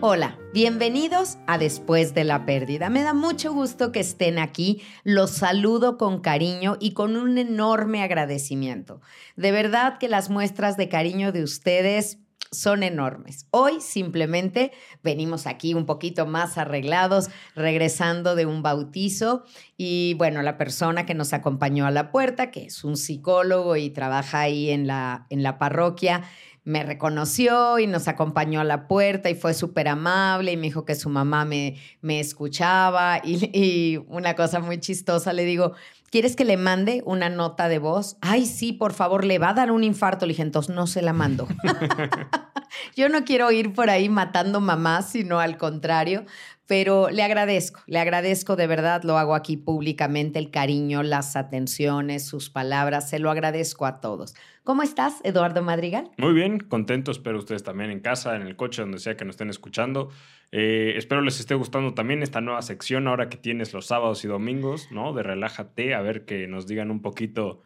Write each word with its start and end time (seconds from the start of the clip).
Hola, 0.00 0.38
bienvenidos 0.54 1.38
a 1.48 1.58
Después 1.58 2.14
de 2.14 2.22
la 2.22 2.46
Pérdida. 2.46 2.88
Me 2.88 3.02
da 3.02 3.14
mucho 3.14 3.52
gusto 3.52 3.90
que 3.90 3.98
estén 3.98 4.38
aquí. 4.38 4.80
Los 5.02 5.32
saludo 5.32 5.98
con 5.98 6.20
cariño 6.20 6.76
y 6.78 6.92
con 6.92 7.16
un 7.16 7.36
enorme 7.36 8.04
agradecimiento. 8.04 9.00
De 9.34 9.50
verdad 9.50 9.98
que 9.98 10.06
las 10.08 10.30
muestras 10.30 10.76
de 10.76 10.88
cariño 10.88 11.32
de 11.32 11.42
ustedes 11.42 12.18
son 12.50 12.82
enormes. 12.82 13.46
Hoy 13.50 13.80
simplemente 13.80 14.72
venimos 15.02 15.46
aquí 15.46 15.74
un 15.74 15.84
poquito 15.84 16.26
más 16.26 16.58
arreglados, 16.58 17.28
regresando 17.54 18.34
de 18.36 18.46
un 18.46 18.62
bautizo 18.62 19.44
y 19.76 20.14
bueno, 20.14 20.42
la 20.42 20.56
persona 20.56 21.06
que 21.06 21.14
nos 21.14 21.32
acompañó 21.32 21.86
a 21.86 21.90
la 21.90 22.10
puerta, 22.10 22.50
que 22.50 22.66
es 22.66 22.84
un 22.84 22.96
psicólogo 22.96 23.76
y 23.76 23.90
trabaja 23.90 24.40
ahí 24.40 24.70
en 24.70 24.86
la, 24.86 25.26
en 25.28 25.42
la 25.42 25.58
parroquia, 25.58 26.22
me 26.68 26.82
reconoció 26.82 27.78
y 27.78 27.86
nos 27.86 28.08
acompañó 28.08 28.60
a 28.60 28.64
la 28.64 28.88
puerta 28.88 29.30
y 29.30 29.34
fue 29.34 29.54
súper 29.54 29.88
amable 29.88 30.52
y 30.52 30.56
me 30.58 30.64
dijo 30.64 30.84
que 30.84 30.94
su 30.94 31.08
mamá 31.08 31.46
me, 31.46 31.76
me 32.02 32.20
escuchaba 32.20 33.22
y, 33.24 33.50
y, 33.58 33.96
una 34.08 34.34
cosa 34.34 34.60
muy 34.60 34.78
chistosa, 34.78 35.32
le 35.32 35.46
digo, 35.46 35.72
¿quieres 36.10 36.36
que 36.36 36.44
le 36.44 36.58
mande 36.58 37.02
una 37.06 37.30
nota 37.30 37.68
de 37.68 37.78
voz? 37.78 38.18
Ay, 38.20 38.44
sí, 38.44 38.74
por 38.74 38.92
favor, 38.92 39.24
le 39.24 39.38
va 39.38 39.48
a 39.48 39.54
dar 39.54 39.72
un 39.72 39.82
infarto. 39.82 40.26
Le 40.26 40.32
dije, 40.32 40.42
entonces 40.42 40.74
no 40.74 40.86
se 40.86 41.00
la 41.00 41.14
mando. 41.14 41.48
Yo 42.96 43.08
no 43.08 43.24
quiero 43.24 43.50
ir 43.50 43.72
por 43.72 43.88
ahí 43.88 44.10
matando 44.10 44.60
mamás, 44.60 45.08
sino 45.08 45.40
al 45.40 45.56
contrario, 45.56 46.26
pero 46.66 47.08
le 47.08 47.22
agradezco, 47.22 47.80
le 47.86 47.98
agradezco 47.98 48.56
de 48.56 48.66
verdad, 48.66 49.02
lo 49.04 49.16
hago 49.16 49.34
aquí 49.34 49.56
públicamente, 49.56 50.38
el 50.38 50.50
cariño, 50.50 51.02
las 51.02 51.34
atenciones, 51.34 52.26
sus 52.26 52.50
palabras, 52.50 53.08
se 53.08 53.18
lo 53.18 53.30
agradezco 53.30 53.86
a 53.86 54.02
todos. 54.02 54.34
¿Cómo 54.68 54.82
estás, 54.82 55.22
Eduardo 55.24 55.62
Madrigal? 55.62 56.10
Muy 56.18 56.34
bien, 56.34 56.58
contento, 56.60 57.10
espero 57.10 57.38
ustedes 57.38 57.62
también 57.62 57.90
en 57.90 58.00
casa, 58.00 58.36
en 58.36 58.42
el 58.42 58.54
coche, 58.54 58.82
donde 58.82 58.98
sea 58.98 59.16
que 59.16 59.24
nos 59.24 59.36
estén 59.36 59.48
escuchando. 59.48 60.10
Eh, 60.52 60.92
espero 60.98 61.22
les 61.22 61.40
esté 61.40 61.54
gustando 61.54 61.94
también 61.94 62.22
esta 62.22 62.42
nueva 62.42 62.60
sección 62.60 63.08
ahora 63.08 63.30
que 63.30 63.38
tienes 63.38 63.72
los 63.72 63.86
sábados 63.86 64.26
y 64.26 64.28
domingos, 64.28 64.92
¿no? 64.92 65.14
De 65.14 65.22
Relájate, 65.22 65.94
a 65.94 66.02
ver 66.02 66.26
que 66.26 66.46
nos 66.48 66.66
digan 66.66 66.90
un 66.90 67.00
poquito 67.00 67.62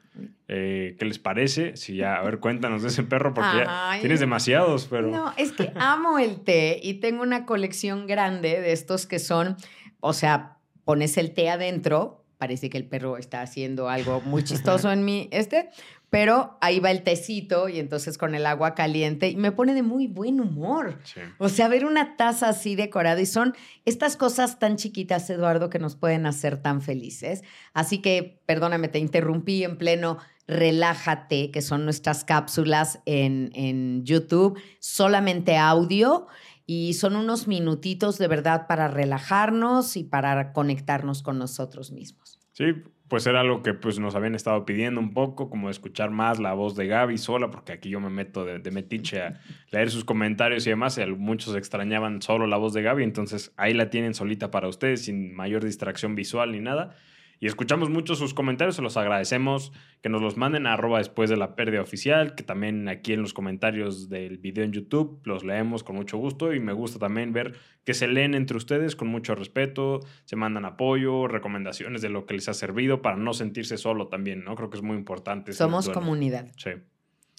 eh, 0.46 0.94
qué 0.96 1.04
les 1.04 1.18
parece. 1.18 1.76
Si 1.76 1.96
ya, 1.96 2.14
a 2.14 2.22
ver, 2.22 2.38
cuéntanos 2.38 2.82
de 2.82 2.88
ese 2.90 3.02
perro, 3.02 3.34
porque 3.34 3.64
ya 3.64 3.98
tienes 4.00 4.20
demasiados, 4.20 4.86
pero... 4.88 5.08
No, 5.08 5.34
es 5.36 5.50
que 5.50 5.72
amo 5.74 6.20
el 6.20 6.44
té 6.44 6.78
y 6.80 7.00
tengo 7.00 7.24
una 7.24 7.46
colección 7.46 8.06
grande 8.06 8.60
de 8.60 8.70
estos 8.70 9.08
que 9.08 9.18
son, 9.18 9.56
o 9.98 10.12
sea, 10.12 10.58
pones 10.84 11.18
el 11.18 11.34
té 11.34 11.50
adentro, 11.50 12.24
parece 12.38 12.70
que 12.70 12.78
el 12.78 12.86
perro 12.86 13.16
está 13.18 13.40
haciendo 13.40 13.88
algo 13.88 14.20
muy 14.20 14.44
chistoso 14.44 14.92
en 14.92 15.04
mi, 15.04 15.28
este, 15.32 15.68
pero 16.12 16.58
ahí 16.60 16.78
va 16.78 16.90
el 16.90 17.04
tecito 17.04 17.70
y 17.70 17.78
entonces 17.78 18.18
con 18.18 18.34
el 18.34 18.44
agua 18.44 18.74
caliente 18.74 19.30
y 19.30 19.36
me 19.36 19.50
pone 19.50 19.72
de 19.72 19.82
muy 19.82 20.08
buen 20.08 20.42
humor. 20.42 20.98
O 21.38 21.48
sea, 21.48 21.68
ver 21.68 21.86
una 21.86 22.18
taza 22.18 22.50
así 22.50 22.76
decorada 22.76 23.18
y 23.18 23.24
son 23.24 23.54
estas 23.86 24.18
cosas 24.18 24.58
tan 24.58 24.76
chiquitas, 24.76 25.30
Eduardo, 25.30 25.70
que 25.70 25.78
nos 25.78 25.96
pueden 25.96 26.26
hacer 26.26 26.58
tan 26.58 26.82
felices. 26.82 27.42
Así 27.72 28.02
que, 28.02 28.42
perdóname, 28.44 28.88
te 28.88 28.98
interrumpí 28.98 29.64
en 29.64 29.78
pleno 29.78 30.18
Relájate, 30.46 31.50
que 31.50 31.62
son 31.62 31.86
nuestras 31.86 32.24
cápsulas 32.24 33.00
en, 33.06 33.50
en 33.54 34.04
YouTube, 34.04 34.60
solamente 34.80 35.56
audio 35.56 36.26
y 36.66 36.92
son 36.92 37.16
unos 37.16 37.48
minutitos 37.48 38.18
de 38.18 38.28
verdad 38.28 38.66
para 38.66 38.86
relajarnos 38.86 39.96
y 39.96 40.04
para 40.04 40.52
conectarnos 40.52 41.22
con 41.22 41.38
nosotros 41.38 41.90
mismos. 41.90 42.38
Sí, 42.52 42.64
pues 43.12 43.26
era 43.26 43.40
algo 43.40 43.62
que 43.62 43.74
pues 43.74 43.98
nos 43.98 44.14
habían 44.14 44.34
estado 44.34 44.64
pidiendo 44.64 44.98
un 44.98 45.12
poco, 45.12 45.50
como 45.50 45.68
escuchar 45.68 46.10
más 46.10 46.38
la 46.38 46.54
voz 46.54 46.76
de 46.76 46.86
Gaby 46.86 47.18
sola, 47.18 47.50
porque 47.50 47.72
aquí 47.72 47.90
yo 47.90 48.00
me 48.00 48.08
meto 48.08 48.46
de, 48.46 48.58
de 48.58 48.70
metiche 48.70 49.20
a 49.20 49.38
leer 49.70 49.90
sus 49.90 50.02
comentarios 50.02 50.66
y 50.66 50.70
demás, 50.70 50.96
y 50.96 51.04
muchos 51.04 51.54
extrañaban 51.54 52.22
solo 52.22 52.46
la 52.46 52.56
voz 52.56 52.72
de 52.72 52.80
Gaby, 52.80 53.04
entonces 53.04 53.52
ahí 53.58 53.74
la 53.74 53.90
tienen 53.90 54.14
solita 54.14 54.50
para 54.50 54.66
ustedes, 54.66 55.04
sin 55.04 55.34
mayor 55.34 55.62
distracción 55.62 56.14
visual 56.14 56.52
ni 56.52 56.60
nada. 56.60 56.96
Y 57.42 57.48
escuchamos 57.48 57.90
mucho 57.90 58.14
sus 58.14 58.34
comentarios, 58.34 58.76
se 58.76 58.82
los 58.82 58.96
agradecemos 58.96 59.72
que 60.00 60.08
nos 60.08 60.22
los 60.22 60.36
manden 60.36 60.68
a 60.68 60.74
arroba 60.74 60.98
después 60.98 61.28
de 61.28 61.36
la 61.36 61.56
pérdida 61.56 61.80
oficial, 61.80 62.36
que 62.36 62.44
también 62.44 62.88
aquí 62.88 63.14
en 63.14 63.20
los 63.20 63.34
comentarios 63.34 64.08
del 64.08 64.38
video 64.38 64.64
en 64.64 64.70
YouTube 64.70 65.20
los 65.24 65.42
leemos 65.42 65.82
con 65.82 65.96
mucho 65.96 66.18
gusto 66.18 66.54
y 66.54 66.60
me 66.60 66.72
gusta 66.72 67.00
también 67.00 67.32
ver 67.32 67.56
que 67.82 67.94
se 67.94 68.06
leen 68.06 68.36
entre 68.36 68.56
ustedes 68.56 68.94
con 68.94 69.08
mucho 69.08 69.34
respeto, 69.34 69.98
se 70.24 70.36
mandan 70.36 70.64
apoyo, 70.64 71.26
recomendaciones 71.26 72.00
de 72.00 72.10
lo 72.10 72.26
que 72.26 72.34
les 72.34 72.48
ha 72.48 72.54
servido 72.54 73.02
para 73.02 73.16
no 73.16 73.34
sentirse 73.34 73.76
solo 73.76 74.06
también, 74.06 74.44
¿no? 74.44 74.54
Creo 74.54 74.70
que 74.70 74.76
es 74.76 74.84
muy 74.84 74.96
importante. 74.96 75.52
Somos 75.52 75.88
comunidad. 75.88 76.46
Sí. 76.56 76.70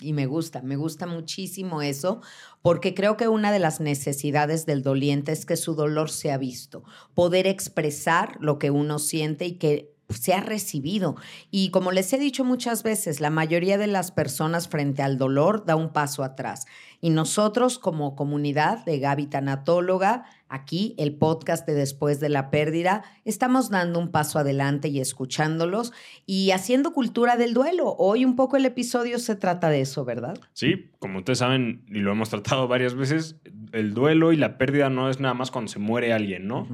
Y 0.01 0.11
me 0.11 0.25
gusta, 0.25 0.61
me 0.61 0.75
gusta 0.75 1.07
muchísimo 1.07 1.81
eso, 1.81 2.19
porque 2.61 2.93
creo 2.93 3.15
que 3.15 3.29
una 3.29 3.53
de 3.53 3.59
las 3.59 3.79
necesidades 3.79 4.65
del 4.65 4.83
doliente 4.83 5.31
es 5.31 5.45
que 5.45 5.55
su 5.55 5.75
dolor 5.75 6.09
sea 6.09 6.37
visto, 6.37 6.83
poder 7.13 7.47
expresar 7.47 8.37
lo 8.41 8.59
que 8.59 8.69
uno 8.69 8.99
siente 8.99 9.45
y 9.45 9.53
que 9.53 9.92
se 10.13 10.33
ha 10.33 10.41
recibido. 10.41 11.15
Y 11.51 11.69
como 11.69 11.91
les 11.91 12.11
he 12.13 12.17
dicho 12.17 12.43
muchas 12.43 12.83
veces, 12.83 13.19
la 13.19 13.29
mayoría 13.29 13.77
de 13.77 13.87
las 13.87 14.11
personas 14.11 14.67
frente 14.67 15.01
al 15.01 15.17
dolor 15.17 15.65
da 15.65 15.75
un 15.75 15.91
paso 15.91 16.23
atrás. 16.23 16.65
Y 17.01 17.09
nosotros 17.09 17.79
como 17.79 18.15
comunidad 18.15 18.85
de 18.85 18.99
Gaby 18.99 19.27
Tanatóloga, 19.27 20.25
aquí 20.47 20.95
el 20.97 21.15
podcast 21.15 21.67
de 21.67 21.73
Después 21.73 22.19
de 22.19 22.29
la 22.29 22.49
Pérdida, 22.49 23.03
estamos 23.25 23.69
dando 23.69 23.99
un 23.99 24.09
paso 24.09 24.39
adelante 24.39 24.87
y 24.87 24.99
escuchándolos 24.99 25.91
y 26.25 26.51
haciendo 26.51 26.93
cultura 26.93 27.35
del 27.35 27.53
duelo. 27.53 27.95
Hoy 27.97 28.23
un 28.23 28.35
poco 28.35 28.55
el 28.55 28.65
episodio 28.65 29.19
se 29.19 29.35
trata 29.35 29.69
de 29.69 29.81
eso, 29.81 30.05
¿verdad? 30.05 30.39
Sí, 30.53 30.91
como 30.99 31.19
ustedes 31.19 31.39
saben 31.39 31.83
y 31.89 31.99
lo 31.99 32.11
hemos 32.11 32.29
tratado 32.29 32.67
varias 32.67 32.95
veces, 32.95 33.35
el 33.73 33.93
duelo 33.93 34.31
y 34.31 34.37
la 34.37 34.57
pérdida 34.57 34.89
no 34.89 35.09
es 35.09 35.19
nada 35.19 35.33
más 35.33 35.51
cuando 35.51 35.71
se 35.71 35.79
muere 35.79 36.13
alguien, 36.13 36.47
¿no? 36.47 36.67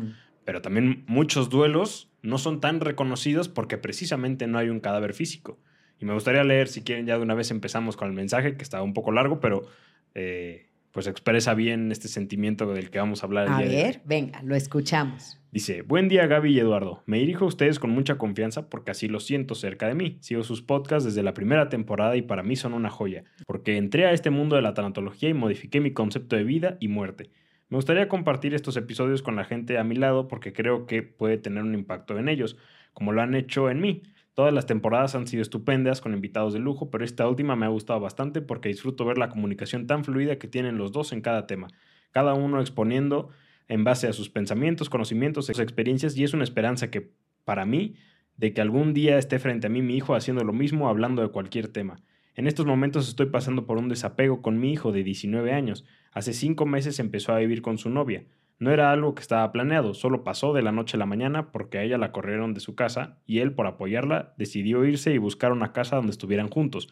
Pero 0.49 0.63
también 0.63 1.03
muchos 1.05 1.51
duelos 1.51 2.09
no 2.23 2.39
son 2.39 2.59
tan 2.59 2.79
reconocidos 2.79 3.47
porque 3.49 3.77
precisamente 3.77 4.47
no 4.47 4.57
hay 4.57 4.69
un 4.69 4.79
cadáver 4.79 5.13
físico. 5.13 5.59
Y 5.99 6.05
me 6.05 6.13
gustaría 6.15 6.43
leer, 6.43 6.69
si 6.69 6.81
quieren, 6.81 7.05
ya 7.05 7.17
de 7.17 7.21
una 7.21 7.35
vez 7.35 7.51
empezamos 7.51 7.95
con 7.95 8.07
el 8.07 8.15
mensaje, 8.15 8.57
que 8.57 8.63
está 8.63 8.81
un 8.81 8.95
poco 8.95 9.11
largo, 9.11 9.39
pero 9.39 9.67
eh, 10.15 10.65
pues 10.91 11.05
expresa 11.05 11.53
bien 11.53 11.91
este 11.91 12.07
sentimiento 12.07 12.65
del 12.73 12.89
que 12.89 12.97
vamos 12.97 13.21
a 13.21 13.27
hablar. 13.27 13.47
a 13.47 13.59
ver, 13.59 14.01
venga, 14.05 14.41
lo 14.41 14.55
escuchamos. 14.55 15.39
Dice, 15.51 15.83
buen 15.83 16.09
día 16.09 16.25
Gaby 16.25 16.51
y 16.51 16.59
Eduardo. 16.59 17.03
Me 17.05 17.19
dirijo 17.19 17.45
a 17.45 17.47
ustedes 17.47 17.77
con 17.77 17.91
mucha 17.91 18.17
confianza 18.17 18.71
porque 18.71 18.89
así 18.89 19.07
lo 19.07 19.19
siento 19.19 19.53
cerca 19.53 19.87
de 19.87 19.93
mí. 19.93 20.17
Sigo 20.21 20.41
sus 20.41 20.63
podcasts 20.63 21.05
desde 21.05 21.21
la 21.21 21.35
primera 21.35 21.69
temporada 21.69 22.15
y 22.17 22.23
para 22.23 22.41
mí 22.41 22.55
son 22.55 22.73
una 22.73 22.89
joya, 22.89 23.23
porque 23.45 23.77
entré 23.77 24.07
a 24.07 24.13
este 24.13 24.31
mundo 24.31 24.55
de 24.55 24.63
la 24.63 24.73
tanatología 24.73 25.29
y 25.29 25.35
modifiqué 25.35 25.79
mi 25.79 25.91
concepto 25.91 26.35
de 26.35 26.43
vida 26.43 26.77
y 26.79 26.87
muerte. 26.87 27.29
Me 27.69 27.75
gustaría 27.77 28.09
compartir 28.09 28.55
estos 28.55 28.77
episodios 28.77 29.21
con 29.21 29.35
la 29.35 29.45
gente 29.45 29.77
a 29.77 29.83
mi 29.83 29.95
lado 29.95 30.27
porque 30.27 30.53
creo 30.53 30.87
que 30.87 31.03
puede 31.03 31.37
tener 31.37 31.61
un 31.63 31.75
impacto 31.75 32.17
en 32.17 32.27
ellos, 32.27 32.57
como 32.93 33.11
lo 33.13 33.21
han 33.21 33.35
hecho 33.35 33.69
en 33.69 33.79
mí. 33.79 34.01
Todas 34.33 34.51
las 34.51 34.65
temporadas 34.65 35.13
han 35.13 35.27
sido 35.27 35.43
estupendas 35.43 36.01
con 36.01 36.15
invitados 36.15 36.53
de 36.53 36.59
lujo, 36.59 36.89
pero 36.89 37.05
esta 37.05 37.27
última 37.27 37.55
me 37.55 37.67
ha 37.67 37.69
gustado 37.69 37.99
bastante 37.99 38.41
porque 38.41 38.69
disfruto 38.69 39.05
ver 39.05 39.19
la 39.19 39.29
comunicación 39.29 39.85
tan 39.85 40.03
fluida 40.03 40.39
que 40.39 40.47
tienen 40.47 40.79
los 40.79 40.91
dos 40.91 41.11
en 41.11 41.21
cada 41.21 41.45
tema, 41.45 41.67
cada 42.09 42.33
uno 42.33 42.59
exponiendo 42.59 43.29
en 43.67 43.83
base 43.83 44.07
a 44.07 44.13
sus 44.13 44.29
pensamientos, 44.29 44.89
conocimientos, 44.89 45.47
experiencias 45.49 46.17
y 46.17 46.23
es 46.23 46.33
una 46.33 46.45
esperanza 46.45 46.89
que, 46.89 47.11
para 47.43 47.65
mí, 47.65 47.97
de 48.35 48.51
que 48.51 48.61
algún 48.61 48.95
día 48.95 49.19
esté 49.19 49.37
frente 49.37 49.67
a 49.67 49.69
mí 49.69 49.83
mi 49.83 49.95
hijo 49.95 50.15
haciendo 50.15 50.43
lo 50.43 50.53
mismo, 50.53 50.89
hablando 50.89 51.21
de 51.21 51.29
cualquier 51.29 51.67
tema. 51.67 52.01
En 52.39 52.47
estos 52.47 52.65
momentos 52.65 53.09
estoy 53.09 53.25
pasando 53.25 53.65
por 53.65 53.77
un 53.77 53.89
desapego 53.89 54.41
con 54.41 54.61
mi 54.61 54.71
hijo 54.71 54.93
de 54.93 55.03
19 55.03 55.51
años. 55.51 55.83
Hace 56.13 56.31
cinco 56.31 56.65
meses 56.65 56.97
empezó 56.99 57.33
a 57.33 57.39
vivir 57.39 57.61
con 57.61 57.77
su 57.77 57.89
novia. 57.89 58.23
No 58.59 58.71
era 58.71 58.93
algo 58.93 59.13
que 59.13 59.21
estaba 59.21 59.51
planeado, 59.51 59.93
solo 59.93 60.23
pasó 60.23 60.53
de 60.53 60.61
la 60.61 60.71
noche 60.71 60.95
a 60.95 60.99
la 60.99 61.05
mañana 61.05 61.51
porque 61.51 61.79
a 61.79 61.83
ella 61.83 61.97
la 61.97 62.13
corrieron 62.13 62.53
de 62.53 62.61
su 62.61 62.75
casa 62.75 63.17
y 63.25 63.39
él, 63.39 63.51
por 63.51 63.67
apoyarla, 63.67 64.35
decidió 64.37 64.85
irse 64.85 65.13
y 65.13 65.17
buscar 65.17 65.51
una 65.51 65.73
casa 65.73 65.97
donde 65.97 66.11
estuvieran 66.11 66.47
juntos. 66.47 66.87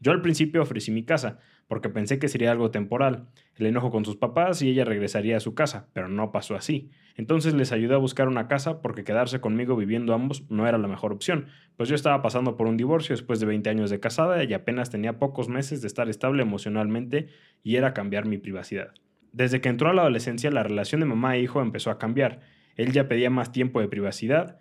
Yo 0.00 0.12
al 0.12 0.20
principio 0.20 0.60
ofrecí 0.60 0.90
mi 0.90 1.02
casa, 1.02 1.38
porque 1.70 1.88
pensé 1.88 2.18
que 2.18 2.26
sería 2.26 2.50
algo 2.50 2.72
temporal, 2.72 3.28
el 3.54 3.64
enojo 3.64 3.92
con 3.92 4.04
sus 4.04 4.16
papás 4.16 4.60
y 4.60 4.70
ella 4.70 4.84
regresaría 4.84 5.36
a 5.36 5.40
su 5.40 5.54
casa, 5.54 5.86
pero 5.92 6.08
no 6.08 6.32
pasó 6.32 6.56
así. 6.56 6.90
Entonces 7.14 7.54
les 7.54 7.70
ayudé 7.70 7.94
a 7.94 7.98
buscar 7.98 8.26
una 8.26 8.48
casa 8.48 8.82
porque 8.82 9.04
quedarse 9.04 9.40
conmigo 9.40 9.76
viviendo 9.76 10.12
ambos 10.12 10.50
no 10.50 10.66
era 10.66 10.78
la 10.78 10.88
mejor 10.88 11.12
opción, 11.12 11.46
pues 11.76 11.88
yo 11.88 11.94
estaba 11.94 12.22
pasando 12.22 12.56
por 12.56 12.66
un 12.66 12.76
divorcio 12.76 13.14
después 13.14 13.38
de 13.38 13.46
20 13.46 13.70
años 13.70 13.88
de 13.88 14.00
casada 14.00 14.42
y 14.42 14.52
apenas 14.52 14.90
tenía 14.90 15.20
pocos 15.20 15.48
meses 15.48 15.80
de 15.80 15.86
estar 15.86 16.08
estable 16.08 16.42
emocionalmente 16.42 17.28
y 17.62 17.76
era 17.76 17.94
cambiar 17.94 18.26
mi 18.26 18.38
privacidad. 18.38 18.92
Desde 19.30 19.60
que 19.60 19.68
entró 19.68 19.90
a 19.90 19.94
la 19.94 20.02
adolescencia, 20.02 20.50
la 20.50 20.64
relación 20.64 21.00
de 21.02 21.06
mamá 21.06 21.36
e 21.36 21.42
hijo 21.42 21.62
empezó 21.62 21.92
a 21.92 21.98
cambiar. 21.98 22.40
Él 22.74 22.90
ya 22.90 23.06
pedía 23.06 23.30
más 23.30 23.52
tiempo 23.52 23.80
de 23.80 23.86
privacidad 23.86 24.58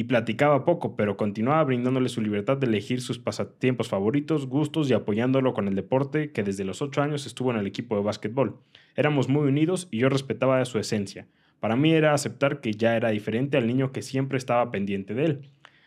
y 0.00 0.04
platicaba 0.04 0.64
poco, 0.64 0.96
pero 0.96 1.18
continuaba 1.18 1.62
brindándole 1.62 2.08
su 2.08 2.22
libertad 2.22 2.56
de 2.56 2.66
elegir 2.66 3.02
sus 3.02 3.18
pasatiempos 3.18 3.90
favoritos, 3.90 4.46
gustos 4.46 4.88
y 4.88 4.94
apoyándolo 4.94 5.52
con 5.52 5.68
el 5.68 5.74
deporte 5.74 6.32
que 6.32 6.42
desde 6.42 6.64
los 6.64 6.80
8 6.80 7.02
años 7.02 7.26
estuvo 7.26 7.50
en 7.50 7.58
el 7.58 7.66
equipo 7.66 7.96
de 7.96 8.02
básquetbol. 8.02 8.56
Éramos 8.96 9.28
muy 9.28 9.46
unidos 9.46 9.88
y 9.90 9.98
yo 9.98 10.08
respetaba 10.08 10.64
su 10.64 10.78
esencia. 10.78 11.26
Para 11.60 11.76
mí 11.76 11.92
era 11.92 12.14
aceptar 12.14 12.62
que 12.62 12.72
ya 12.72 12.96
era 12.96 13.10
diferente 13.10 13.58
al 13.58 13.66
niño 13.66 13.92
que 13.92 14.00
siempre 14.00 14.38
estaba 14.38 14.70
pendiente 14.70 15.12
de 15.12 15.24
él. 15.26 15.40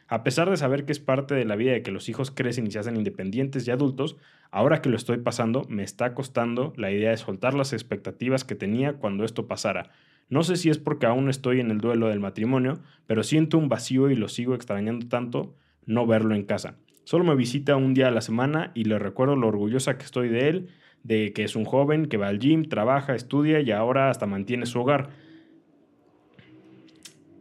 A 0.08 0.24
pesar 0.24 0.48
de 0.48 0.58
saber 0.58 0.86
que 0.86 0.92
es 0.92 1.00
parte 1.00 1.34
de 1.34 1.46
la 1.46 1.56
vida 1.56 1.72
de 1.72 1.82
que 1.82 1.90
los 1.90 2.08
hijos 2.08 2.30
crecen 2.30 2.68
y 2.68 2.72
se 2.72 2.78
hacen 2.78 2.98
independientes 2.98 3.68
y 3.68 3.72
adultos, 3.72 4.18
ahora 4.52 4.84
que 4.84 4.90
lo 4.90 4.96
estoy 4.96 5.18
pasando 5.18 5.66
me 5.70 5.82
está 5.82 6.14
costando 6.14 6.72
la 6.78 6.92
idea 6.92 7.10
de 7.10 7.18
soltar 7.18 7.56
las 7.56 7.74
expectativas 7.74 8.44
que 8.44 8.54
tenía 8.54 8.94
cuando 8.94 9.26
esto 9.26 9.48
pasara. 9.48 9.90
No 10.30 10.44
sé 10.44 10.56
si 10.56 10.70
es 10.70 10.78
porque 10.78 11.06
aún 11.06 11.30
estoy 11.30 11.60
en 11.60 11.72
el 11.72 11.80
duelo 11.80 12.08
del 12.08 12.20
matrimonio, 12.20 12.80
pero 13.08 13.24
siento 13.24 13.58
un 13.58 13.70
vacío 13.70 14.10
y 14.10 14.16
lo 14.16 14.28
sigo 14.28 14.56
extrañando 14.56 15.08
tanto 15.08 15.56
no 15.86 16.08
verlo 16.08 16.36
en 16.36 16.44
casa. 16.44 16.78
Solo 17.04 17.26
me 17.26 17.36
visita 17.36 17.76
un 17.76 17.94
día 17.94 18.08
a 18.08 18.12
la 18.12 18.22
semana 18.22 18.72
y 18.74 18.86
le 18.86 18.98
recuerdo 18.98 19.36
lo 19.36 19.48
orgullosa 19.48 19.98
que 19.98 20.06
estoy 20.06 20.30
de 20.30 20.48
él, 20.48 20.70
de 21.04 21.34
que 21.34 21.44
es 21.44 21.56
un 21.56 21.66
joven 21.66 22.06
que 22.06 22.18
va 22.18 22.28
al 22.28 22.40
gym, 22.40 22.64
trabaja, 22.66 23.14
estudia 23.14 23.60
y 23.60 23.72
ahora 23.72 24.10
hasta 24.10 24.26
mantiene 24.26 24.66
su 24.66 24.80
hogar. 24.80 25.10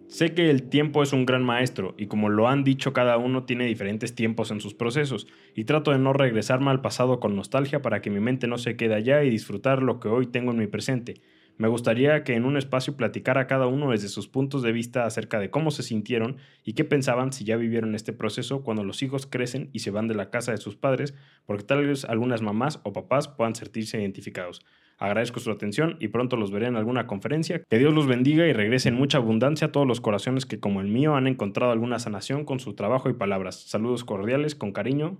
Sé 0.08 0.34
que 0.34 0.50
el 0.50 0.64
tiempo 0.64 1.02
es 1.02 1.14
un 1.14 1.24
gran 1.24 1.42
maestro 1.42 1.94
y 1.96 2.06
como 2.06 2.28
lo 2.28 2.46
han 2.46 2.64
dicho 2.64 2.92
cada 2.92 3.16
uno 3.16 3.44
tiene 3.44 3.64
diferentes 3.64 4.14
tiempos 4.14 4.50
en 4.50 4.60
sus 4.60 4.74
procesos 4.74 5.26
y 5.54 5.64
trato 5.64 5.90
de 5.90 5.98
no 5.98 6.12
regresarme 6.12 6.70
al 6.70 6.82
pasado 6.82 7.18
con 7.18 7.34
nostalgia 7.34 7.80
para 7.80 8.02
que 8.02 8.10
mi 8.10 8.20
mente 8.20 8.46
no 8.46 8.58
se 8.58 8.76
quede 8.76 8.94
allá 8.94 9.24
y 9.24 9.30
disfrutar 9.30 9.82
lo 9.82 10.00
que 10.00 10.08
hoy 10.08 10.26
tengo 10.26 10.50
en 10.50 10.58
mi 10.58 10.66
presente. 10.66 11.14
Me 11.58 11.68
gustaría 11.68 12.24
que 12.24 12.34
en 12.34 12.44
un 12.44 12.56
espacio 12.56 12.96
platicara 12.96 13.46
cada 13.46 13.66
uno 13.66 13.90
desde 13.90 14.08
sus 14.08 14.26
puntos 14.26 14.62
de 14.62 14.72
vista 14.72 15.04
acerca 15.04 15.38
de 15.38 15.50
cómo 15.50 15.70
se 15.70 15.82
sintieron 15.82 16.38
y 16.64 16.72
qué 16.72 16.84
pensaban 16.84 17.32
si 17.32 17.44
ya 17.44 17.56
vivieron 17.56 17.94
este 17.94 18.12
proceso 18.12 18.62
cuando 18.64 18.84
los 18.84 19.02
hijos 19.02 19.26
crecen 19.26 19.70
y 19.72 19.80
se 19.80 19.90
van 19.90 20.08
de 20.08 20.14
la 20.14 20.30
casa 20.30 20.52
de 20.52 20.58
sus 20.58 20.76
padres, 20.76 21.14
porque 21.46 21.64
tal 21.64 21.86
vez 21.86 22.04
algunas 22.04 22.42
mamás 22.42 22.80
o 22.84 22.92
papás 22.92 23.28
puedan 23.28 23.54
sentirse 23.54 24.00
identificados. 24.00 24.64
Agradezco 24.98 25.40
su 25.40 25.50
atención 25.50 25.96
y 25.98 26.08
pronto 26.08 26.36
los 26.36 26.52
veré 26.52 26.66
en 26.66 26.76
alguna 26.76 27.06
conferencia. 27.06 27.62
Que 27.68 27.78
Dios 27.78 27.92
los 27.92 28.06
bendiga 28.06 28.46
y 28.46 28.52
regrese 28.52 28.88
en 28.88 28.94
mucha 28.94 29.18
abundancia 29.18 29.66
a 29.66 29.72
todos 29.72 29.86
los 29.86 30.00
corazones 30.00 30.46
que 30.46 30.60
como 30.60 30.80
el 30.80 30.86
mío 30.88 31.16
han 31.16 31.26
encontrado 31.26 31.72
alguna 31.72 31.98
sanación 31.98 32.44
con 32.44 32.60
su 32.60 32.74
trabajo 32.74 33.10
y 33.10 33.14
palabras. 33.14 33.62
Saludos 33.62 34.04
cordiales, 34.04 34.54
con 34.54 34.70
cariño. 34.72 35.18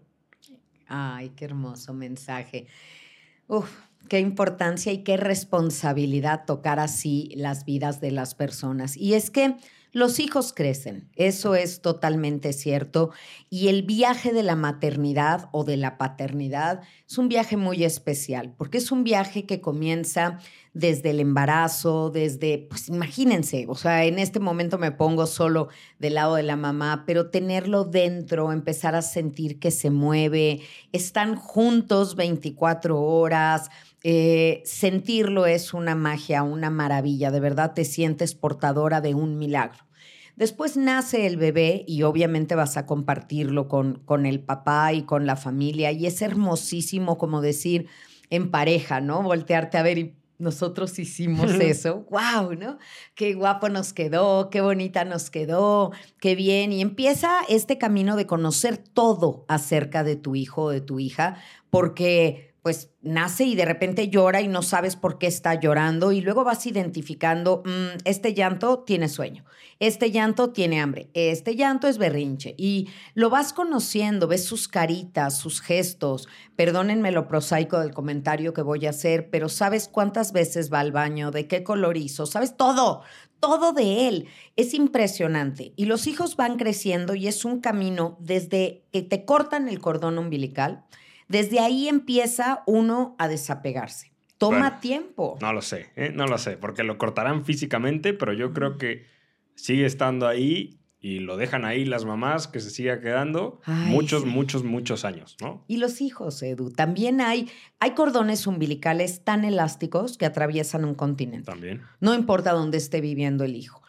Ay, 0.87 1.31
qué 1.34 1.46
hermoso 1.46 1.94
mensaje. 1.94 2.69
Uf, 3.49 3.70
qué 4.08 4.20
importancia 4.20 4.93
y 4.93 5.04
qué 5.04 5.16
responsabilidad 5.16 6.44
tocar 6.46 6.78
así 6.78 7.32
las 7.37 7.64
vidas 7.64 8.00
de 8.00 8.10
las 8.10 8.34
personas. 8.34 8.96
Y 8.96 9.14
es 9.14 9.31
que 9.31 9.56
los 9.94 10.20
hijos 10.20 10.54
crecen, 10.54 11.10
eso 11.16 11.54
es 11.54 11.82
totalmente 11.82 12.54
cierto, 12.54 13.10
y 13.50 13.69
el 13.69 13.82
viaje 13.82 14.32
de 14.32 14.43
la 14.43 14.56
maternidad 14.56 15.50
o 15.52 15.64
de 15.64 15.76
la 15.76 15.99
paternidad 15.99 16.81
es 17.06 17.19
un 17.19 17.28
viaje 17.28 17.58
muy 17.58 17.84
especial, 17.84 18.54
porque 18.56 18.78
es 18.78 18.90
un 18.90 19.04
viaje 19.04 19.44
que 19.44 19.60
comienza 19.60 20.38
desde 20.72 21.10
el 21.10 21.20
embarazo, 21.20 22.08
desde, 22.08 22.66
pues 22.70 22.88
imagínense, 22.88 23.66
o 23.69 23.75
sea, 23.75 24.06
en 24.06 24.19
este 24.19 24.40
momento 24.40 24.78
me 24.78 24.93
pongo 24.93 25.26
solo 25.26 25.69
del 25.98 26.14
lado 26.14 26.37
de 26.37 26.43
la 26.43 26.56
mamá, 26.56 27.05
pero 27.06 27.28
tenerlo 27.28 27.84
dentro, 27.84 28.50
empezar 28.50 28.94
a 28.94 29.02
sentir 29.02 29.58
que 29.58 29.70
se 29.70 29.90
mueve, 29.90 30.62
están 30.93 31.37
juntos 31.37 32.16
24 32.16 32.98
horas, 32.98 33.69
eh, 34.04 34.62
sentirlo 34.64 35.46
es 35.46 35.75
una 35.75 35.94
magia, 35.94 36.43
una 36.43 36.70
maravilla, 36.70 37.31
de 37.31 37.40
verdad 37.40 37.75
te 37.75 37.84
sientes 37.84 38.34
portadora 38.34 39.00
de 39.00 39.14
un 39.14 39.38
milagro. 39.38 39.84
Después 40.34 40.76
nace 40.76 41.26
el 41.26 41.37
bebé 41.37 41.84
y 41.87 42.02
obviamente 42.02 42.54
vas 42.54 42.76
a 42.76 42.87
compartirlo 42.87 43.69
con, 43.69 44.00
con 44.04 44.25
el 44.25 44.40
papá 44.40 44.93
y 44.93 45.02
con 45.02 45.26
la 45.26 45.37
familia 45.37 45.93
y 45.93 46.06
es 46.06 46.22
hermosísimo 46.22 47.19
como 47.19 47.43
decir 47.43 47.87
en 48.31 48.50
pareja, 48.50 49.00
¿no? 49.00 49.22
Voltearte 49.22 49.76
a 49.76 49.82
ver 49.82 49.99
y 49.99 50.16
nosotros 50.43 50.98
hicimos 50.98 51.52
eso. 51.60 52.06
¡Wow! 52.10 52.55
¿No? 52.55 52.78
Qué 53.14 53.34
guapo 53.34 53.69
nos 53.69 53.93
quedó, 53.93 54.50
qué 54.50 54.60
bonita 54.60 55.05
nos 55.05 55.31
quedó, 55.31 55.93
qué 56.20 56.34
bien. 56.34 56.72
Y 56.72 56.81
empieza 56.81 57.40
este 57.48 57.78
camino 57.78 58.16
de 58.16 58.26
conocer 58.26 58.78
todo 58.78 59.44
acerca 59.48 60.02
de 60.02 60.16
tu 60.16 60.34
hijo 60.34 60.62
o 60.64 60.70
de 60.70 60.81
tu 60.81 60.98
hija, 60.98 61.37
porque 61.70 62.51
pues 62.62 62.90
nace 63.02 63.44
y 63.44 63.56
de 63.56 63.64
repente 63.64 64.08
llora 64.08 64.40
y 64.40 64.46
no 64.46 64.62
sabes 64.62 64.94
por 64.94 65.18
qué 65.18 65.26
está 65.26 65.58
llorando 65.58 66.12
y 66.12 66.20
luego 66.20 66.44
vas 66.44 66.64
identificando, 66.64 67.62
mm, 67.66 67.98
este 68.04 68.34
llanto 68.34 68.78
tiene 68.80 69.08
sueño, 69.08 69.44
este 69.80 70.12
llanto 70.12 70.50
tiene 70.50 70.80
hambre, 70.80 71.10
este 71.12 71.56
llanto 71.56 71.88
es 71.88 71.98
berrinche 71.98 72.54
y 72.56 72.88
lo 73.14 73.30
vas 73.30 73.52
conociendo, 73.52 74.28
ves 74.28 74.44
sus 74.44 74.68
caritas, 74.68 75.36
sus 75.36 75.60
gestos, 75.60 76.28
perdónenme 76.54 77.10
lo 77.10 77.26
prosaico 77.26 77.80
del 77.80 77.92
comentario 77.92 78.54
que 78.54 78.62
voy 78.62 78.86
a 78.86 78.90
hacer, 78.90 79.28
pero 79.28 79.48
sabes 79.48 79.88
cuántas 79.88 80.32
veces 80.32 80.72
va 80.72 80.78
al 80.78 80.92
baño, 80.92 81.32
de 81.32 81.48
qué 81.48 81.64
color 81.64 81.96
hizo, 81.96 82.26
sabes 82.26 82.56
todo, 82.56 83.02
todo 83.40 83.72
de 83.72 84.06
él. 84.06 84.28
Es 84.54 84.72
impresionante. 84.72 85.72
Y 85.74 85.86
los 85.86 86.06
hijos 86.06 86.36
van 86.36 86.56
creciendo 86.56 87.16
y 87.16 87.26
es 87.26 87.44
un 87.44 87.60
camino 87.60 88.16
desde 88.20 88.84
que 88.92 89.02
te 89.02 89.24
cortan 89.24 89.68
el 89.68 89.80
cordón 89.80 90.16
umbilical, 90.16 90.84
desde 91.32 91.61
ahí 91.61 91.88
empieza 91.88 92.62
uno 92.67 93.17
a 93.19 93.26
desapegarse. 93.26 94.12
Toma 94.37 94.81
tiempo. 94.81 95.38
No 95.40 95.52
lo 95.55 95.62
sé, 95.62 95.88
¿eh? 95.96 96.12
no 96.14 96.26
lo 96.26 96.37
sé, 96.37 96.58
porque 96.58 96.82
lo 96.84 96.99
cortarán 96.99 97.46
físicamente, 97.46 98.12
pero 98.12 98.34
yo 98.34 98.52
creo 98.52 98.76
que 98.76 99.06
sigue 99.55 99.87
estando 99.87 100.29
ahí 100.29 100.79
y 101.00 101.20
lo 101.20 101.38
dejan 101.38 101.64
ahí 101.64 101.87
las 101.87 102.05
mamás 102.05 102.49
que 102.49 102.61
se 102.61 102.69
siga 102.69 103.00
quedando 103.00 103.61
muchos, 103.67 104.26
muchos, 104.26 104.62
muchos 104.62 105.06
años, 105.06 105.37
¿no? 105.40 105.64
Y 105.69 105.79
los 105.79 106.02
hijos, 106.02 106.43
Edu. 106.43 106.70
También 106.70 107.23
hay, 107.23 107.49
hay 107.81 107.93
cordones 107.93 108.46
umbilicales 108.46 109.25
tan 109.25 109.44
elásticos 109.44 110.19
que 110.19 110.26
atraviesan 110.26 110.84
un 110.84 110.94
continente. 110.94 111.50
También. 111.50 111.82
No 112.00 112.14
importa 112.14 112.52
dónde 112.52 112.76
esté 112.76 113.00
viviendo 113.00 113.44
el 113.44 113.56
hijo. 113.56 113.81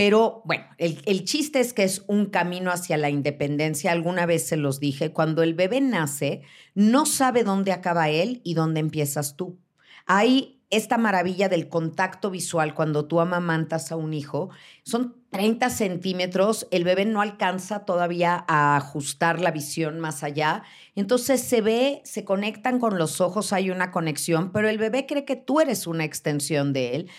Pero 0.00 0.40
bueno, 0.46 0.64
el, 0.78 1.24
chiste 1.26 1.60
es 1.60 1.74
que 1.74 1.82
es 1.84 2.04
un 2.06 2.24
camino 2.24 2.70
hacia 2.70 2.96
la 2.96 3.10
independencia. 3.10 3.92
Alguna 3.92 4.24
vez 4.24 4.48
se 4.48 4.56
los 4.56 4.80
dije, 4.80 5.12
cuando 5.12 5.42
el 5.42 5.52
bebé 5.52 5.82
nace, 5.82 6.40
no 6.74 7.04
sabe 7.04 7.44
dónde 7.44 7.72
acaba 7.72 8.08
él 8.08 8.40
y 8.42 8.54
dónde 8.54 8.80
empiezas 8.80 9.36
tú. 9.36 9.58
Hay 10.06 10.62
esta 10.70 10.96
maravilla 10.96 11.50
del 11.50 11.68
contacto 11.68 12.30
visual 12.30 12.72
cuando 12.72 13.08
tú 13.08 13.20
amamantas 13.20 13.92
a 13.92 13.96
un 13.96 14.14
hijo. 14.14 14.48
Son 14.84 15.16
30 15.32 15.68
centímetros, 15.68 16.66
el 16.70 16.84
bebé 16.84 17.04
no 17.04 17.20
alcanza 17.20 17.84
todavía 17.84 18.42
a 18.48 18.76
ajustar 18.78 19.38
la 19.38 19.50
visión 19.50 20.00
más 20.00 20.22
allá. 20.22 20.62
Entonces 20.94 21.42
se 21.42 21.60
ve, 21.60 22.00
se 22.04 22.24
conectan 22.24 22.78
con 22.78 22.96
los 22.96 23.20
ojos, 23.20 23.52
hay 23.52 23.68
una 23.68 23.90
conexión, 23.90 24.50
pero 24.50 24.70
el 24.70 24.78
bebé 24.78 25.04
cree 25.04 25.26
que 25.26 25.36
tú 25.36 25.60
eres 25.60 25.86
una 25.86 26.04
extensión 26.04 26.72
de 26.72 26.96
él 26.96 27.10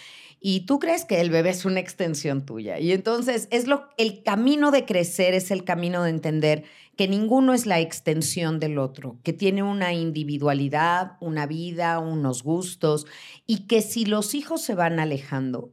y 0.44 0.62
tú 0.62 0.80
crees 0.80 1.06
que 1.06 1.22
el 1.22 1.30
bebé 1.30 1.52
es 1.52 1.66
una 1.66 1.80
extensión 1.80 2.48
tuya. 2.48 2.80
Y 2.80 2.94
entonces 2.94 3.48
es 3.52 3.68
lo 3.68 3.90
el 3.98 4.24
camino 4.24 4.72
de 4.72 4.86
crecer 4.86 5.36
es 5.36 5.52
el 5.52 5.64
camino 5.64 6.02
de 6.02 6.10
entender 6.10 6.64
que 6.98 7.08
ninguno 7.08 7.54
es 7.54 7.68
la 7.68 7.80
extensión 7.80 8.60
del 8.60 8.80
otro, 8.80 9.20
que 9.24 9.34
tiene 9.34 9.62
una 9.62 9.94
individualidad, 9.94 11.14
una 11.22 11.46
vida, 11.46 12.00
unos 12.00 12.42
gustos 12.42 13.06
y 13.46 13.68
que 13.68 13.84
si 13.84 14.06
los 14.06 14.34
hijos 14.34 14.64
se 14.64 14.74
van 14.74 15.00
alejando, 15.00 15.72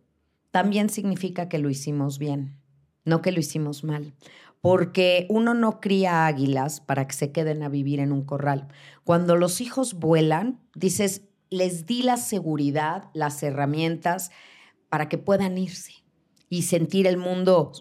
también 0.51 0.91
significa 0.91 1.49
que 1.49 1.59
lo 1.59 1.71
hicimos 1.71 2.19
bien, 2.19 2.55
no 3.07 3.23
que 3.23 3.33
lo 3.33 3.41
hicimos 3.41 3.85
mal. 3.85 4.13
Porque 4.61 5.27
uno 5.31 5.55
no 5.55 5.81
cría 5.81 6.27
águilas 6.27 6.81
para 6.81 7.07
que 7.07 7.15
se 7.15 7.33
queden 7.33 7.63
a 7.63 7.71
vivir 7.71 8.01
en 8.01 8.13
un 8.13 8.25
corral. 8.25 8.69
Cuando 9.05 9.35
los 9.37 9.63
hijos 9.63 9.95
vuelan, 9.95 10.61
dices, 10.75 11.23
les 11.49 11.87
di 11.87 12.03
la 12.03 12.17
seguridad, 12.17 13.05
las 13.15 13.43
herramientas, 13.43 14.31
para 14.89 15.09
que 15.09 15.19
puedan 15.19 15.59
irse 15.59 15.93
y 16.49 16.63
sentir 16.63 17.07
el 17.07 17.17
mundo, 17.17 17.73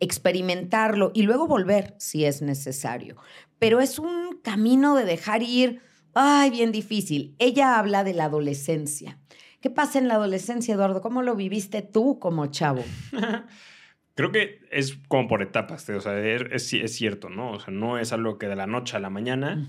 experimentarlo 0.00 1.10
y 1.14 1.22
luego 1.22 1.46
volver 1.46 1.94
si 1.98 2.24
es 2.24 2.42
necesario. 2.42 3.16
Pero 3.58 3.80
es 3.80 3.98
un 3.98 4.38
camino 4.42 4.94
de 4.94 5.04
dejar 5.04 5.42
ir, 5.42 5.80
ay, 6.14 6.50
bien 6.50 6.72
difícil. 6.72 7.34
Ella 7.38 7.78
habla 7.78 8.04
de 8.04 8.14
la 8.14 8.24
adolescencia. 8.26 9.18
¿Qué 9.60 9.70
pasa 9.70 9.98
en 9.98 10.08
la 10.08 10.14
adolescencia, 10.14 10.74
Eduardo? 10.74 11.00
¿Cómo 11.00 11.22
lo 11.22 11.36
viviste 11.36 11.82
tú 11.82 12.18
como 12.18 12.46
chavo? 12.46 12.84
Creo 14.14 14.30
que 14.30 14.60
es 14.70 14.98
como 15.08 15.26
por 15.26 15.42
etapas, 15.42 15.88
o 15.88 16.00
sea, 16.00 16.18
es, 16.20 16.72
es, 16.72 16.94
cierto, 16.94 17.30
¿no? 17.30 17.52
O 17.52 17.60
sea, 17.60 17.74
no 17.74 17.98
es 17.98 18.12
algo 18.12 18.38
que 18.38 18.46
de 18.46 18.54
la 18.54 18.68
noche 18.68 18.96
a 18.96 19.00
la 19.00 19.10
mañana 19.10 19.68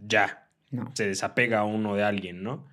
ya 0.00 0.48
se 0.94 1.08
desapega 1.08 1.64
uno 1.64 1.96
de 1.96 2.04
alguien, 2.04 2.44
¿no? 2.44 2.66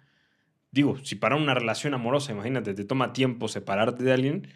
Digo, 0.71 0.97
si 1.03 1.15
para 1.15 1.35
una 1.35 1.53
relación 1.53 1.93
amorosa, 1.93 2.31
imagínate, 2.31 2.73
te 2.73 2.85
toma 2.85 3.13
tiempo 3.13 3.47
separarte 3.47 4.03
de 4.03 4.13
alguien, 4.13 4.47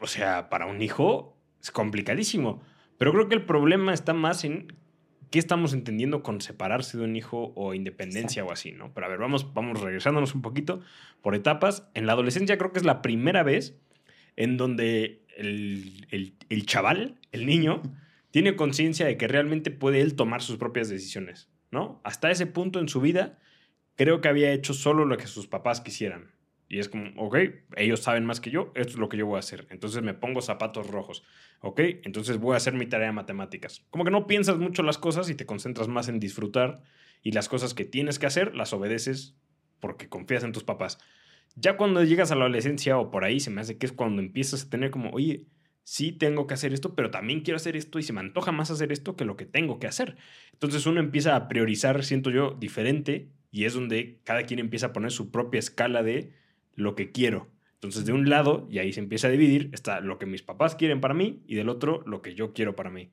o 0.00 0.06
sea, 0.06 0.48
para 0.48 0.66
un 0.66 0.80
hijo 0.82 1.36
es 1.60 1.70
complicadísimo. 1.70 2.62
Pero 2.98 3.12
creo 3.12 3.28
que 3.28 3.34
el 3.34 3.44
problema 3.44 3.94
está 3.94 4.12
más 4.12 4.44
en 4.44 4.72
qué 5.30 5.38
estamos 5.38 5.72
entendiendo 5.72 6.22
con 6.22 6.40
separarse 6.40 6.98
de 6.98 7.04
un 7.04 7.16
hijo 7.16 7.52
o 7.54 7.74
independencia 7.74 8.44
o 8.44 8.52
así, 8.52 8.72
¿no? 8.72 8.92
Pero 8.94 9.06
a 9.06 9.08
ver, 9.08 9.18
vamos, 9.18 9.52
vamos 9.54 9.80
regresándonos 9.80 10.34
un 10.34 10.42
poquito 10.42 10.80
por 11.22 11.34
etapas. 11.34 11.88
En 11.94 12.06
la 12.06 12.12
adolescencia 12.12 12.58
creo 12.58 12.72
que 12.72 12.78
es 12.78 12.84
la 12.84 13.02
primera 13.02 13.42
vez 13.42 13.78
en 14.36 14.56
donde 14.56 15.22
el, 15.36 16.06
el, 16.10 16.34
el 16.48 16.66
chaval, 16.66 17.18
el 17.32 17.46
niño, 17.46 17.82
tiene 18.30 18.56
conciencia 18.56 19.06
de 19.06 19.16
que 19.16 19.28
realmente 19.28 19.70
puede 19.70 20.00
él 20.00 20.14
tomar 20.14 20.42
sus 20.42 20.56
propias 20.56 20.88
decisiones, 20.88 21.48
¿no? 21.70 22.00
Hasta 22.04 22.30
ese 22.30 22.46
punto 22.46 22.80
en 22.80 22.88
su 22.88 23.00
vida, 23.00 23.38
creo 23.98 24.20
que 24.20 24.28
había 24.28 24.52
hecho 24.52 24.72
solo 24.72 25.04
lo 25.04 25.18
que 25.18 25.26
sus 25.26 25.48
papás 25.48 25.80
quisieran. 25.80 26.30
Y 26.68 26.78
es 26.78 26.88
como, 26.88 27.10
ok, 27.16 27.36
ellos 27.76 28.00
saben 28.00 28.24
más 28.24 28.40
que 28.40 28.50
yo, 28.50 28.70
esto 28.74 28.92
es 28.92 28.98
lo 28.98 29.08
que 29.08 29.16
yo 29.16 29.26
voy 29.26 29.36
a 29.36 29.40
hacer. 29.40 29.66
Entonces 29.70 30.02
me 30.02 30.14
pongo 30.14 30.40
zapatos 30.40 30.86
rojos, 30.86 31.24
ok, 31.60 31.80
entonces 32.04 32.38
voy 32.38 32.54
a 32.54 32.58
hacer 32.58 32.74
mi 32.74 32.86
tarea 32.86 33.08
de 33.08 33.12
matemáticas. 33.12 33.84
Como 33.90 34.04
que 34.04 34.10
no 34.10 34.26
piensas 34.26 34.58
mucho 34.58 34.82
las 34.82 34.98
cosas 34.98 35.28
y 35.30 35.34
te 35.34 35.46
concentras 35.46 35.88
más 35.88 36.08
en 36.08 36.20
disfrutar 36.20 36.82
y 37.22 37.32
las 37.32 37.48
cosas 37.48 37.74
que 37.74 37.84
tienes 37.84 38.18
que 38.18 38.26
hacer 38.26 38.54
las 38.54 38.72
obedeces 38.72 39.34
porque 39.80 40.08
confías 40.08 40.44
en 40.44 40.52
tus 40.52 40.62
papás. 40.62 40.98
Ya 41.56 41.76
cuando 41.76 42.04
llegas 42.04 42.30
a 42.30 42.36
la 42.36 42.42
adolescencia 42.42 42.98
o 42.98 43.10
por 43.10 43.24
ahí 43.24 43.40
se 43.40 43.50
me 43.50 43.62
hace 43.62 43.78
que 43.78 43.86
es 43.86 43.92
cuando 43.92 44.22
empiezas 44.22 44.64
a 44.64 44.70
tener 44.70 44.90
como, 44.90 45.10
oye, 45.10 45.46
sí 45.82 46.12
tengo 46.12 46.46
que 46.46 46.54
hacer 46.54 46.72
esto, 46.72 46.94
pero 46.94 47.10
también 47.10 47.40
quiero 47.40 47.56
hacer 47.56 47.74
esto 47.74 47.98
y 47.98 48.02
se 48.04 48.12
me 48.12 48.20
antoja 48.20 48.52
más 48.52 48.70
hacer 48.70 48.92
esto 48.92 49.16
que 49.16 49.24
lo 49.24 49.36
que 49.36 49.46
tengo 49.46 49.80
que 49.80 49.88
hacer. 49.88 50.16
Entonces 50.52 50.86
uno 50.86 51.00
empieza 51.00 51.34
a 51.34 51.48
priorizar, 51.48 52.04
siento 52.04 52.30
yo, 52.30 52.54
diferente 52.60 53.30
y 53.50 53.64
es 53.64 53.74
donde 53.74 54.20
cada 54.24 54.44
quien 54.44 54.60
empieza 54.60 54.86
a 54.86 54.92
poner 54.92 55.10
su 55.10 55.30
propia 55.30 55.58
escala 55.58 56.02
de 56.02 56.32
lo 56.74 56.94
que 56.94 57.12
quiero. 57.12 57.48
Entonces, 57.74 58.04
de 58.04 58.12
un 58.12 58.28
lado, 58.28 58.66
y 58.70 58.78
ahí 58.78 58.92
se 58.92 59.00
empieza 59.00 59.28
a 59.28 59.30
dividir, 59.30 59.70
está 59.72 60.00
lo 60.00 60.18
que 60.18 60.26
mis 60.26 60.42
papás 60.42 60.74
quieren 60.74 61.00
para 61.00 61.14
mí 61.14 61.42
y 61.46 61.54
del 61.54 61.68
otro, 61.68 62.02
lo 62.06 62.22
que 62.22 62.34
yo 62.34 62.52
quiero 62.52 62.74
para 62.74 62.90
mí. 62.90 63.12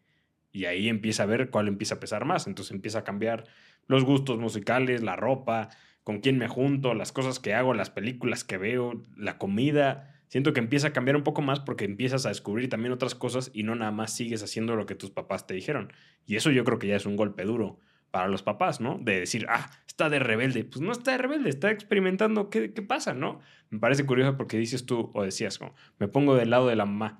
Y 0.51 0.65
ahí 0.65 0.89
empieza 0.89 1.23
a 1.23 1.27
ver 1.27 1.49
cuál 1.49 1.67
empieza 1.67 1.95
a 1.95 1.99
pesar 1.99 2.25
más. 2.25 2.47
Entonces 2.47 2.73
empieza 2.73 2.99
a 2.99 3.03
cambiar 3.03 3.45
los 3.87 4.03
gustos 4.03 4.39
musicales, 4.39 5.03
la 5.03 5.15
ropa, 5.15 5.69
con 6.03 6.19
quién 6.19 6.37
me 6.37 6.47
junto, 6.47 6.93
las 6.93 7.11
cosas 7.11 7.39
que 7.39 7.53
hago, 7.53 7.73
las 7.73 7.89
películas 7.89 8.43
que 8.43 8.57
veo, 8.57 9.03
la 9.17 9.37
comida. 9.37 10.15
Siento 10.29 10.53
que 10.53 10.59
empieza 10.59 10.87
a 10.87 10.93
cambiar 10.93 11.15
un 11.15 11.23
poco 11.23 11.41
más 11.41 11.59
porque 11.59 11.85
empiezas 11.85 12.25
a 12.25 12.29
descubrir 12.29 12.69
también 12.69 12.91
otras 12.91 13.13
cosas 13.13 13.51
y 13.53 13.63
no 13.63 13.75
nada 13.75 13.91
más 13.91 14.15
sigues 14.15 14.41
haciendo 14.41 14.75
lo 14.75 14.85
que 14.85 14.95
tus 14.95 15.11
papás 15.11 15.45
te 15.45 15.53
dijeron. 15.53 15.93
Y 16.25 16.37
eso 16.37 16.49
yo 16.49 16.63
creo 16.63 16.79
que 16.79 16.87
ya 16.87 16.95
es 16.95 17.05
un 17.05 17.15
golpe 17.15 17.43
duro 17.43 17.79
para 18.15 18.29
los 18.29 18.43
papás, 18.43 18.79
¿no? 18.79 18.97
De 18.97 19.19
decir, 19.19 19.45
ah, 19.49 19.69
está 19.85 20.09
de 20.09 20.19
rebelde. 20.19 20.63
Pues 20.63 20.79
no 20.79 20.93
está 20.93 21.11
de 21.11 21.17
rebelde, 21.17 21.49
está 21.49 21.69
experimentando 21.69 22.49
qué, 22.49 22.69
pasa, 22.69 23.13
¿no? 23.13 23.41
Me 23.69 23.77
parece 23.77 24.05
curioso 24.05 24.37
porque 24.37 24.57
dices 24.57 24.85
tú, 24.85 25.11
o 25.13 25.23
decías, 25.23 25.59
como, 25.59 25.75
me 25.99 26.07
pongo 26.07 26.33
del 26.33 26.49
lado 26.49 26.67
de 26.67 26.77
la 26.77 26.85
mamá. 26.85 27.19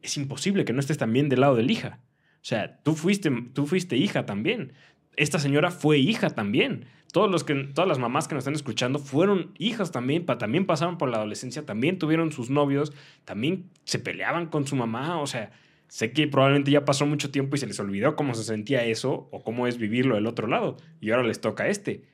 Es 0.00 0.16
imposible 0.16 0.64
que 0.64 0.72
no 0.72 0.80
estés 0.80 0.96
también 0.96 1.28
del 1.28 1.40
lado 1.40 1.54
de 1.54 1.64
la 1.64 1.72
hija. 1.72 2.00
O 2.36 2.44
sea, 2.46 2.78
tú 2.82 2.94
fuiste, 2.94 3.30
tú 3.52 3.66
fuiste 3.66 3.98
hija 3.98 4.24
también. 4.24 4.72
Esta 5.16 5.38
señora 5.38 5.70
fue 5.70 5.98
hija 5.98 6.30
también. 6.30 6.86
Todos 7.12 7.30
los 7.30 7.44
que, 7.44 7.54
todas 7.54 7.86
las 7.86 7.98
mamás 7.98 8.26
que 8.26 8.34
nos 8.34 8.40
están 8.40 8.54
escuchando 8.54 9.00
fueron 9.00 9.52
hijas 9.58 9.92
también, 9.92 10.24
también 10.24 10.64
pasaron 10.64 10.96
por 10.96 11.10
la 11.10 11.18
adolescencia, 11.18 11.66
también 11.66 11.98
tuvieron 11.98 12.32
sus 12.32 12.48
novios, 12.48 12.94
también 13.26 13.68
se 13.84 13.98
peleaban 13.98 14.46
con 14.46 14.66
su 14.66 14.76
mamá. 14.76 15.20
O 15.20 15.26
sea, 15.26 15.52
sé 15.92 16.10
que 16.14 16.26
probablemente 16.26 16.70
ya 16.70 16.86
pasó 16.86 17.04
mucho 17.04 17.30
tiempo 17.30 17.54
y 17.54 17.58
se 17.58 17.66
les 17.66 17.78
olvidó 17.78 18.16
cómo 18.16 18.34
se 18.34 18.44
sentía 18.44 18.82
eso 18.82 19.28
o 19.30 19.44
cómo 19.44 19.66
es 19.66 19.76
vivirlo 19.76 20.14
del 20.14 20.26
otro 20.26 20.46
lado. 20.46 20.78
Y 21.02 21.10
ahora 21.10 21.22
les 21.22 21.42
toca 21.42 21.68
este. 21.68 22.06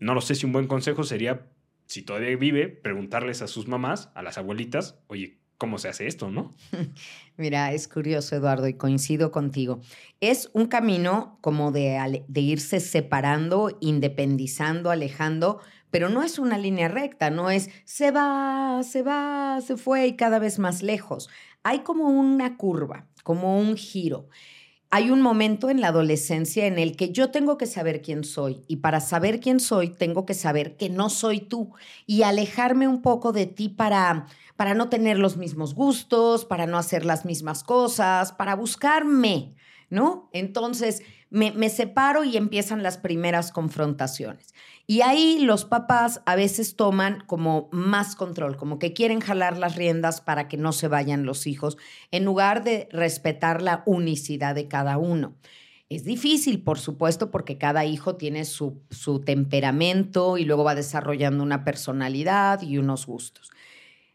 No 0.00 0.14
lo 0.14 0.20
sé 0.20 0.34
si 0.34 0.44
un 0.44 0.50
buen 0.50 0.66
consejo 0.66 1.04
sería, 1.04 1.46
si 1.86 2.02
todavía 2.02 2.36
vive, 2.36 2.66
preguntarles 2.66 3.40
a 3.40 3.46
sus 3.46 3.68
mamás, 3.68 4.10
a 4.16 4.22
las 4.22 4.38
abuelitas, 4.38 4.98
oye, 5.06 5.38
¿cómo 5.56 5.78
se 5.78 5.88
hace 5.88 6.08
esto, 6.08 6.32
no? 6.32 6.52
Mira, 7.36 7.72
es 7.72 7.86
curioso, 7.86 8.34
Eduardo, 8.34 8.66
y 8.66 8.74
coincido 8.74 9.30
contigo. 9.30 9.80
Es 10.18 10.50
un 10.52 10.66
camino 10.66 11.38
como 11.42 11.70
de, 11.70 12.24
de 12.26 12.40
irse 12.40 12.80
separando, 12.80 13.78
independizando, 13.80 14.90
alejando, 14.90 15.60
pero 15.92 16.08
no 16.08 16.24
es 16.24 16.40
una 16.40 16.58
línea 16.58 16.88
recta, 16.88 17.30
no 17.30 17.50
es 17.50 17.70
se 17.84 18.10
va, 18.10 18.82
se 18.82 19.02
va, 19.02 19.60
se 19.60 19.76
fue 19.76 20.08
y 20.08 20.16
cada 20.16 20.40
vez 20.40 20.58
más 20.58 20.82
lejos. 20.82 21.30
Hay 21.62 21.80
como 21.80 22.08
una 22.08 22.56
curva 22.56 23.06
como 23.22 23.58
un 23.58 23.76
giro. 23.76 24.28
Hay 24.90 25.10
un 25.10 25.22
momento 25.22 25.70
en 25.70 25.80
la 25.80 25.88
adolescencia 25.88 26.66
en 26.66 26.78
el 26.78 26.96
que 26.96 27.12
yo 27.12 27.30
tengo 27.30 27.56
que 27.56 27.66
saber 27.66 28.02
quién 28.02 28.24
soy 28.24 28.62
y 28.68 28.76
para 28.76 29.00
saber 29.00 29.40
quién 29.40 29.58
soy 29.58 29.88
tengo 29.88 30.26
que 30.26 30.34
saber 30.34 30.76
que 30.76 30.90
no 30.90 31.08
soy 31.08 31.40
tú 31.40 31.72
y 32.06 32.24
alejarme 32.24 32.88
un 32.88 33.00
poco 33.00 33.32
de 33.32 33.46
ti 33.46 33.70
para 33.70 34.26
para 34.56 34.74
no 34.74 34.88
tener 34.88 35.18
los 35.18 35.36
mismos 35.36 35.74
gustos, 35.74 36.44
para 36.44 36.66
no 36.66 36.78
hacer 36.78 37.04
las 37.04 37.24
mismas 37.24 37.64
cosas, 37.64 38.32
para 38.32 38.54
buscarme, 38.54 39.54
¿no? 39.90 40.28
Entonces 40.32 41.02
me, 41.30 41.50
me 41.50 41.68
separo 41.68 42.22
y 42.22 42.36
empiezan 42.36 42.82
las 42.82 42.98
primeras 42.98 43.50
confrontaciones. 43.50 44.54
Y 44.86 45.02
ahí 45.02 45.38
los 45.40 45.64
papás 45.64 46.20
a 46.26 46.34
veces 46.34 46.76
toman 46.76 47.22
como 47.26 47.68
más 47.72 48.16
control, 48.16 48.56
como 48.56 48.78
que 48.78 48.92
quieren 48.92 49.20
jalar 49.20 49.56
las 49.56 49.76
riendas 49.76 50.20
para 50.20 50.48
que 50.48 50.56
no 50.56 50.72
se 50.72 50.88
vayan 50.88 51.24
los 51.24 51.46
hijos, 51.46 51.78
en 52.10 52.24
lugar 52.24 52.64
de 52.64 52.88
respetar 52.90 53.62
la 53.62 53.82
unicidad 53.86 54.54
de 54.54 54.68
cada 54.68 54.98
uno. 54.98 55.34
Es 55.88 56.04
difícil, 56.04 56.62
por 56.62 56.78
supuesto, 56.78 57.30
porque 57.30 57.58
cada 57.58 57.84
hijo 57.84 58.16
tiene 58.16 58.44
su, 58.44 58.80
su 58.90 59.20
temperamento 59.20 60.38
y 60.38 60.44
luego 60.44 60.64
va 60.64 60.74
desarrollando 60.74 61.44
una 61.44 61.64
personalidad 61.64 62.62
y 62.62 62.78
unos 62.78 63.06
gustos. 63.06 63.50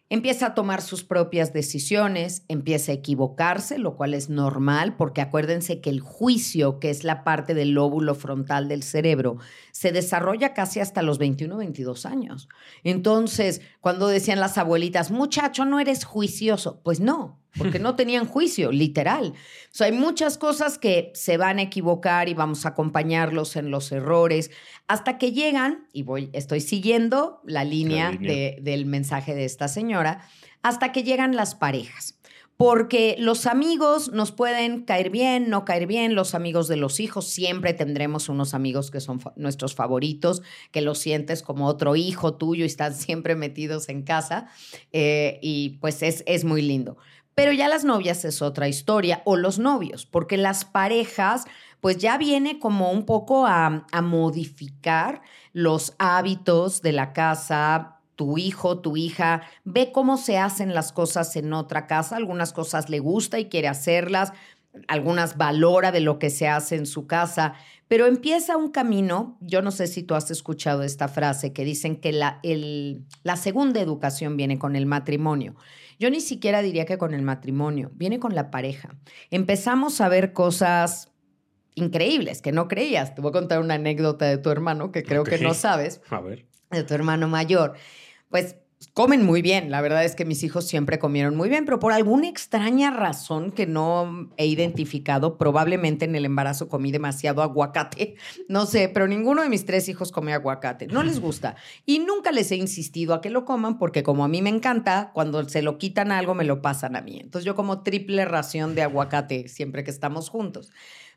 Empieza 0.10 0.46
a 0.46 0.54
tomar 0.54 0.82
sus 0.82 1.04
propias 1.04 1.52
decisiones, 1.52 2.44
empieza 2.48 2.94
a 2.94 2.96
equivocarse, 2.96 3.78
lo 3.78 3.98
cual 3.98 4.14
es 4.14 4.30
normal, 4.30 4.96
porque 4.96 5.20
acuérdense 5.20 5.82
que 5.82 5.90
el 5.90 6.00
juicio, 6.00 6.80
que 6.80 6.90
es 6.90 7.04
la 7.04 7.26
parte 7.26 7.54
del 7.54 7.72
lóbulo 7.72 8.16
frontal 8.16 8.70
del 8.70 8.84
cerebro, 8.84 9.38
se 9.74 9.92
desarrolla 9.92 10.54
casi 10.54 10.80
hasta 10.80 11.02
los 11.02 11.18
21, 11.18 11.58
22 11.58 12.06
años. 12.06 12.48
Entonces, 12.86 13.62
cuando 13.82 14.08
decían 14.08 14.40
las 14.40 14.58
abuelitas, 14.58 15.12
muchacho, 15.12 15.66
no 15.66 15.82
eres 15.82 16.06
juicioso, 16.06 16.80
pues 16.84 17.02
no, 17.02 17.42
porque 17.58 17.80
no 17.80 17.96
tenían 17.96 18.26
juicio, 18.26 18.72
literal. 18.72 19.34
O 19.34 19.70
sea, 19.72 19.88
hay 19.88 19.94
muchas 19.94 20.38
cosas 20.38 20.78
que 20.78 21.12
se 21.14 21.38
van 21.38 21.60
a 21.60 21.64
equivocar 21.64 22.30
y 22.30 22.34
vamos 22.34 22.66
a 22.66 22.70
acompañarlos 22.70 23.56
en 23.56 23.72
los 23.72 23.92
errores 23.92 24.52
hasta 24.88 25.18
que 25.18 25.34
llegan, 25.34 25.88
y 25.92 26.04
voy, 26.04 26.30
estoy 26.34 26.62
siguiendo 26.62 27.42
la 27.46 27.64
línea, 27.64 28.12
del 28.12 28.86
mensaje 28.86 29.36
de 29.36 29.46
esta 29.46 29.68
señora, 29.68 30.22
hasta 30.62 30.92
que 30.92 31.04
llegan 31.04 31.36
las 31.36 31.56
parejas. 31.56 32.18
Porque 32.56 33.16
los 33.20 33.46
amigos 33.46 34.12
nos 34.12 34.32
pueden 34.32 34.84
caer 34.84 35.12
bien, 35.12 35.48
no 35.48 35.64
caer 35.64 35.86
bien, 35.86 36.16
los 36.16 36.34
amigos 36.34 36.68
de 36.68 36.76
los 36.76 37.00
hijos, 37.00 37.28
siempre 37.28 37.74
tendremos 37.74 38.30
unos 38.30 38.56
amigos 38.56 38.90
que 38.90 39.00
son 39.00 39.20
nuestros 39.36 39.76
favoritos, 39.76 40.42
que 40.72 40.82
los 40.82 40.98
sientes 40.98 41.44
como 41.44 41.68
otro 41.68 41.96
hijo 41.96 42.34
tuyo 42.34 42.64
y 42.64 42.68
están 42.68 42.96
siempre 42.96 43.36
metidos 43.36 43.90
en 43.90 44.02
casa, 44.02 44.48
eh, 44.92 45.38
y 45.44 45.78
pues 45.82 46.02
es, 46.02 46.24
es 46.26 46.46
muy 46.46 46.64
lindo. 46.64 46.98
Pero 47.38 47.52
ya 47.52 47.68
las 47.68 47.84
novias 47.84 48.26
es 48.26 48.42
otra 48.42 48.68
historia, 48.68 49.22
o 49.24 49.36
los 49.36 49.60
novios, 49.60 50.08
porque 50.08 50.38
las 50.38 50.66
parejas, 50.66 51.46
pues 51.82 52.00
ya 52.00 52.18
viene 52.18 52.58
como 52.58 52.90
un 52.90 53.06
poco 53.06 53.46
a, 53.46 53.86
modificar 54.02 55.22
los 55.54 55.94
hábitos 56.00 56.82
de 56.82 56.94
la 56.94 57.14
casa, 57.14 58.00
tu 58.16 58.40
hijo, 58.40 58.80
tu 58.80 58.98
hija, 58.98 59.44
ve 59.66 59.92
cómo 59.92 60.18
se 60.18 60.40
hacen 60.40 60.74
las 60.74 60.92
cosas 60.92 61.36
en 61.36 61.54
otra 61.54 61.86
casa, 61.86 62.16
algunas 62.16 62.54
cosas 62.54 62.90
le 62.90 62.98
gusta 62.98 63.38
y 63.38 63.50
quiere 63.50 63.68
hacerlas, 63.68 64.34
algunas 64.88 65.38
valora 65.38 65.92
de 65.92 66.00
lo 66.00 66.20
que 66.20 66.30
se 66.30 66.48
hace 66.48 66.76
en 66.76 66.86
su 66.86 67.08
casa, 67.08 67.54
pero 67.88 68.06
empieza 68.06 68.58
un 68.58 68.70
camino, 68.70 69.38
yo 69.42 69.62
no 69.62 69.72
sé 69.72 69.88
si 69.88 70.04
tú 70.04 70.16
has 70.16 70.30
escuchado 70.30 70.84
esta 70.84 71.08
frase 71.08 71.54
que 71.54 71.64
dicen 71.64 71.96
que 71.96 72.12
la, 72.12 72.40
el, 72.44 73.06
la 73.24 73.38
segunda 73.38 73.80
educación 73.80 74.36
viene 74.36 74.60
con 74.60 74.76
el 74.76 74.86
matrimonio. 74.86 75.56
Yo 76.00 76.10
ni 76.10 76.22
siquiera 76.22 76.62
diría 76.62 76.86
que 76.86 76.98
con 76.98 77.14
el 77.14 77.22
matrimonio, 77.22 77.92
viene 77.94 78.20
con 78.20 78.36
la 78.36 78.52
pareja. 78.52 78.90
Empezamos 79.32 80.02
a 80.02 80.10
ver 80.10 80.34
cosas 80.34 81.12
increíbles 81.76 82.42
que 82.42 82.52
no 82.52 82.68
creías. 82.68 83.16
Te 83.16 83.22
voy 83.22 83.30
a 83.30 83.34
contar 83.34 83.60
una 83.60 83.76
anécdota 83.76 84.26
de 84.26 84.38
tu 84.38 84.50
hermano 84.50 84.92
que 84.92 85.04
creo 85.04 85.24
que 85.24 85.38
no 85.38 85.54
sabes. 85.54 86.02
A 86.10 86.20
ver. 86.20 86.46
De 86.72 86.84
tu 86.84 86.94
hermano 86.94 87.28
mayor. 87.28 87.76
Pues 88.30 88.58
comen 88.94 89.24
muy 89.26 89.42
bien. 89.42 89.72
La 89.72 89.82
verdad 89.82 90.04
es 90.04 90.16
que 90.16 90.26
mis 90.26 90.44
hijos 90.44 90.68
siempre 90.68 91.00
comieron 91.00 91.36
muy 91.36 91.50
bien, 91.50 91.66
pero 91.66 91.80
por 91.80 91.94
alguna 91.94 92.28
extraña 92.28 92.92
razón 92.92 93.52
que 93.52 93.66
no 93.66 94.30
he 94.38 94.46
identificado, 94.46 95.38
probablemente 95.38 96.06
en 96.06 96.16
el 96.16 96.26
embarazo 96.26 96.68
comí 96.68 96.92
demasiado 96.92 97.42
aguacate. 97.42 98.16
No 98.50 98.66
sé, 98.66 98.90
pero 98.90 99.08
ninguno 99.08 99.42
de 99.42 99.50
mis 99.50 99.66
tres 99.66 99.90
hijos 99.90 100.12
come 100.12 100.34
aguacate. 100.34 100.88
No 100.88 101.04
les 101.04 101.20
gusta. 101.20 101.56
Y 101.86 102.00
nunca 102.00 102.32
les 102.32 102.52
he 102.52 102.56
insistido 102.56 103.14
a 103.14 103.22
que 103.22 103.30
lo 103.30 103.46
coman 103.46 103.78
porque 103.78 104.04
como 104.04 104.24
a 104.24 104.28
mí 104.28 104.42
me 104.42 104.50
encanta, 104.50 105.12
cuando 105.14 105.48
se 105.50 105.62
lo 105.62 105.78
quitan 105.78 106.12
algo 106.12 106.34
me 106.34 106.46
lo 106.46 106.62
pasan 106.62 106.96
a 106.96 107.02
mí. 107.02 107.20
Entonces 107.20 107.46
yo 107.46 107.56
como 107.56 107.84
triple 107.84 108.26
ración 108.26 108.74
de 108.74 108.84
aguacate 108.84 109.48
siempre 109.48 109.84
que 109.84 109.92
estamos 109.92 110.30
juntos. 110.30 110.72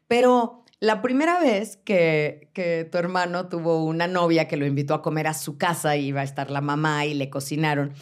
Pero 0.08 0.64
la 0.80 1.02
primera 1.02 1.38
vez 1.38 1.76
que, 1.76 2.50
que, 2.54 2.88
tu 2.90 2.98
hermano 2.98 3.48
tuvo 3.48 3.84
una 3.84 4.06
novia 4.06 4.48
que 4.48 4.56
lo 4.56 4.66
invitó 4.66 4.94
a 4.94 5.02
comer 5.02 5.26
a 5.26 5.34
su 5.34 5.58
casa, 5.58 5.96
y 5.96 6.06
iba 6.06 6.22
a 6.22 6.24
estar 6.24 6.50
la 6.50 6.62
mamá 6.62 7.04
y 7.04 7.14
le 7.14 7.30
cocinaron. 7.30 7.92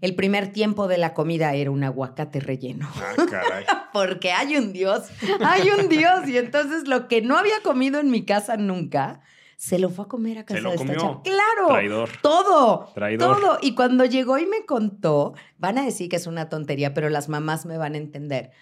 El 0.00 0.14
primer 0.14 0.52
tiempo 0.52 0.86
de 0.86 0.96
la 0.96 1.12
comida 1.12 1.54
era 1.54 1.72
un 1.72 1.82
aguacate 1.82 2.38
relleno. 2.38 2.88
Ah, 2.94 3.26
caray. 3.28 3.64
porque 3.92 4.30
hay 4.30 4.56
un 4.56 4.72
Dios, 4.72 5.08
hay 5.44 5.70
un 5.70 5.88
Dios. 5.88 6.28
Y 6.28 6.38
entonces 6.38 6.86
lo 6.86 7.08
que 7.08 7.20
no 7.20 7.36
había 7.36 7.60
comido 7.64 7.98
en 7.98 8.10
mi 8.10 8.24
casa 8.24 8.56
nunca, 8.56 9.20
se 9.56 9.80
lo 9.80 9.90
fue 9.90 10.04
a 10.04 10.08
comer 10.08 10.38
a 10.38 10.44
casa 10.44 10.58
Se 10.58 10.62
lo 10.62 10.70
de 10.70 10.76
esta 10.76 10.94
comió. 10.94 11.22
Claro. 11.24 11.66
Traidor. 11.66 12.10
Todo. 12.22 12.92
Traidor. 12.94 13.40
Todo. 13.40 13.58
Y 13.60 13.74
cuando 13.74 14.04
llegó 14.04 14.38
y 14.38 14.46
me 14.46 14.64
contó, 14.64 15.34
van 15.58 15.78
a 15.78 15.84
decir 15.84 16.08
que 16.08 16.14
es 16.14 16.28
una 16.28 16.48
tontería, 16.48 16.94
pero 16.94 17.08
las 17.08 17.28
mamás 17.28 17.66
me 17.66 17.76
van 17.76 17.94
a 17.94 17.98
entender. 17.98 18.52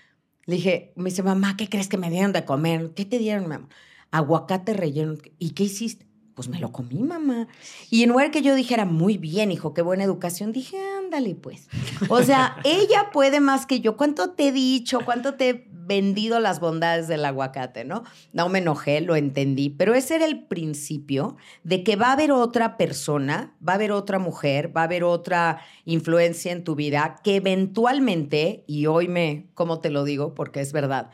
Le 0.46 0.56
dije, 0.56 0.92
me 0.96 1.10
dice, 1.10 1.22
mamá, 1.22 1.56
¿qué 1.56 1.68
crees 1.68 1.88
que 1.88 1.98
me 1.98 2.10
dieron 2.10 2.32
de 2.32 2.44
comer? 2.44 2.92
¿Qué 2.94 3.04
te 3.04 3.18
dieron, 3.18 3.48
mamá? 3.48 3.68
Aguacate 4.10 4.74
relleno. 4.74 5.14
¿Y 5.38 5.50
qué 5.52 5.64
hiciste? 5.64 6.06
Pues 6.36 6.50
me 6.50 6.60
lo 6.60 6.70
comí, 6.70 7.02
mamá. 7.02 7.48
Y 7.88 8.02
en 8.02 8.10
lugar 8.10 8.30
que 8.30 8.42
yo 8.42 8.54
dijera, 8.54 8.84
muy 8.84 9.16
bien, 9.16 9.50
hijo, 9.50 9.72
qué 9.72 9.80
buena 9.80 10.04
educación, 10.04 10.52
dije, 10.52 10.76
ándale, 10.98 11.34
pues. 11.34 11.66
O 12.10 12.22
sea, 12.22 12.58
ella 12.64 13.08
puede 13.10 13.40
más 13.40 13.64
que 13.64 13.80
yo. 13.80 13.96
¿Cuánto 13.96 14.32
te 14.32 14.48
he 14.48 14.52
dicho? 14.52 15.00
¿Cuánto 15.06 15.36
te 15.36 15.48
he 15.48 15.66
vendido 15.72 16.38
las 16.38 16.60
bondades 16.60 17.08
del 17.08 17.24
aguacate, 17.24 17.86
no? 17.86 18.04
No 18.34 18.50
me 18.50 18.58
enojé, 18.58 19.00
lo 19.00 19.16
entendí. 19.16 19.70
Pero 19.70 19.94
ese 19.94 20.16
era 20.16 20.26
el 20.26 20.44
principio 20.44 21.38
de 21.64 21.82
que 21.82 21.96
va 21.96 22.08
a 22.08 22.12
haber 22.12 22.32
otra 22.32 22.76
persona, 22.76 23.54
va 23.66 23.72
a 23.72 23.76
haber 23.76 23.92
otra 23.92 24.18
mujer, 24.18 24.76
va 24.76 24.82
a 24.82 24.84
haber 24.84 25.04
otra 25.04 25.62
influencia 25.86 26.52
en 26.52 26.64
tu 26.64 26.74
vida 26.74 27.16
que 27.24 27.36
eventualmente, 27.36 28.62
y 28.66 28.84
hoy 28.84 29.08
me, 29.08 29.46
¿cómo 29.54 29.80
te 29.80 29.88
lo 29.88 30.04
digo? 30.04 30.34
Porque 30.34 30.60
es 30.60 30.74
verdad. 30.74 31.08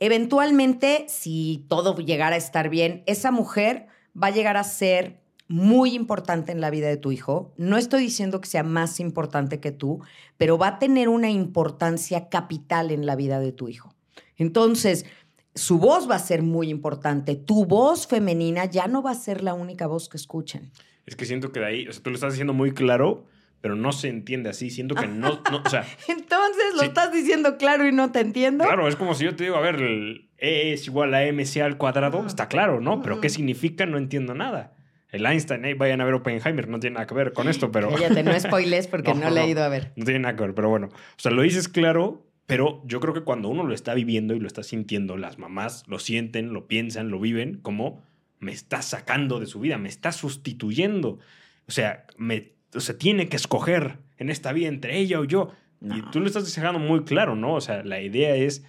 Eventualmente, 0.00 1.06
si 1.06 1.64
todo 1.68 1.94
llegara 1.94 2.34
a 2.34 2.38
estar 2.38 2.70
bien, 2.70 3.04
esa 3.06 3.30
mujer 3.30 3.91
va 4.20 4.28
a 4.28 4.30
llegar 4.30 4.56
a 4.56 4.64
ser 4.64 5.20
muy 5.48 5.94
importante 5.94 6.50
en 6.52 6.60
la 6.60 6.70
vida 6.70 6.88
de 6.88 6.96
tu 6.96 7.12
hijo. 7.12 7.52
No 7.58 7.76
estoy 7.76 8.02
diciendo 8.02 8.40
que 8.40 8.48
sea 8.48 8.62
más 8.62 9.00
importante 9.00 9.60
que 9.60 9.70
tú, 9.72 10.00
pero 10.38 10.56
va 10.56 10.68
a 10.68 10.78
tener 10.78 11.08
una 11.08 11.30
importancia 11.30 12.28
capital 12.30 12.90
en 12.90 13.04
la 13.06 13.16
vida 13.16 13.38
de 13.40 13.52
tu 13.52 13.68
hijo. 13.68 13.94
Entonces, 14.36 15.04
su 15.54 15.78
voz 15.78 16.08
va 16.10 16.14
a 16.16 16.20
ser 16.20 16.42
muy 16.42 16.70
importante. 16.70 17.36
Tu 17.36 17.66
voz 17.66 18.06
femenina 18.06 18.64
ya 18.64 18.86
no 18.86 19.02
va 19.02 19.10
a 19.10 19.14
ser 19.14 19.42
la 19.42 19.52
única 19.54 19.86
voz 19.86 20.08
que 20.08 20.16
escuchen. 20.16 20.70
Es 21.04 21.16
que 21.16 21.26
siento 21.26 21.52
que 21.52 21.60
de 21.60 21.66
ahí, 21.66 21.88
o 21.88 21.92
sea, 21.92 22.02
tú 22.02 22.10
lo 22.10 22.14
estás 22.16 22.32
diciendo 22.32 22.54
muy 22.54 22.72
claro, 22.72 23.26
pero 23.60 23.76
no 23.76 23.92
se 23.92 24.08
entiende 24.08 24.48
así. 24.48 24.70
Siento 24.70 24.94
que 24.94 25.06
no, 25.06 25.40
no 25.50 25.62
o 25.64 25.68
sea, 25.68 25.84
Entonces, 26.08 26.74
lo 26.74 26.80
Sí. 26.80 26.86
estás 26.86 27.12
diciendo 27.12 27.58
claro 27.58 27.86
y 27.86 27.92
no 27.92 28.10
te 28.10 28.20
entiendo. 28.20 28.64
claro, 28.64 28.88
es 28.88 28.96
como 28.96 29.14
si 29.14 29.24
yo 29.24 29.36
te 29.36 29.44
digo, 29.44 29.56
a 29.56 29.60
ver, 29.60 29.76
el 29.76 30.30
E 30.42 30.72
es 30.72 30.88
igual 30.88 31.14
a 31.14 31.22
MC 31.22 31.62
al 31.62 31.78
cuadrado, 31.78 32.26
está 32.26 32.48
claro, 32.48 32.80
¿no? 32.80 33.00
Pero 33.00 33.20
¿qué 33.20 33.28
significa? 33.28 33.86
No 33.86 33.96
entiendo 33.96 34.34
nada. 34.34 34.74
El 35.10 35.24
Einstein, 35.24 35.62
vayan 35.78 36.00
a 36.00 36.04
ver 36.04 36.14
Oppenheimer, 36.14 36.66
no 36.66 36.80
tiene 36.80 36.94
nada 36.94 37.06
que 37.06 37.14
ver 37.14 37.32
con 37.32 37.46
esto, 37.46 37.70
pero... 37.70 37.90
Cállate, 37.94 38.24
no 38.24 38.38
spoiles 38.40 38.88
porque 38.88 39.14
no, 39.14 39.20
No, 39.20 39.30
le 39.30 39.42
he 39.42 39.48
ido 39.50 39.62
a 39.62 39.68
ver. 39.68 39.92
No 39.94 40.04
tiene 40.04 40.18
nada 40.18 40.34
que 40.34 40.42
ver, 40.42 40.54
pero 40.54 40.68
bueno. 40.68 40.88
O 40.88 41.18
sea, 41.18 41.30
lo 41.30 41.42
dices 41.42 41.68
claro, 41.68 42.26
pero 42.46 42.82
yo 42.86 42.98
creo 42.98 43.14
que 43.14 43.20
cuando 43.20 43.48
uno 43.48 43.62
lo 43.62 43.72
está 43.72 43.94
viviendo 43.94 44.34
y 44.34 44.40
lo 44.40 44.48
está 44.48 44.64
sintiendo, 44.64 45.16
las 45.16 45.38
mamás 45.38 45.84
lo 45.86 46.00
sienten, 46.00 46.52
lo 46.52 46.66
piensan, 46.66 47.10
lo 47.10 47.20
viven 47.20 47.60
como 47.62 48.02
me 48.40 48.50
está 48.50 48.82
sacando 48.82 49.38
de 49.38 49.46
su 49.46 49.60
vida, 49.60 49.78
me 49.78 49.88
está 49.88 50.10
sustituyendo. 50.10 51.20
O 51.68 51.70
sea, 51.70 52.06
me, 52.16 52.54
o 52.74 52.80
sea, 52.80 52.98
tiene 52.98 53.28
que 53.28 53.36
escoger 53.36 53.98
en 54.18 54.30
esta 54.30 54.52
vida 54.52 54.68
entre 54.68 54.98
ella 54.98 55.20
o 55.20 55.24
yo. 55.24 55.52
Y 55.80 56.00
tú 56.10 56.20
lo 56.20 56.26
estás 56.26 56.52
dejando 56.54 56.78
muy 56.78 57.04
claro, 57.04 57.34
¿no? 57.36 57.54
O 57.54 57.60
sea, 57.60 57.82
la 57.84 58.00
idea 58.00 58.34
es, 58.34 58.64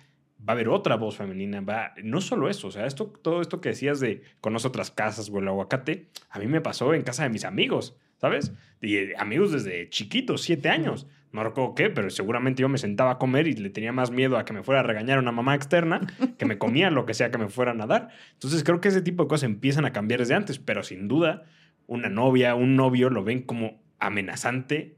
va 0.48 0.54
a 0.54 0.56
haber 0.56 0.70
otra 0.70 0.96
voz 0.96 1.18
femenina, 1.18 1.62
va, 1.62 1.94
no 2.04 2.22
solo 2.22 2.50
eso, 2.50 2.68
o 2.68 2.72
sea, 2.72 2.86
esto, 2.86 3.08
todo 3.22 3.42
esto 3.42 3.62
que 3.62 3.70
decías 3.70 4.00
de 4.00 4.24
conoce 4.42 4.68
otras 4.68 4.92
casas 4.92 5.30
o 5.30 5.40
el 5.40 5.48
aguacate, 5.48 6.08
a 6.30 6.40
mí 6.40 6.48
me 6.48 6.62
pasó 6.62 6.94
en 6.94 7.04
casa 7.04 7.24
de 7.24 7.30
mis 7.30 7.46
amigos, 7.46 7.96
¿sabes? 8.18 8.54
Y 8.82 8.98
eh, 8.98 9.14
amigos 9.18 9.52
desde 9.52 9.90
chiquitos, 9.90 10.42
siete 10.42 10.70
años. 10.70 11.08
No 11.32 11.44
recuerdo 11.44 11.74
qué, 11.74 11.90
pero 11.90 12.12
seguramente 12.12 12.62
yo 12.62 12.70
me 12.70 12.78
sentaba 12.78 13.12
a 13.12 13.18
comer 13.18 13.48
y 13.48 13.54
le 13.54 13.72
tenía 13.72 13.92
más 13.92 14.12
miedo 14.12 14.38
a 14.38 14.46
que 14.46 14.54
me 14.54 14.62
fuera 14.62 14.82
a 14.82 14.84
regañar 14.84 15.18
una 15.18 15.32
mamá 15.32 15.56
externa 15.56 16.02
que 16.38 16.46
me 16.46 16.60
comía 16.60 16.92
lo 16.92 17.08
que 17.08 17.16
sea 17.16 17.32
que 17.32 17.40
me 17.40 17.50
fueran 17.50 17.82
a 17.82 17.88
dar. 17.88 18.10
Entonces 18.34 18.64
creo 18.64 18.82
que 18.82 18.90
ese 18.90 19.02
tipo 19.02 19.24
de 19.24 19.30
cosas 19.30 19.46
empiezan 19.46 19.86
a 19.86 19.94
cambiar 19.94 20.20
desde 20.20 20.36
antes, 20.36 20.60
pero 20.60 20.84
sin 20.84 21.08
duda 21.08 21.44
una 21.88 22.10
novia, 22.10 22.54
un 22.54 22.76
novio 22.76 23.10
lo 23.10 23.24
ven 23.24 23.42
como 23.42 23.82
amenazante. 24.00 24.98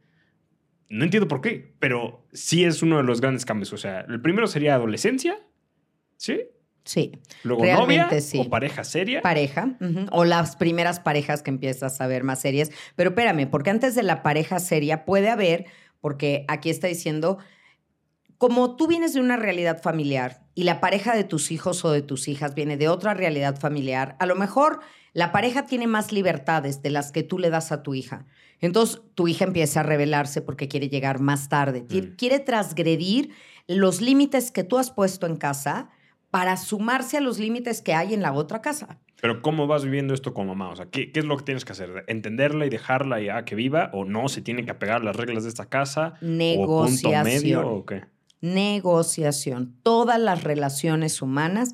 No 0.90 1.04
entiendo 1.04 1.28
por 1.28 1.42
qué, 1.42 1.74
pero 1.80 2.26
sí 2.32 2.64
es 2.64 2.84
uno 2.84 2.98
de 2.98 3.04
los 3.04 3.22
grandes 3.22 3.46
cambios. 3.46 3.74
O 3.74 3.78
sea, 3.78 4.02
el 4.02 4.22
primero 4.22 4.48
sería 4.48 4.76
adolescencia, 4.76 5.40
¿sí? 6.18 6.42
Sí. 6.84 7.12
Luego 7.44 7.64
Realmente 7.64 8.06
novia 8.06 8.22
sí. 8.22 8.40
o 8.40 8.50
pareja 8.50 8.84
seria. 8.84 9.22
Pareja, 9.22 9.76
o 10.12 10.24
las 10.24 10.56
primeras 10.56 11.00
parejas 11.00 11.42
que 11.42 11.50
empiezas 11.50 12.00
a 12.00 12.08
ver 12.08 12.24
más 12.24 12.42
serias. 12.42 12.70
Pero 12.96 13.10
espérame, 13.10 13.50
porque 13.50 13.72
antes 13.72 13.96
de 13.96 14.04
la 14.04 14.22
pareja 14.22 14.60
seria 14.60 15.04
puede 15.04 15.30
haber, 15.30 15.66
porque 16.00 16.46
aquí 16.48 16.70
está 16.70 16.88
diciendo, 16.88 17.40
como 18.38 18.76
tú 18.76 18.88
vienes 18.88 19.14
de 19.14 19.20
una 19.20 19.38
realidad 19.38 19.82
familiar 19.82 20.44
y 20.54 20.64
la 20.64 20.80
pareja 20.80 21.16
de 21.16 21.24
tus 21.24 21.52
hijos 21.52 21.84
o 21.84 21.92
de 21.92 22.04
tus 22.04 22.28
hijas 22.28 22.54
viene 22.54 22.78
de 22.78 22.88
otra 22.88 23.16
realidad 23.16 23.60
familiar, 23.60 24.16
a 24.20 24.28
lo 24.28 24.36
mejor 24.36 24.82
la 25.16 25.32
pareja 25.32 25.66
tiene 25.66 25.88
más 25.88 26.12
libertades 26.12 26.82
de 26.84 26.90
las 26.92 27.12
que 27.12 27.24
tú 27.24 27.40
le 27.40 27.50
das 27.50 27.72
a 27.72 27.82
tu 27.84 27.94
hija. 27.96 28.26
Entonces 28.60 29.02
tu 29.16 29.28
hija 29.28 29.46
empieza 29.46 29.80
a 29.80 29.84
rebelarse 29.84 30.42
porque 30.42 30.68
quiere 30.68 30.90
llegar 30.90 31.20
más 31.22 31.48
tarde, 31.50 31.86
Mm. 31.90 32.16
quiere 32.18 32.40
transgredir 32.40 33.32
los 33.68 34.02
límites 34.02 34.52
que 34.52 34.64
tú 34.66 34.78
has 34.78 34.92
puesto 34.92 35.26
en 35.26 35.38
casa 35.38 35.90
para 36.32 36.58
sumarse 36.58 37.16
a 37.18 37.22
los 37.22 37.40
límites 37.40 37.82
que 37.82 37.94
hay 37.94 38.14
en 38.14 38.22
la 38.22 38.34
otra 38.34 38.62
casa. 38.62 39.00
Pero 39.22 39.42
¿cómo 39.42 39.68
vas 39.68 39.86
viviendo 39.86 40.14
esto 40.14 40.34
con 40.34 40.48
mamá? 40.48 40.70
O 40.70 40.76
sea, 40.76 40.88
¿qué, 40.88 41.12
qué 41.14 41.22
es 41.22 41.26
lo 41.26 41.38
que 41.38 41.44
tienes 41.46 41.64
que 41.64 41.72
hacer? 41.72 42.04
¿Entenderla 42.08 42.66
y 42.66 42.70
dejarla 42.70 43.22
ya 43.22 43.46
que 43.46 43.56
viva? 43.56 43.90
¿O 43.94 44.04
no? 44.04 44.28
¿Se 44.28 44.42
tiene 44.42 44.66
que 44.66 44.72
apegar 44.72 44.98
a 45.02 45.04
las 45.06 45.16
reglas 45.16 45.44
de 45.44 45.50
esta 45.50 45.66
casa? 45.68 46.16
¿O 46.18 46.20
punto 46.20 46.28
Negociación. 46.28 47.24
medio? 47.24 47.68
¿O 47.70 47.86
qué? 47.86 48.04
Negociación. 48.42 49.76
Todas 49.82 50.20
las 50.20 50.44
relaciones 50.44 51.22
humanas 51.22 51.74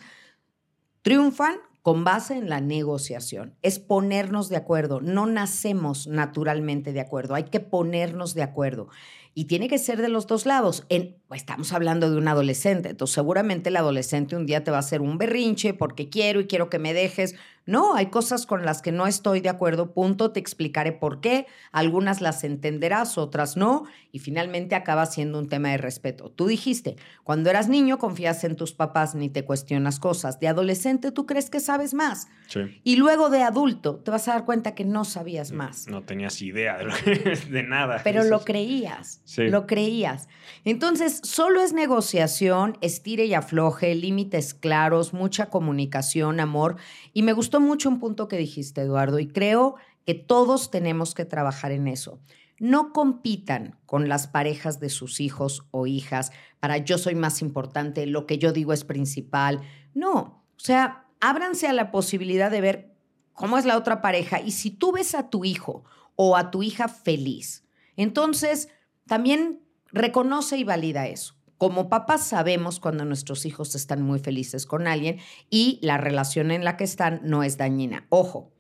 triunfan 1.02 1.56
con 1.82 2.04
base 2.04 2.38
en 2.38 2.50
la 2.50 2.62
negociación. 2.62 3.56
Es 3.62 3.80
ponernos 3.80 4.50
de 4.50 4.58
acuerdo. 4.58 5.02
No 5.02 5.26
nacemos 5.26 6.08
naturalmente 6.08 6.94
de 6.94 7.02
acuerdo. 7.02 7.34
Hay 7.34 7.46
que 7.46 7.60
ponernos 7.60 8.36
de 8.36 8.44
acuerdo. 8.44 8.90
Y 9.34 9.46
tiene 9.46 9.70
que 9.70 9.78
ser 9.78 10.02
de 10.02 10.10
los 10.10 10.28
dos 10.28 10.46
lados. 10.46 10.86
En, 10.90 11.16
estamos 11.34 11.72
hablando 11.72 12.10
de 12.12 12.18
un 12.18 12.28
adolescente. 12.28 12.90
Entonces, 12.90 13.16
seguramente 13.16 13.70
el 13.70 13.78
adolescente 13.78 14.36
un 14.36 14.46
día 14.46 14.64
te 14.64 14.72
va 14.72 14.78
a 14.78 14.82
hacer 14.82 15.00
un 15.02 15.18
berrinche 15.18 15.74
porque 15.74 16.10
quiero 16.10 16.42
y 16.42 16.48
quiero 16.48 16.70
que 16.70 16.80
me 16.80 16.94
dejes. 16.94 17.36
No, 17.66 17.94
hay 17.96 18.08
cosas 18.08 18.46
con 18.48 18.66
las 18.66 18.82
que 18.82 18.92
no 18.92 19.06
estoy 19.08 19.40
de 19.40 19.48
acuerdo. 19.48 19.94
Punto. 19.94 20.32
Te 20.32 20.40
explicaré 20.42 20.92
por 20.92 21.22
qué. 21.22 21.46
Algunas 21.72 22.20
las 22.20 22.44
entenderás, 22.44 23.18
otras 23.18 23.56
no. 23.56 23.84
Y 24.12 24.20
finalmente 24.20 24.76
acaba 24.76 25.06
siendo 25.06 25.40
un 25.40 25.48
tema 25.48 25.70
de 25.70 25.78
respeto. 25.78 26.30
Tú 26.32 26.48
dijiste, 26.48 26.98
cuando 27.24 27.50
eras 27.50 27.70
niño 27.70 28.00
confías 28.00 28.44
en 28.44 28.56
tus 28.58 28.74
papás 28.74 29.16
ni 29.16 29.30
te 29.30 29.46
cuestionas 29.46 30.00
cosas. 30.00 30.40
De 30.42 30.50
adolescente 30.50 31.12
tú 31.12 31.26
crees 31.26 31.50
que 31.50 31.60
sabes 31.62 31.94
más. 31.94 32.28
Sí. 32.48 32.82
Y 32.84 32.98
luego 32.98 33.30
de 33.30 33.44
adulto 33.44 33.96
te 33.98 34.12
vas 34.12 34.28
a 34.28 34.34
dar 34.34 34.44
cuenta 34.46 34.76
que 34.76 34.84
no 34.84 35.06
sabías 35.06 35.52
más. 35.54 35.88
No 35.88 36.04
tenías 36.04 36.42
idea 36.42 36.78
de, 36.80 36.86
lo 36.86 36.94
que- 36.96 37.38
de 37.50 37.64
nada. 37.64 38.02
Pero 38.04 38.22
Eso 38.22 38.30
lo 38.32 38.42
creías, 38.42 39.21
Lo 39.38 39.66
creías. 39.66 40.28
Entonces, 40.66 41.22
solo 41.24 41.62
es 41.62 41.74
negociación, 41.74 42.78
estire 42.82 43.26
y 43.26 43.34
afloje, 43.34 43.96
límites 43.96 44.54
claros, 44.54 45.14
mucha 45.14 45.50
comunicación, 45.50 46.40
amor. 46.40 46.76
Y 47.14 47.24
me 47.24 47.34
gustó 47.34 47.60
mucho 47.60 47.90
un 47.90 48.00
punto 48.00 48.28
que 48.28 48.38
dijiste, 48.38 48.82
Eduardo, 48.82 49.20
y 49.20 49.28
creo 49.28 49.76
que 50.06 50.16
todos 50.16 50.72
tenemos 50.72 51.14
que 51.14 51.26
trabajar 51.26 51.72
en 51.72 51.88
eso. 51.88 52.20
No 52.60 52.94
compitan 52.94 53.80
con 53.86 54.08
las 54.10 54.28
parejas 54.28 54.80
de 54.80 54.90
sus 54.90 55.20
hijos 55.20 55.66
o 55.72 55.88
hijas 55.88 56.32
para 56.60 56.78
yo 56.78 56.98
soy 56.98 57.16
más 57.16 57.42
importante, 57.42 58.06
lo 58.06 58.28
que 58.28 58.38
yo 58.38 58.54
digo 58.54 58.72
es 58.72 58.84
principal. 58.84 59.62
No, 59.94 60.44
o 60.56 60.60
sea, 60.60 61.08
ábranse 61.20 61.68
a 61.68 61.74
la 61.74 61.92
posibilidad 61.92 62.52
de 62.52 62.62
ver 62.62 62.94
cómo 63.34 63.58
es 63.58 63.66
la 63.66 63.78
otra 63.78 64.02
pareja 64.02 64.42
y 64.42 64.52
si 64.52 64.70
tú 64.70 64.92
ves 64.92 65.16
a 65.16 65.30
tu 65.30 65.44
hijo 65.44 65.84
o 66.16 66.38
a 66.38 66.52
tu 66.52 66.62
hija 66.62 66.88
feliz, 66.88 67.66
entonces 67.96 68.70
también 69.12 69.60
reconoce 69.92 70.58
y 70.58 70.64
valida 70.64 71.06
eso. 71.06 71.36
Como 71.58 71.90
papás 71.90 72.24
sabemos 72.26 72.80
cuando 72.80 73.04
nuestros 73.04 73.46
hijos 73.46 73.76
están 73.76 74.02
muy 74.02 74.20
felices 74.20 74.66
con 74.66 74.88
alguien 74.88 75.20
y 75.50 75.80
la 75.82 75.98
relación 75.98 76.50
en 76.50 76.64
la 76.64 76.78
que 76.78 76.86
están 76.86 77.20
no 77.26 77.44
es 77.44 77.58
dañina. 77.58 78.06
Ojo, 78.08 78.54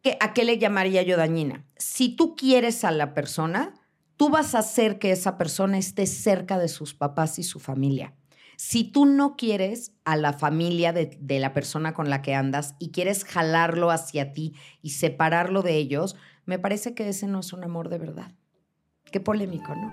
¿qué- 0.00 0.16
¿a 0.20 0.32
qué 0.32 0.44
le 0.44 0.56
llamaría 0.56 1.02
yo 1.02 1.18
dañina? 1.18 1.66
Si 1.76 2.16
tú 2.16 2.34
quieres 2.34 2.82
a 2.82 2.92
la 2.92 3.12
persona, 3.12 3.74
tú 4.16 4.30
vas 4.30 4.54
a 4.54 4.60
hacer 4.60 4.98
que 4.98 5.10
esa 5.12 5.36
persona 5.36 5.76
esté 5.76 6.06
cerca 6.06 6.58
de 6.58 6.68
sus 6.68 6.94
papás 6.94 7.38
y 7.38 7.42
su 7.42 7.60
familia. 7.60 8.14
Si 8.56 8.84
tú 8.84 9.04
no 9.04 9.36
quieres 9.36 9.92
a 10.06 10.16
la 10.16 10.32
familia 10.32 10.94
de, 10.94 11.18
de 11.20 11.40
la 11.40 11.52
persona 11.52 11.92
con 11.92 12.08
la 12.08 12.22
que 12.22 12.34
andas 12.34 12.74
y 12.78 12.90
quieres 12.90 13.24
jalarlo 13.26 13.90
hacia 13.90 14.32
ti 14.32 14.54
y 14.80 14.90
separarlo 14.92 15.60
de 15.60 15.76
ellos, 15.76 16.16
me 16.46 16.58
parece 16.58 16.94
que 16.94 17.06
ese 17.06 17.26
no 17.26 17.40
es 17.40 17.52
un 17.52 17.64
amor 17.64 17.90
de 17.90 17.98
verdad. 17.98 18.32
Qué 19.12 19.20
polémico, 19.20 19.74
¿no? 19.74 19.92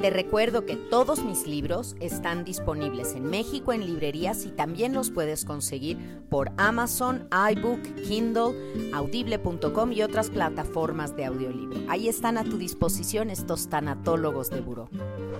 Te 0.00 0.10
recuerdo 0.10 0.64
que 0.64 0.76
todos 0.76 1.22
mis 1.24 1.46
libros 1.46 1.94
están 2.00 2.44
disponibles 2.44 3.14
en 3.14 3.24
México 3.24 3.72
en 3.72 3.84
librerías 3.84 4.46
y 4.46 4.48
también 4.50 4.94
los 4.94 5.10
puedes 5.10 5.44
conseguir 5.44 5.98
por 6.30 6.50
Amazon, 6.56 7.28
iBook, 7.52 7.82
Kindle, 8.08 8.92
audible.com 8.94 9.92
y 9.92 10.02
otras 10.02 10.30
plataformas 10.30 11.14
de 11.16 11.26
audiolibro. 11.26 11.78
Ahí 11.88 12.08
están 12.08 12.38
a 12.38 12.44
tu 12.44 12.56
disposición 12.56 13.30
estos 13.30 13.68
tanatólogos 13.68 14.48
de 14.48 14.60
buró. 14.60 14.88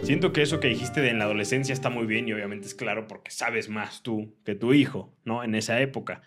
Siento 0.03 0.33
que 0.33 0.43
eso 0.43 0.61
que 0.61 0.69
dijiste 0.69 1.01
de 1.01 1.09
en 1.09 1.19
la 1.19 1.25
adolescencia 1.25 1.73
está 1.73 1.89
muy 1.89 2.07
bien 2.07 2.29
y 2.29 2.35
obviamente 2.35 2.67
es 2.67 2.75
claro 2.75 3.09
porque 3.09 3.31
sabes 3.31 3.71
más 3.71 4.03
tú 4.03 4.37
que 4.45 4.55
tu 4.55 4.75
hijo, 4.75 5.13
¿no? 5.25 5.43
En 5.43 5.55
esa 5.55 5.81
época. 5.81 6.21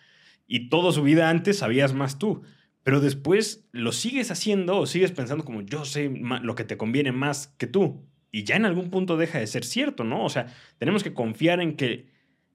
Y 0.46 0.68
toda 0.68 0.92
su 0.92 1.04
vida 1.04 1.30
antes 1.30 1.58
sabías 1.58 1.94
más 1.94 2.18
tú 2.18 2.42
pero 2.84 3.00
después 3.00 3.66
lo 3.72 3.90
sigues 3.90 4.30
haciendo 4.30 4.78
o 4.78 4.86
sigues 4.86 5.10
pensando 5.10 5.44
como 5.44 5.62
yo 5.62 5.84
sé 5.84 6.08
lo 6.08 6.54
que 6.54 6.64
te 6.64 6.76
conviene 6.76 7.10
más 7.10 7.48
que 7.58 7.66
tú 7.66 8.06
y 8.30 8.44
ya 8.44 8.56
en 8.56 8.66
algún 8.66 8.90
punto 8.90 9.16
deja 9.16 9.38
de 9.38 9.46
ser 9.46 9.64
cierto, 9.64 10.04
¿no? 10.04 10.24
O 10.24 10.28
sea, 10.28 10.46
tenemos 10.78 11.02
que 11.02 11.14
confiar 11.14 11.60
en 11.60 11.76
que 11.76 12.12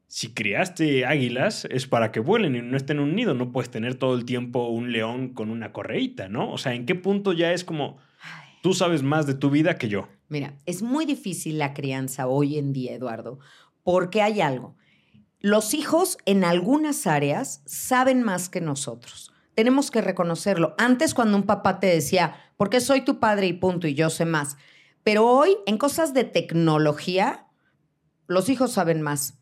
si 0.07 0.33
criaste 0.33 1.05
águilas 1.05 1.65
es 1.71 1.87
para 1.87 2.11
que 2.11 2.19
vuelen 2.19 2.55
y 2.55 2.61
no 2.61 2.75
estén 2.75 2.97
en 2.97 3.03
un 3.03 3.15
nido, 3.15 3.33
no 3.33 3.51
puedes 3.51 3.69
tener 3.69 3.95
todo 3.95 4.15
el 4.15 4.25
tiempo 4.25 4.67
un 4.67 4.91
león 4.91 5.29
con 5.29 5.49
una 5.49 5.71
correíta, 5.71 6.27
¿no? 6.27 6.51
O 6.51 6.57
sea, 6.57 6.73
¿en 6.73 6.85
qué 6.85 6.95
punto 6.95 7.31
ya 7.31 7.53
es 7.53 7.63
como 7.63 7.97
tú 8.61 8.73
sabes 8.73 9.03
más 9.03 9.25
de 9.25 9.35
tu 9.35 9.49
vida 9.49 9.77
que 9.77 9.87
yo? 9.87 10.09
Mira, 10.27 10.57
es 10.65 10.81
muy 10.81 11.05
difícil 11.05 11.57
la 11.57 11.73
crianza 11.73 12.27
hoy 12.27 12.57
en 12.57 12.73
día, 12.73 12.93
Eduardo, 12.93 13.39
porque 13.83 14.21
hay 14.21 14.41
algo. 14.41 14.75
Los 15.39 15.73
hijos 15.73 16.17
en 16.25 16.43
algunas 16.43 17.07
áreas 17.07 17.63
saben 17.65 18.21
más 18.23 18.49
que 18.49 18.59
nosotros. 18.59 19.28
Tenemos 19.59 19.91
que 19.91 19.99
reconocerlo. 19.99 20.73
Antes 20.77 21.13
cuando 21.13 21.35
un 21.35 21.43
papá 21.43 21.81
te 21.81 21.87
decía, 21.87 22.33
porque 22.55 22.79
soy 22.79 23.01
tu 23.01 23.19
padre 23.19 23.45
y 23.45 23.51
punto, 23.51 23.89
y 23.89 23.93
yo 23.93 24.09
sé 24.09 24.23
más, 24.23 24.55
pero 25.03 25.25
hoy, 25.25 25.57
en 25.65 25.77
cosas 25.77 26.13
de 26.13 26.23
tecnología, 26.23 27.45
los 28.27 28.47
hijos 28.47 28.71
saben 28.71 29.01
más. 29.01 29.33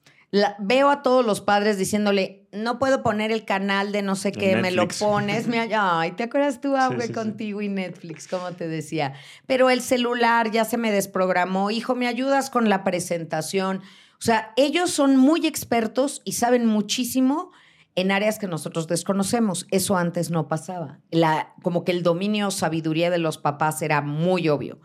veo 0.58 0.90
a 0.90 1.04
todos 1.04 1.24
los 1.24 1.42
padres 1.42 1.78
diciéndole, 1.78 2.48
no 2.52 2.80
puedo 2.80 3.04
poner 3.04 3.32
el 3.32 3.46
canal 3.46 3.92
de 3.92 4.02
no 4.02 4.16
sé 4.16 4.32
qué, 4.32 4.56
me 4.56 4.72
lo 4.72 4.88
pones. 4.88 5.46
Me, 5.46 5.60
ay, 5.80 6.14
¿te 6.14 6.24
acuerdas 6.24 6.62
tú, 6.62 6.76
Abue, 6.76 7.12
contigo 7.12 7.62
y 7.62 7.70
Netflix, 7.70 8.28
como 8.28 8.54
te 8.54 8.68
decía? 8.68 9.14
Pero 9.46 9.70
el 9.70 9.84
celular 9.84 10.50
ya 10.50 10.66
se 10.66 10.78
me 10.78 10.92
desprogramó. 10.92 11.70
Hijo, 11.70 11.94
¿me 11.94 12.08
ayudas 12.08 12.50
con 12.50 12.70
la 12.70 12.84
presentación? 12.84 13.84
O 14.14 14.24
sea, 14.24 14.52
ellos 14.58 14.90
son 14.90 15.16
muy 15.16 15.46
expertos 15.46 16.24
y 16.26 16.32
saben 16.32 16.66
muchísimo 16.66 17.52
en 17.98 18.12
áreas 18.12 18.38
que 18.38 18.48
nosotros 18.48 18.88
desconocemos. 18.88 19.68
Eso 19.72 19.98
antes 19.98 20.30
no 20.30 20.48
pasaba. 20.48 21.00
Como 21.64 21.84
que 21.84 21.92
el 21.92 22.04
dominio, 22.04 22.52
sabiduría 22.52 23.10
de 23.10 23.18
los 23.18 23.40
papás 23.40 23.82
era 23.82 24.02
muy 24.02 24.48
obvio. 24.48 24.80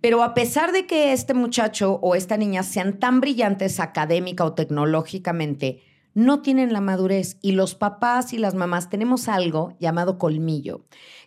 Pero 0.00 0.22
a 0.24 0.34
pesar 0.34 0.72
de 0.72 0.84
que 0.86 1.12
este 1.12 1.34
muchacho 1.34 2.00
o 2.02 2.16
esta 2.16 2.36
niña 2.36 2.64
sean 2.64 2.98
tan 2.98 3.20
brillantes 3.20 3.78
académica 3.78 4.44
o 4.44 4.54
tecnológicamente, 4.54 5.82
no 6.14 6.42
tienen 6.42 6.72
la 6.72 6.80
madurez 6.80 7.38
y 7.42 7.52
los 7.52 7.76
papás 7.76 8.32
y 8.32 8.38
las 8.38 8.54
mamás 8.54 8.90
tenemos 8.90 9.28
algo 9.28 9.76
llamado 9.78 10.18
colmillo, 10.18 10.84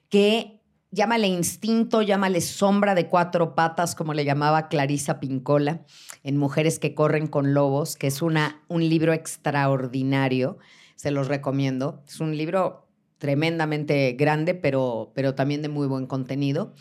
que 0.10 0.62
llámale 0.92 1.28
instinto, 1.28 2.02
llámale 2.02 2.42
sombra 2.42 2.94
de 2.94 3.08
cuatro 3.08 3.56
patas, 3.56 3.96
como 3.96 4.14
le 4.14 4.26
llamaba 4.26 4.68
Clarisa 4.68 5.22
Pincola 5.22 5.86
en 6.24 6.36
Mujeres 6.36 6.78
que 6.78 6.94
corren 6.94 7.28
con 7.28 7.54
lobos, 7.54 7.96
que 7.96 8.08
es 8.08 8.22
una, 8.22 8.64
un 8.68 8.88
libro 8.90 9.14
extraordinario, 9.14 10.58
se 11.02 11.10
los 11.10 11.28
recomiendo. 11.28 12.04
Es 12.08 12.20
un 12.20 12.38
libro 12.38 12.88
tremendamente 13.18 14.12
grande, 14.12 14.54
pero, 14.54 15.12
pero 15.16 15.34
también 15.34 15.64
de 15.64 15.68
muy 15.68 15.88
buen 15.88 16.06
contenido. 16.06 16.76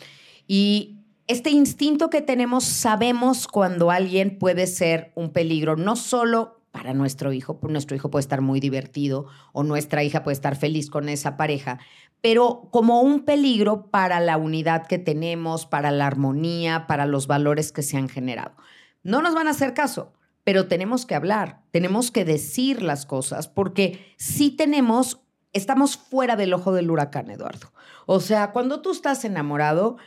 Y 0.45 0.99
este 1.25 1.49
instinto 1.49 2.11
que 2.11 2.21
tenemos, 2.21 2.63
sabemos 2.63 3.47
cuando 3.47 3.89
alguien 3.89 4.37
puede 4.37 4.67
ser 4.67 5.11
un 5.15 5.31
peligro, 5.31 5.75
no 5.75 5.95
solo 5.95 6.61
para 6.69 6.93
nuestro 6.93 7.33
hijo, 7.33 7.59
nuestro 7.63 7.95
hijo 7.95 8.11
puede 8.11 8.21
estar 8.21 8.41
muy 8.41 8.59
divertido 8.59 9.25
o 9.53 9.63
nuestra 9.63 10.03
hija 10.03 10.21
puede 10.21 10.33
estar 10.33 10.55
feliz 10.55 10.91
con 10.91 11.09
esa 11.09 11.35
pareja, 11.35 11.79
pero 12.21 12.69
como 12.69 13.01
un 13.01 13.25
peligro 13.25 13.89
para 13.89 14.19
la 14.19 14.37
unidad 14.37 14.85
que 14.85 14.99
tenemos, 14.99 15.65
para 15.65 15.89
la 15.89 16.05
armonía, 16.05 16.85
para 16.85 17.07
los 17.07 17.25
valores 17.25 17.71
que 17.71 17.81
se 17.81 17.97
han 17.97 18.07
generado. 18.07 18.53
No 19.01 19.23
nos 19.23 19.33
van 19.33 19.47
a 19.47 19.51
hacer 19.51 19.73
caso, 19.73 20.13
pero 20.43 20.67
tenemos 20.67 21.05
que 21.05 21.15
hablar, 21.15 21.61
tenemos 21.71 22.11
que 22.11 22.25
decir 22.25 22.81
las 22.81 23.05
cosas, 23.05 23.47
porque 23.47 24.13
si 24.17 24.51
tenemos, 24.51 25.21
estamos 25.53 25.97
fuera 25.97 26.35
del 26.35 26.53
ojo 26.53 26.73
del 26.73 26.89
huracán, 26.89 27.29
Eduardo. 27.29 27.71
O 28.05 28.19
sea, 28.19 28.51
cuando 28.51 28.81
tú 28.81 28.91
estás 28.91 29.23
enamorado, 29.25 29.97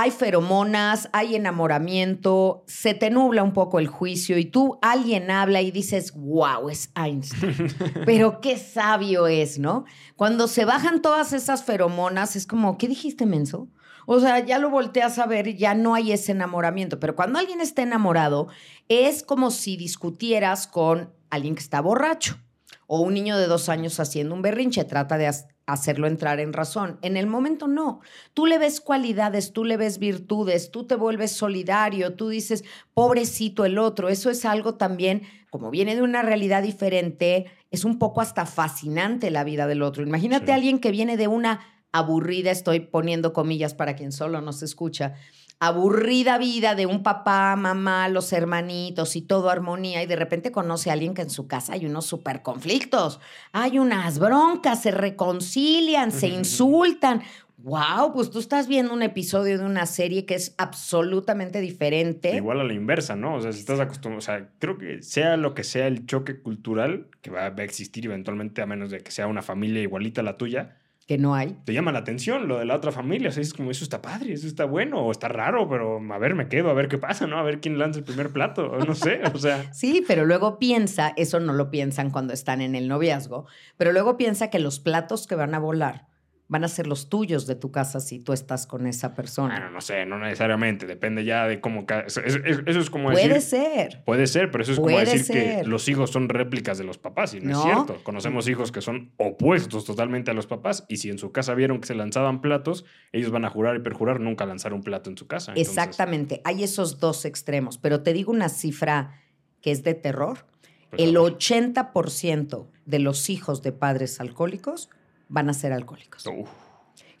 hay 0.00 0.12
feromonas, 0.12 1.08
hay 1.12 1.34
enamoramiento, 1.34 2.62
se 2.68 2.94
te 2.94 3.10
nubla 3.10 3.42
un 3.42 3.52
poco 3.52 3.80
el 3.80 3.88
juicio 3.88 4.38
y 4.38 4.44
tú 4.44 4.78
alguien 4.80 5.28
habla 5.28 5.60
y 5.60 5.72
dices, 5.72 6.12
wow, 6.14 6.68
es 6.68 6.92
Einstein. 6.94 7.74
Pero 8.06 8.40
qué 8.40 8.56
sabio 8.58 9.26
es, 9.26 9.58
¿no? 9.58 9.86
Cuando 10.14 10.46
se 10.46 10.64
bajan 10.64 11.02
todas 11.02 11.32
esas 11.32 11.64
feromonas, 11.64 12.36
es 12.36 12.46
como, 12.46 12.78
¿qué 12.78 12.86
dijiste, 12.86 13.26
menso? 13.26 13.68
O 14.10 14.20
sea, 14.20 14.38
ya 14.38 14.58
lo 14.58 14.70
volteas 14.70 15.18
a 15.18 15.26
ver 15.26 15.54
ya 15.54 15.74
no 15.74 15.94
hay 15.94 16.12
ese 16.12 16.32
enamoramiento. 16.32 16.98
Pero 16.98 17.14
cuando 17.14 17.38
alguien 17.38 17.60
está 17.60 17.82
enamorado, 17.82 18.48
es 18.88 19.22
como 19.22 19.50
si 19.50 19.76
discutieras 19.76 20.66
con 20.66 21.12
alguien 21.28 21.54
que 21.54 21.60
está 21.60 21.82
borracho 21.82 22.38
o 22.86 23.02
un 23.02 23.12
niño 23.12 23.36
de 23.36 23.46
dos 23.46 23.68
años 23.68 24.00
haciendo 24.00 24.34
un 24.34 24.40
berrinche. 24.40 24.84
Trata 24.84 25.18
de 25.18 25.30
hacerlo 25.66 26.06
entrar 26.06 26.40
en 26.40 26.54
razón. 26.54 26.98
En 27.02 27.18
el 27.18 27.26
momento 27.26 27.68
no. 27.68 28.00
Tú 28.32 28.46
le 28.46 28.56
ves 28.56 28.80
cualidades, 28.80 29.52
tú 29.52 29.66
le 29.66 29.76
ves 29.76 29.98
virtudes, 29.98 30.70
tú 30.70 30.84
te 30.84 30.94
vuelves 30.94 31.32
solidario, 31.32 32.14
tú 32.14 32.30
dices, 32.30 32.64
pobrecito 32.94 33.66
el 33.66 33.76
otro. 33.76 34.08
Eso 34.08 34.30
es 34.30 34.46
algo 34.46 34.76
también, 34.76 35.24
como 35.50 35.70
viene 35.70 35.94
de 35.94 36.00
una 36.00 36.22
realidad 36.22 36.62
diferente, 36.62 37.44
es 37.70 37.84
un 37.84 37.98
poco 37.98 38.22
hasta 38.22 38.46
fascinante 38.46 39.30
la 39.30 39.44
vida 39.44 39.66
del 39.66 39.82
otro. 39.82 40.02
Imagínate 40.02 40.52
a 40.52 40.54
alguien 40.54 40.78
que 40.78 40.92
viene 40.92 41.18
de 41.18 41.28
una 41.28 41.60
aburrida, 41.92 42.50
estoy 42.50 42.80
poniendo 42.80 43.32
comillas 43.32 43.74
para 43.74 43.96
quien 43.96 44.12
solo 44.12 44.40
nos 44.40 44.62
escucha, 44.62 45.14
aburrida 45.60 46.38
vida 46.38 46.74
de 46.74 46.86
un 46.86 47.02
papá, 47.02 47.56
mamá, 47.56 48.08
los 48.08 48.32
hermanitos 48.32 49.16
y 49.16 49.22
todo 49.22 49.50
armonía 49.50 50.02
y 50.02 50.06
de 50.06 50.16
repente 50.16 50.52
conoce 50.52 50.90
a 50.90 50.92
alguien 50.92 51.14
que 51.14 51.22
en 51.22 51.30
su 51.30 51.48
casa 51.48 51.72
hay 51.72 51.86
unos 51.86 52.06
super 52.06 52.42
conflictos, 52.42 53.20
hay 53.52 53.78
unas 53.78 54.18
broncas, 54.18 54.82
se 54.82 54.90
reconcilian, 54.90 56.12
se 56.12 56.28
insultan. 56.28 57.22
Wow, 57.60 58.12
pues 58.14 58.30
tú 58.30 58.38
estás 58.38 58.68
viendo 58.68 58.94
un 58.94 59.02
episodio 59.02 59.58
de 59.58 59.64
una 59.64 59.84
serie 59.84 60.24
que 60.24 60.36
es 60.36 60.54
absolutamente 60.58 61.60
diferente. 61.60 62.36
Igual 62.36 62.60
a 62.60 62.64
la 62.64 62.72
inversa, 62.72 63.16
¿no? 63.16 63.34
O 63.34 63.40
sea, 63.40 63.52
si 63.52 63.58
estás 63.58 63.80
acostumbrado, 63.80 64.18
o 64.18 64.22
sea, 64.22 64.48
creo 64.60 64.78
que 64.78 65.02
sea 65.02 65.36
lo 65.36 65.54
que 65.54 65.64
sea 65.64 65.88
el 65.88 66.06
choque 66.06 66.40
cultural 66.40 67.08
que 67.20 67.32
va 67.32 67.46
a 67.46 67.62
existir 67.64 68.06
eventualmente, 68.06 68.62
a 68.62 68.66
menos 68.66 68.92
de 68.92 69.00
que 69.00 69.10
sea 69.10 69.26
una 69.26 69.42
familia 69.42 69.82
igualita 69.82 70.20
a 70.20 70.24
la 70.24 70.36
tuya, 70.36 70.76
que 71.08 71.16
no 71.16 71.34
hay. 71.34 71.56
Te 71.64 71.72
llama 71.72 71.90
la 71.90 72.00
atención 72.00 72.48
lo 72.48 72.58
de 72.58 72.66
la 72.66 72.76
otra 72.76 72.92
familia. 72.92 73.30
O 73.30 73.32
sea, 73.32 73.42
es 73.42 73.54
como, 73.54 73.70
eso 73.70 73.82
está 73.82 74.02
padre, 74.02 74.34
eso 74.34 74.46
está 74.46 74.66
bueno, 74.66 75.00
o 75.00 75.10
está 75.10 75.26
raro, 75.26 75.66
pero 75.66 75.98
a 76.12 76.18
ver, 76.18 76.34
me 76.34 76.48
quedo, 76.48 76.68
a 76.68 76.74
ver 76.74 76.88
qué 76.88 76.98
pasa, 76.98 77.26
¿no? 77.26 77.38
A 77.38 77.42
ver 77.42 77.60
quién 77.60 77.78
lanza 77.78 78.00
el 78.00 78.04
primer 78.04 78.28
plato, 78.28 78.76
no 78.76 78.94
sé, 78.94 79.22
o 79.34 79.38
sea. 79.38 79.72
sí, 79.72 80.04
pero 80.06 80.26
luego 80.26 80.58
piensa, 80.58 81.14
eso 81.16 81.40
no 81.40 81.54
lo 81.54 81.70
piensan 81.70 82.10
cuando 82.10 82.34
están 82.34 82.60
en 82.60 82.74
el 82.74 82.88
noviazgo, 82.88 83.46
pero 83.78 83.92
luego 83.92 84.18
piensa 84.18 84.50
que 84.50 84.58
los 84.58 84.80
platos 84.80 85.26
que 85.26 85.34
van 85.34 85.54
a 85.54 85.58
volar 85.58 86.06
van 86.48 86.64
a 86.64 86.68
ser 86.68 86.86
los 86.86 87.10
tuyos 87.10 87.46
de 87.46 87.54
tu 87.54 87.70
casa 87.70 88.00
si 88.00 88.18
tú 88.18 88.32
estás 88.32 88.66
con 88.66 88.86
esa 88.86 89.14
persona. 89.14 89.54
Bueno, 89.54 89.70
no 89.70 89.82
sé, 89.82 90.06
no 90.06 90.18
necesariamente, 90.18 90.86
depende 90.86 91.22
ya 91.22 91.46
de 91.46 91.60
cómo... 91.60 91.86
Eso, 92.06 92.22
es 92.22 92.90
como 92.90 93.10
decir... 93.10 93.28
Puede 93.28 93.40
ser. 93.42 94.02
Puede 94.04 94.26
ser, 94.26 94.50
pero 94.50 94.62
eso 94.62 94.72
es 94.72 94.80
como 94.80 94.98
decir 94.98 95.26
que 95.26 95.62
los 95.64 95.88
hijos 95.88 96.10
son 96.10 96.30
réplicas 96.30 96.78
de 96.78 96.84
los 96.84 96.96
papás 96.96 97.34
y 97.34 97.40
no, 97.40 97.52
es 97.52 97.62
cierto. 97.62 98.02
Conocemos 98.02 98.48
hijos 98.48 98.72
que 98.72 98.80
son 98.80 99.12
opuestos 99.18 99.84
totalmente 99.84 100.30
a 100.30 100.34
los 100.34 100.46
papás 100.46 100.86
y 100.88 100.96
si 100.96 101.10
en 101.10 101.18
su 101.18 101.32
casa 101.32 101.52
vieron 101.52 101.80
que 101.80 101.86
se 101.86 101.94
lanzaban 101.94 102.40
platos, 102.40 102.86
ellos 103.12 103.30
van 103.30 103.44
a 103.44 103.50
jurar 103.50 103.76
y 103.76 103.80
perjurar 103.80 104.18
nunca 104.18 104.46
lanzar 104.46 104.72
un 104.72 104.82
plato 104.82 105.10
en 105.10 105.18
su 105.18 105.26
casa. 105.26 105.52
Exactamente, 105.54 106.40
hay 106.44 106.62
esos 106.62 106.98
dos 106.98 107.26
extremos, 107.26 107.76
pero 107.76 108.02
te 108.02 108.14
digo 108.14 108.32
una 108.32 108.48
cifra 108.48 109.20
que 109.60 109.70
es 109.70 109.82
de 109.82 109.94
terror. 109.94 110.46
Pues 110.88 111.02
el 111.02 111.16
80% 111.16 112.66
de 112.86 112.98
los 112.98 113.28
hijos 113.28 113.62
de 113.62 113.72
padres 113.72 114.20
alcohólicos 114.20 114.88
van 115.28 115.48
a 115.48 115.54
ser 115.54 115.72
alcohólicos. 115.72 116.24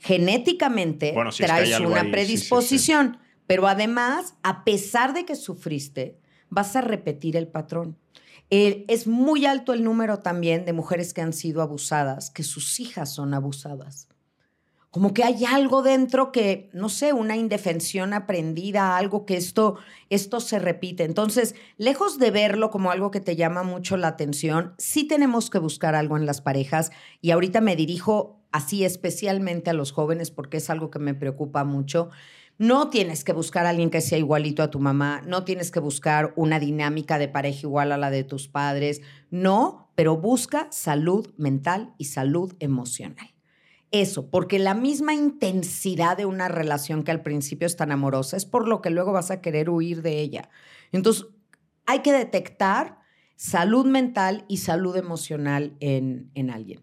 Genéticamente 0.00 1.14
traes 1.36 1.80
una 1.80 2.02
predisposición, 2.02 3.18
pero 3.46 3.66
además, 3.66 4.34
a 4.42 4.64
pesar 4.64 5.14
de 5.14 5.24
que 5.24 5.34
sufriste, 5.34 6.18
vas 6.50 6.76
a 6.76 6.80
repetir 6.80 7.36
el 7.36 7.48
patrón. 7.48 7.96
es 8.50 9.06
muy 9.06 9.46
alto 9.46 9.72
el 9.72 9.84
número 9.84 10.20
también 10.20 10.64
de 10.64 10.72
mujeres 10.72 11.12
que 11.12 11.20
han 11.20 11.32
sido 11.32 11.62
abusadas, 11.62 12.30
que 12.30 12.42
sus 12.42 12.80
hijas 12.80 13.12
son 13.12 13.34
abusadas. 13.34 14.08
Como 14.90 15.12
que 15.12 15.22
hay 15.22 15.44
algo 15.44 15.82
dentro 15.82 16.32
que, 16.32 16.70
no 16.72 16.88
sé, 16.88 17.12
una 17.12 17.36
indefensión 17.36 18.14
aprendida, 18.14 18.96
algo 18.96 19.26
que 19.26 19.36
esto, 19.36 19.76
esto 20.08 20.40
se 20.40 20.58
repite. 20.58 21.04
Entonces, 21.04 21.54
lejos 21.76 22.18
de 22.18 22.30
verlo 22.30 22.70
como 22.70 22.90
algo 22.90 23.10
que 23.10 23.20
te 23.20 23.36
llama 23.36 23.62
mucho 23.62 23.98
la 23.98 24.08
atención, 24.08 24.74
sí 24.78 25.04
tenemos 25.04 25.50
que 25.50 25.58
buscar 25.58 25.94
algo 25.94 26.16
en 26.16 26.24
las 26.24 26.40
parejas. 26.40 26.90
Y 27.20 27.32
ahorita 27.32 27.60
me 27.60 27.76
dirijo 27.76 28.40
así 28.50 28.84
especialmente 28.84 29.70
a 29.70 29.74
los 29.74 29.92
jóvenes 29.92 30.30
porque 30.30 30.56
es 30.56 30.70
algo 30.70 30.90
que 30.90 30.98
me 30.98 31.14
preocupa 31.14 31.64
mucho. 31.64 32.08
No 32.56 32.88
tienes 32.88 33.24
que 33.24 33.32
buscar 33.32 33.66
a 33.66 33.70
alguien 33.70 33.90
que 33.90 34.00
sea 34.00 34.18
igualito 34.18 34.62
a 34.62 34.70
tu 34.70 34.80
mamá, 34.80 35.22
no 35.24 35.44
tienes 35.44 35.70
que 35.70 35.78
buscar 35.78 36.32
una 36.34 36.58
dinámica 36.58 37.18
de 37.18 37.28
pareja 37.28 37.60
igual 37.62 37.92
a 37.92 37.98
la 37.98 38.10
de 38.10 38.24
tus 38.24 38.48
padres, 38.48 39.00
no, 39.30 39.92
pero 39.94 40.16
busca 40.16 40.66
salud 40.72 41.32
mental 41.36 41.94
y 41.98 42.06
salud 42.06 42.54
emocional. 42.58 43.37
Eso, 43.90 44.30
porque 44.30 44.58
la 44.58 44.74
misma 44.74 45.14
intensidad 45.14 46.16
de 46.16 46.26
una 46.26 46.48
relación 46.48 47.04
que 47.04 47.10
al 47.10 47.22
principio 47.22 47.66
es 47.66 47.76
tan 47.76 47.90
amorosa 47.90 48.36
es 48.36 48.44
por 48.44 48.68
lo 48.68 48.82
que 48.82 48.90
luego 48.90 49.12
vas 49.12 49.30
a 49.30 49.40
querer 49.40 49.70
huir 49.70 50.02
de 50.02 50.20
ella. 50.20 50.50
Entonces, 50.92 51.26
hay 51.86 52.00
que 52.00 52.12
detectar 52.12 52.98
salud 53.36 53.86
mental 53.86 54.44
y 54.48 54.58
salud 54.58 54.96
emocional 54.96 55.76
en, 55.80 56.30
en 56.34 56.50
alguien. 56.50 56.82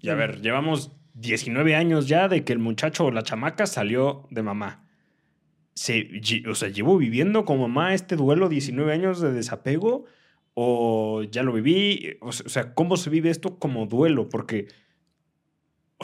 Y 0.00 0.10
a 0.10 0.14
ver, 0.14 0.42
llevamos 0.42 0.92
19 1.14 1.74
años 1.76 2.08
ya 2.08 2.28
de 2.28 2.44
que 2.44 2.52
el 2.52 2.58
muchacho 2.58 3.06
o 3.06 3.10
la 3.10 3.22
chamaca 3.22 3.66
salió 3.66 4.26
de 4.30 4.42
mamá. 4.42 4.86
Se, 5.74 6.10
o 6.48 6.54
sea, 6.54 6.68
¿llevo 6.68 6.98
viviendo 6.98 7.44
con 7.44 7.60
mamá 7.60 7.94
este 7.94 8.16
duelo 8.16 8.48
19 8.48 8.92
años 8.92 9.20
de 9.20 9.32
desapego? 9.32 10.04
¿O 10.52 11.22
ya 11.22 11.42
lo 11.42 11.52
viví? 11.52 12.18
O 12.20 12.32
sea, 12.32 12.74
¿cómo 12.74 12.96
se 12.96 13.10
vive 13.10 13.30
esto 13.30 13.58
como 13.58 13.86
duelo? 13.86 14.28
Porque, 14.28 14.68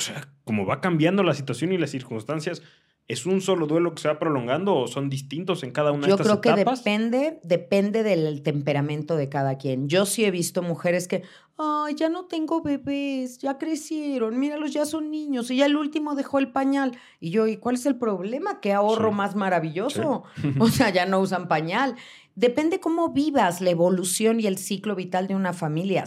o 0.01 0.03
sea, 0.03 0.29
como 0.45 0.65
va 0.65 0.81
cambiando 0.81 1.23
la 1.23 1.35
situación 1.35 1.73
y 1.73 1.79
las 1.79 1.91
circunstancias, 1.91 2.63
¿Es 3.11 3.27
un 3.27 3.41
solo 3.41 3.67
duelo 3.67 3.93
que 3.93 4.03
se 4.03 4.07
va 4.07 4.21
prolongando 4.21 4.73
o 4.77 4.87
son 4.87 5.11
distintos 5.11 5.65
en 5.65 5.73
cada 5.73 5.91
una 5.91 6.07
de 6.07 6.13
estas 6.13 6.29
etapas? 6.29 6.37
Yo 6.37 6.41
creo 6.41 6.65
que 6.65 6.71
depende, 6.71 7.41
depende 7.43 8.03
del 8.05 8.41
temperamento 8.45 9.17
de 9.17 9.29
cada 9.29 9.59
quien. 9.59 9.89
Yo 9.89 10.07
sí 10.07 10.25
he 10.25 10.31
visto 10.31 10.63
mujeres 10.63 11.09
que, 11.09 11.25
ay, 11.59 11.97
ya 11.97 12.09
no 12.09 12.27
tengo 12.27 12.63
bebés, 12.63 13.39
ya 13.39 13.59
crecieron, 13.59 14.39
míralos, 14.39 14.73
ya 14.73 14.87
son 14.87 15.11
niños, 15.11 15.51
y 15.51 15.57
ya 15.57 15.67
el 15.67 15.75
último 15.75 16.15
dejó 16.15 16.39
el 16.39 16.53
pañal. 16.53 16.97
Y 17.19 17.31
yo, 17.31 17.49
¿y 17.49 17.57
cuál 17.57 17.75
es 17.75 17.87
el 17.87 17.97
problema? 17.97 18.61
¿Qué 18.61 18.73
ahorro 18.73 19.11
más 19.11 19.35
maravilloso? 19.35 20.23
O 20.61 20.69
sea, 20.69 20.91
ya 20.95 21.05
no 21.05 21.19
usan 21.19 21.49
pañal. 21.49 21.97
Depende 22.37 22.79
cómo 22.79 23.09
vivas 23.09 23.61
la 23.61 23.71
evolución 23.71 24.39
y 24.39 24.47
el 24.47 24.57
ciclo 24.57 24.95
vital 24.95 25.27
de 25.27 25.35
una 25.35 25.53
familia. 25.53 26.05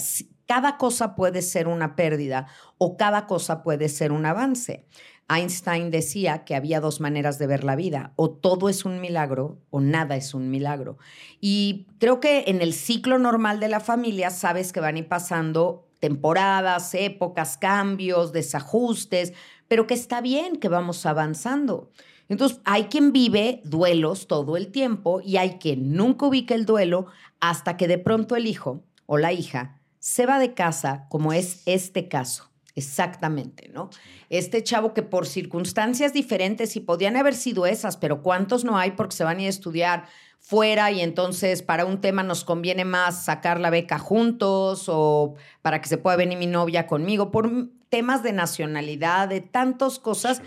Cada 0.47 0.77
cosa 0.77 1.15
puede 1.15 1.41
ser 1.41 1.67
una 1.67 1.95
pérdida 1.95 2.47
o 2.77 2.97
cada 2.97 3.27
cosa 3.27 3.63
puede 3.63 3.89
ser 3.89 4.11
un 4.11 4.25
avance. 4.25 4.85
Einstein 5.29 5.89
decía 5.89 6.43
que 6.43 6.55
había 6.55 6.81
dos 6.81 6.99
maneras 6.99 7.39
de 7.39 7.47
ver 7.47 7.63
la 7.63 7.75
vida, 7.75 8.11
o 8.15 8.29
todo 8.29 8.69
es 8.69 8.85
un 8.85 8.99
milagro 8.99 9.57
o 9.69 9.79
nada 9.79 10.15
es 10.15 10.33
un 10.33 10.49
milagro. 10.49 10.97
Y 11.39 11.87
creo 11.97 12.19
que 12.19 12.43
en 12.47 12.61
el 12.61 12.73
ciclo 12.73 13.17
normal 13.19 13.59
de 13.59 13.69
la 13.69 13.79
familia 13.79 14.29
sabes 14.29 14.73
que 14.73 14.81
van 14.81 14.95
a 14.95 14.99
ir 14.99 15.07
pasando 15.07 15.87
temporadas, 15.99 16.93
épocas, 16.93 17.57
cambios, 17.57 18.33
desajustes, 18.33 19.33
pero 19.69 19.87
que 19.87 19.93
está 19.93 20.19
bien 20.19 20.57
que 20.57 20.67
vamos 20.67 21.05
avanzando. 21.05 21.91
Entonces, 22.27 22.59
hay 22.65 22.85
quien 22.85 23.13
vive 23.13 23.61
duelos 23.63 24.27
todo 24.27 24.57
el 24.57 24.71
tiempo 24.71 25.21
y 25.21 25.37
hay 25.37 25.57
quien 25.59 25.93
nunca 25.93 26.25
ubica 26.25 26.55
el 26.55 26.65
duelo 26.65 27.07
hasta 27.39 27.77
que 27.77 27.87
de 27.87 27.97
pronto 27.97 28.35
el 28.35 28.47
hijo 28.47 28.83
o 29.05 29.17
la 29.17 29.31
hija 29.31 29.79
se 30.03 30.25
va 30.25 30.37
de 30.37 30.53
casa, 30.53 31.07
como 31.07 31.31
es 31.31 31.61
este 31.65 32.09
caso. 32.09 32.51
Exactamente, 32.75 33.69
¿no? 33.69 33.89
Este 34.29 34.61
chavo 34.61 34.93
que 34.93 35.01
por 35.01 35.25
circunstancias 35.25 36.11
diferentes, 36.11 36.75
y 36.75 36.81
podían 36.81 37.15
haber 37.15 37.35
sido 37.35 37.65
esas, 37.65 37.95
pero 37.95 38.21
¿cuántos 38.21 38.65
no 38.65 38.77
hay 38.77 38.91
porque 38.91 39.15
se 39.15 39.23
van 39.23 39.37
a 39.37 39.41
ir 39.43 39.47
a 39.47 39.51
estudiar 39.51 40.05
fuera 40.39 40.91
y 40.91 40.99
entonces 40.99 41.63
para 41.63 41.85
un 41.85 42.01
tema 42.01 42.21
nos 42.21 42.43
conviene 42.43 42.83
más 42.83 43.23
sacar 43.23 43.61
la 43.61 43.69
beca 43.69 43.97
juntos 43.97 44.89
o 44.89 45.35
para 45.61 45.79
que 45.79 45.87
se 45.87 45.97
pueda 45.97 46.17
venir 46.17 46.37
mi 46.37 46.47
novia 46.47 46.85
conmigo? 46.85 47.31
Por 47.31 47.69
temas 47.87 48.23
de 48.23 48.33
nacionalidad, 48.33 49.29
de 49.29 49.39
tantas 49.39 49.99
cosas, 49.99 50.41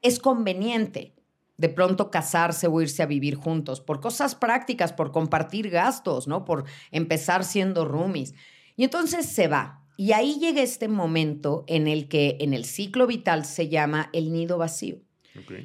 es 0.00 0.20
conveniente 0.20 1.12
de 1.56 1.68
pronto 1.68 2.08
casarse 2.08 2.68
o 2.68 2.80
irse 2.80 3.02
a 3.02 3.06
vivir 3.06 3.34
juntos, 3.34 3.80
por 3.80 4.00
cosas 4.00 4.36
prácticas, 4.36 4.92
por 4.92 5.10
compartir 5.10 5.70
gastos, 5.70 6.28
¿no? 6.28 6.44
Por 6.44 6.66
empezar 6.92 7.44
siendo 7.44 7.84
roomies. 7.84 8.34
Y 8.76 8.84
entonces 8.84 9.26
se 9.26 9.48
va, 9.48 9.82
y 9.96 10.12
ahí 10.12 10.38
llega 10.40 10.62
este 10.62 10.88
momento 10.88 11.64
en 11.66 11.86
el 11.86 12.08
que 12.08 12.38
en 12.40 12.54
el 12.54 12.64
ciclo 12.64 13.06
vital 13.06 13.44
se 13.44 13.68
llama 13.68 14.10
el 14.12 14.32
nido 14.32 14.58
vacío. 14.58 14.96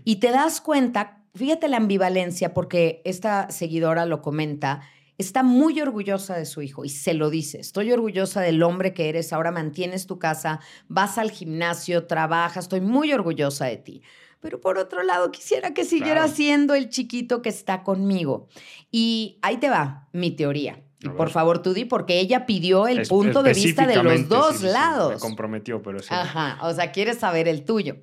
Y 0.05 0.17
te 0.17 0.31
das 0.31 0.61
cuenta, 0.61 1.23
fíjate 1.33 1.67
la 1.67 1.77
ambivalencia, 1.77 2.53
porque 2.53 3.01
esta 3.03 3.49
seguidora 3.49 4.05
lo 4.05 4.21
comenta, 4.21 4.81
está 5.17 5.43
muy 5.43 5.81
orgullosa 5.81 6.37
de 6.37 6.45
su 6.45 6.61
hijo 6.61 6.85
y 6.85 6.89
se 6.89 7.13
lo 7.13 7.29
dice, 7.29 7.59
estoy 7.59 7.91
orgullosa 7.91 8.41
del 8.41 8.61
hombre 8.63 8.93
que 8.93 9.09
eres, 9.09 9.33
ahora 9.33 9.51
mantienes 9.51 10.07
tu 10.07 10.19
casa, 10.19 10.59
vas 10.87 11.17
al 11.17 11.31
gimnasio, 11.31 12.05
trabajas, 12.05 12.65
estoy 12.65 12.81
muy 12.81 13.11
orgullosa 13.11 13.65
de 13.65 13.77
ti. 13.77 14.01
Pero 14.39 14.61
por 14.61 14.77
otro 14.77 15.01
lado, 15.01 15.31
quisiera 15.31 15.73
que 15.73 15.83
siguiera 15.83 16.27
siendo 16.27 16.75
el 16.75 16.89
chiquito 16.89 17.41
que 17.41 17.49
está 17.49 17.83
conmigo. 17.83 18.47
Y 18.91 19.39
ahí 19.41 19.57
te 19.57 19.69
va 19.69 20.07
mi 20.13 20.29
teoría. 20.29 20.83
Y 20.99 21.09
por 21.09 21.29
favor, 21.29 21.61
tú 21.61 21.73
di, 21.73 21.85
porque 21.85 22.19
ella 22.19 22.45
pidió 22.45 22.87
el 22.87 23.07
punto 23.07 23.43
de 23.43 23.53
vista 23.53 23.85
de 23.85 24.01
los 24.01 24.27
dos 24.27 24.61
lados. 24.61 25.13
me 25.13 25.19
comprometió, 25.19 25.81
pero 25.81 25.99
sí. 25.99 26.09
Ajá, 26.09 26.57
o 26.63 26.73
sea, 26.73 26.91
quieres 26.91 27.19
saber 27.19 27.47
el 27.47 27.65
tuyo. 27.65 27.97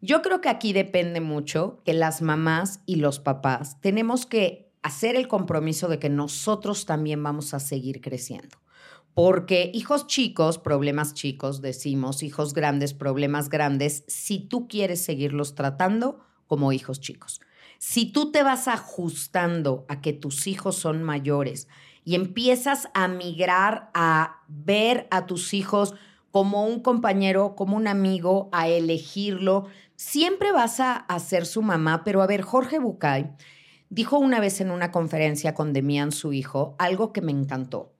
Yo 0.00 0.22
creo 0.22 0.40
que 0.40 0.48
aquí 0.48 0.72
depende 0.72 1.20
mucho 1.20 1.80
que 1.84 1.94
las 1.94 2.22
mamás 2.22 2.80
y 2.86 2.96
los 2.96 3.18
papás 3.18 3.80
tenemos 3.80 4.26
que 4.26 4.70
hacer 4.82 5.16
el 5.16 5.28
compromiso 5.28 5.88
de 5.88 5.98
que 5.98 6.10
nosotros 6.10 6.84
también 6.84 7.22
vamos 7.22 7.54
a 7.54 7.58
seguir 7.58 8.00
creciendo. 8.00 8.58
Porque 9.14 9.70
hijos 9.72 10.06
chicos, 10.06 10.58
problemas 10.58 11.14
chicos, 11.14 11.62
decimos, 11.62 12.22
hijos 12.22 12.52
grandes, 12.52 12.92
problemas 12.92 13.48
grandes, 13.48 14.04
si 14.06 14.40
tú 14.40 14.68
quieres 14.68 15.02
seguirlos 15.02 15.54
tratando 15.54 16.20
como 16.46 16.72
hijos 16.72 17.00
chicos. 17.00 17.40
Si 17.78 18.12
tú 18.12 18.30
te 18.30 18.42
vas 18.42 18.68
ajustando 18.68 19.86
a 19.88 20.00
que 20.00 20.12
tus 20.12 20.46
hijos 20.46 20.76
son 20.76 21.02
mayores 21.02 21.68
y 22.04 22.14
empiezas 22.14 22.88
a 22.94 23.08
migrar 23.08 23.90
a 23.94 24.42
ver 24.48 25.08
a 25.10 25.26
tus 25.26 25.54
hijos 25.54 25.94
como 26.30 26.66
un 26.66 26.80
compañero, 26.80 27.54
como 27.54 27.76
un 27.76 27.86
amigo, 27.86 28.48
a 28.52 28.68
elegirlo. 28.68 29.66
Siempre 29.96 30.52
vas 30.52 30.80
a, 30.80 31.06
ser 31.18 31.46
su 31.46 31.62
mamá, 31.62 32.02
pero 32.04 32.22
a 32.22 32.26
ver, 32.26 32.42
Jorge 32.42 32.78
Bucay 32.78 33.30
dijo 33.88 34.18
una 34.18 34.40
vez 34.40 34.60
en 34.60 34.70
una 34.70 34.90
conferencia 34.90 35.54
con 35.54 35.72
Demian, 35.72 36.12
su 36.12 36.32
hijo, 36.32 36.74
algo 36.78 37.12
que 37.12 37.20
me 37.20 37.32
encantó. 37.32 37.94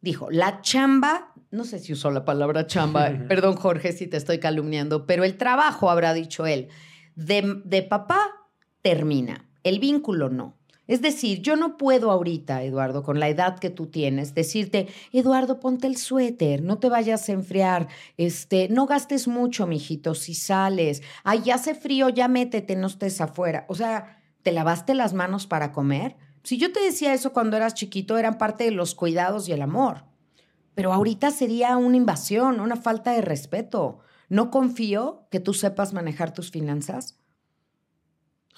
Dijo, 0.00 0.30
la 0.30 0.60
chamba, 0.60 1.32
no 1.50 1.64
sé 1.64 1.78
si 1.78 1.92
usó 1.92 2.10
la 2.10 2.24
palabra 2.24 2.66
chamba, 2.66 3.10
perdón 3.28 3.54
Jorge 3.54 3.92
si 3.92 4.06
te 4.08 4.16
estoy 4.16 4.38
calumniando, 4.38 5.06
pero 5.06 5.24
el 5.24 5.38
trabajo, 5.38 5.90
habrá 5.90 6.12
dicho 6.12 6.46
él, 6.46 6.68
de, 7.14 7.62
de 7.64 7.82
papá 7.82 8.48
termina, 8.82 9.48
el 9.62 9.78
vínculo 9.78 10.28
no. 10.28 10.56
Es 10.86 11.00
decir, 11.00 11.40
yo 11.40 11.56
no 11.56 11.78
puedo 11.78 12.10
ahorita, 12.10 12.62
Eduardo, 12.62 13.02
con 13.02 13.18
la 13.18 13.28
edad 13.28 13.58
que 13.58 13.70
tú 13.70 13.86
tienes, 13.86 14.34
decirte, 14.34 14.88
Eduardo, 15.12 15.58
ponte 15.58 15.86
el 15.86 15.96
suéter, 15.96 16.62
no 16.62 16.78
te 16.78 16.90
vayas 16.90 17.28
a 17.28 17.32
enfriar, 17.32 17.88
este, 18.18 18.68
no 18.68 18.86
gastes 18.86 19.26
mucho, 19.26 19.66
mijito, 19.66 20.14
si 20.14 20.34
sales, 20.34 21.02
ay, 21.22 21.42
ya 21.44 21.54
hace 21.54 21.74
frío, 21.74 22.10
ya 22.10 22.28
métete, 22.28 22.76
no 22.76 22.88
estés 22.88 23.20
afuera. 23.22 23.64
O 23.68 23.74
sea, 23.74 24.22
¿te 24.42 24.52
lavaste 24.52 24.94
las 24.94 25.14
manos 25.14 25.46
para 25.46 25.72
comer? 25.72 26.16
Si 26.42 26.58
yo 26.58 26.70
te 26.70 26.80
decía 26.80 27.14
eso 27.14 27.32
cuando 27.32 27.56
eras 27.56 27.72
chiquito, 27.72 28.18
eran 28.18 28.36
parte 28.36 28.64
de 28.64 28.70
los 28.70 28.94
cuidados 28.94 29.48
y 29.48 29.52
el 29.52 29.62
amor. 29.62 30.04
Pero 30.74 30.92
ahorita 30.92 31.30
sería 31.30 31.78
una 31.78 31.96
invasión, 31.96 32.60
una 32.60 32.76
falta 32.76 33.12
de 33.12 33.22
respeto. 33.22 34.00
No 34.28 34.50
confío 34.50 35.26
que 35.30 35.40
tú 35.40 35.54
sepas 35.54 35.94
manejar 35.94 36.34
tus 36.34 36.50
finanzas. 36.50 37.18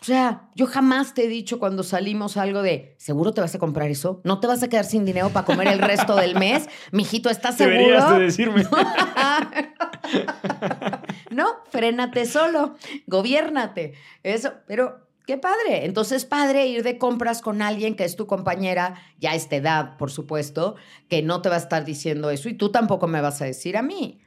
O 0.00 0.04
sea, 0.04 0.50
yo 0.54 0.66
jamás 0.66 1.14
te 1.14 1.24
he 1.24 1.28
dicho 1.28 1.58
cuando 1.58 1.82
salimos 1.82 2.36
algo 2.36 2.60
de, 2.62 2.94
¿seguro 2.98 3.32
te 3.32 3.40
vas 3.40 3.54
a 3.54 3.58
comprar 3.58 3.90
eso? 3.90 4.20
¿No 4.24 4.40
te 4.40 4.46
vas 4.46 4.62
a 4.62 4.68
quedar 4.68 4.84
sin 4.84 5.06
dinero 5.06 5.30
para 5.30 5.46
comer 5.46 5.68
el 5.68 5.78
resto 5.78 6.16
del 6.16 6.38
mes? 6.38 6.68
Mijito, 6.92 7.30
¿estás 7.30 7.56
seguro? 7.56 7.78
Deberías 7.78 8.10
de 8.10 8.18
decirme. 8.18 8.64
no, 11.30 11.46
frénate 11.70 12.26
solo, 12.26 12.74
gobiérnate. 13.06 13.94
Eso, 14.22 14.52
pero 14.66 15.08
qué 15.26 15.38
padre. 15.38 15.86
Entonces, 15.86 16.26
padre 16.26 16.66
ir 16.66 16.82
de 16.82 16.98
compras 16.98 17.40
con 17.40 17.62
alguien 17.62 17.96
que 17.96 18.04
es 18.04 18.16
tu 18.16 18.26
compañera, 18.26 19.00
ya 19.18 19.30
a 19.30 19.34
esta 19.34 19.56
edad, 19.56 19.96
por 19.96 20.10
supuesto, 20.10 20.76
que 21.08 21.22
no 21.22 21.40
te 21.40 21.48
va 21.48 21.54
a 21.54 21.58
estar 21.58 21.86
diciendo 21.86 22.28
eso 22.30 22.50
y 22.50 22.54
tú 22.54 22.70
tampoco 22.70 23.06
me 23.06 23.22
vas 23.22 23.40
a 23.40 23.46
decir 23.46 23.78
a 23.78 23.82
mí. 23.82 24.20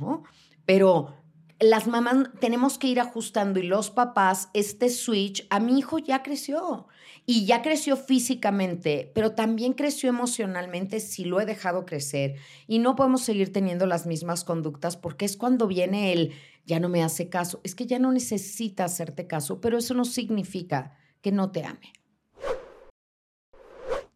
¿no? 0.00 0.24
Pero 0.64 1.19
las 1.60 1.86
mamás 1.86 2.30
tenemos 2.40 2.78
que 2.78 2.86
ir 2.86 3.00
ajustando 3.00 3.60
y 3.60 3.64
los 3.64 3.90
papás, 3.90 4.48
este 4.54 4.88
switch, 4.88 5.46
a 5.50 5.60
mi 5.60 5.78
hijo 5.78 5.98
ya 5.98 6.22
creció 6.22 6.88
y 7.26 7.44
ya 7.44 7.60
creció 7.60 7.96
físicamente, 7.96 9.12
pero 9.14 9.32
también 9.32 9.74
creció 9.74 10.08
emocionalmente 10.08 11.00
si 11.00 11.24
lo 11.24 11.38
he 11.38 11.44
dejado 11.44 11.84
crecer 11.84 12.36
y 12.66 12.78
no 12.78 12.96
podemos 12.96 13.22
seguir 13.22 13.52
teniendo 13.52 13.86
las 13.86 14.06
mismas 14.06 14.42
conductas 14.42 14.96
porque 14.96 15.26
es 15.26 15.36
cuando 15.36 15.66
viene 15.66 16.12
el 16.12 16.32
ya 16.64 16.80
no 16.80 16.88
me 16.88 17.02
hace 17.02 17.28
caso, 17.28 17.60
es 17.62 17.74
que 17.74 17.86
ya 17.86 17.98
no 17.98 18.10
necesita 18.10 18.84
hacerte 18.84 19.26
caso, 19.26 19.60
pero 19.60 19.76
eso 19.76 19.92
no 19.92 20.06
significa 20.06 20.96
que 21.20 21.30
no 21.30 21.50
te 21.50 21.64
ame. 21.64 21.92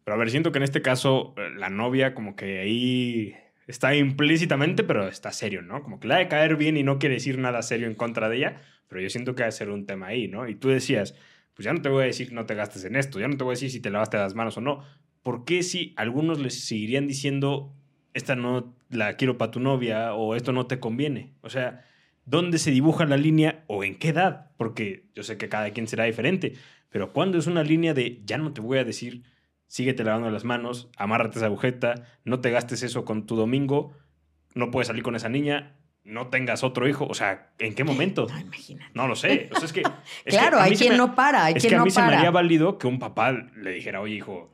Pero 0.03 0.15
a 0.15 0.17
ver, 0.17 0.29
siento 0.29 0.51
que 0.51 0.59
en 0.59 0.63
este 0.63 0.81
caso 0.81 1.33
eh, 1.37 1.49
la 1.55 1.69
novia 1.69 2.15
como 2.15 2.35
que 2.35 2.59
ahí 2.59 3.35
está 3.67 3.95
implícitamente, 3.95 4.83
pero 4.83 5.07
está 5.07 5.31
serio, 5.31 5.61
¿no? 5.61 5.81
Como 5.83 5.99
que 5.99 6.07
le 6.07 6.13
ha 6.13 6.17
de 6.17 6.27
caer 6.27 6.55
bien 6.55 6.77
y 6.77 6.83
no 6.83 6.99
quiere 6.99 7.15
decir 7.15 7.37
nada 7.37 7.61
serio 7.61 7.87
en 7.87 7.95
contra 7.95 8.29
de 8.29 8.37
ella, 8.37 8.61
pero 8.87 9.01
yo 9.01 9.09
siento 9.09 9.35
que 9.35 9.43
va 9.43 9.49
a 9.49 9.51
ser 9.51 9.69
un 9.69 9.85
tema 9.85 10.07
ahí, 10.07 10.27
¿no? 10.27 10.47
Y 10.47 10.55
tú 10.55 10.69
decías, 10.69 11.15
pues 11.55 11.65
ya 11.65 11.73
no 11.73 11.81
te 11.81 11.89
voy 11.89 12.03
a 12.03 12.07
decir 12.07 12.33
no 12.33 12.45
te 12.45 12.55
gastes 12.55 12.83
en 12.85 12.95
esto, 12.95 13.19
ya 13.19 13.27
no 13.27 13.37
te 13.37 13.43
voy 13.43 13.53
a 13.53 13.55
decir 13.55 13.71
si 13.71 13.79
te 13.79 13.89
lavaste 13.89 14.17
las 14.17 14.35
manos 14.35 14.57
o 14.57 14.61
no. 14.61 14.83
¿Por 15.23 15.45
qué 15.45 15.63
si 15.63 15.93
algunos 15.97 16.39
les 16.39 16.65
seguirían 16.65 17.07
diciendo, 17.07 17.73
esta 18.13 18.35
no 18.35 18.75
la 18.89 19.15
quiero 19.17 19.37
para 19.37 19.51
tu 19.51 19.59
novia 19.59 20.13
o 20.13 20.35
esto 20.35 20.51
no 20.51 20.67
te 20.67 20.79
conviene? 20.79 21.33
O 21.41 21.49
sea, 21.49 21.83
¿dónde 22.25 22.59
se 22.59 22.71
dibuja 22.71 23.05
la 23.05 23.17
línea 23.17 23.63
o 23.67 23.83
en 23.83 23.95
qué 23.95 24.09
edad? 24.09 24.51
Porque 24.57 25.05
yo 25.15 25.23
sé 25.23 25.37
que 25.37 25.49
cada 25.49 25.71
quien 25.71 25.87
será 25.87 26.03
diferente, 26.03 26.53
pero 26.89 27.13
¿cuándo 27.13 27.37
es 27.37 27.47
una 27.47 27.63
línea 27.63 27.93
de 27.93 28.21
ya 28.25 28.37
no 28.37 28.53
te 28.53 28.61
voy 28.61 28.77
a 28.77 28.83
decir, 28.83 29.23
síguete 29.75 30.05
lavando 30.05 30.31
las 30.31 30.45
manos, 30.45 30.87
amárrate 30.95 31.37
esa 31.39 31.47
agujeta, 31.47 31.95
no 32.23 32.39
te 32.39 32.49
gastes 32.49 32.81
eso 32.81 33.03
con 33.03 33.25
tu 33.25 33.35
domingo, 33.35 33.91
no 34.53 34.71
puedes 34.71 34.87
salir 34.87 35.03
con 35.03 35.17
esa 35.17 35.27
niña, 35.27 35.75
no 36.05 36.27
tengas 36.29 36.63
otro 36.63 36.87
hijo. 36.87 37.05
O 37.09 37.13
sea, 37.13 37.51
¿en 37.59 37.75
qué 37.75 37.83
momento? 37.83 38.25
No, 38.31 38.39
imagínate. 38.39 38.89
No 38.93 39.05
lo 39.09 39.17
sé. 39.17 39.49
O 39.51 39.55
sea, 39.57 39.65
es 39.65 39.73
que, 39.73 39.81
es 40.25 40.33
claro, 40.33 40.57
que 40.59 40.63
hay 40.63 40.75
se 40.77 40.83
quien 40.85 40.93
me- 40.93 40.97
no 40.99 41.13
para, 41.13 41.43
hay 41.43 41.55
es 41.55 41.61
quien 41.61 41.71
que 41.71 41.75
a 41.75 41.79
no 41.79 41.83
mí 41.85 41.91
se 41.91 41.99
me 41.99 42.05
para. 42.07 42.17
haría 42.19 42.31
válido 42.31 42.77
que 42.77 42.87
un 42.87 42.99
papá 42.99 43.33
le 43.33 43.71
dijera, 43.71 43.99
oye, 43.99 44.15
hijo, 44.15 44.49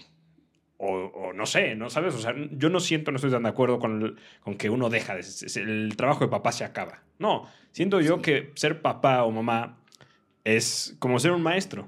o, 0.78 0.88
o 0.92 1.34
no 1.34 1.46
sé, 1.46 1.76
¿no 1.76 1.92
sabes? 1.92 2.16
O 2.16 2.18
sea, 2.18 2.34
yo 2.54 2.70
no 2.72 2.80
siento, 2.80 3.12
no 3.12 3.18
estoy 3.18 3.30
tan 3.30 3.44
de 3.44 3.50
acuerdo 3.50 3.78
con, 3.78 4.02
el- 4.02 4.16
con 4.40 4.56
que 4.56 4.72
uno 4.72 4.90
deja, 4.90 5.14
de- 5.16 5.22
el 5.58 5.96
trabajo 5.98 6.22
de 6.24 6.32
papá 6.32 6.52
se 6.52 6.64
acaba. 6.64 7.04
No, 7.20 7.48
siento 7.74 8.02
yo 8.02 8.24
que 8.24 8.52
ser 8.56 8.82
papá 8.82 9.24
o 9.24 9.30
mamá 9.32 9.78
es 10.44 10.96
como 10.98 11.20
ser 11.20 11.32
un 11.32 11.44
maestro. 11.44 11.88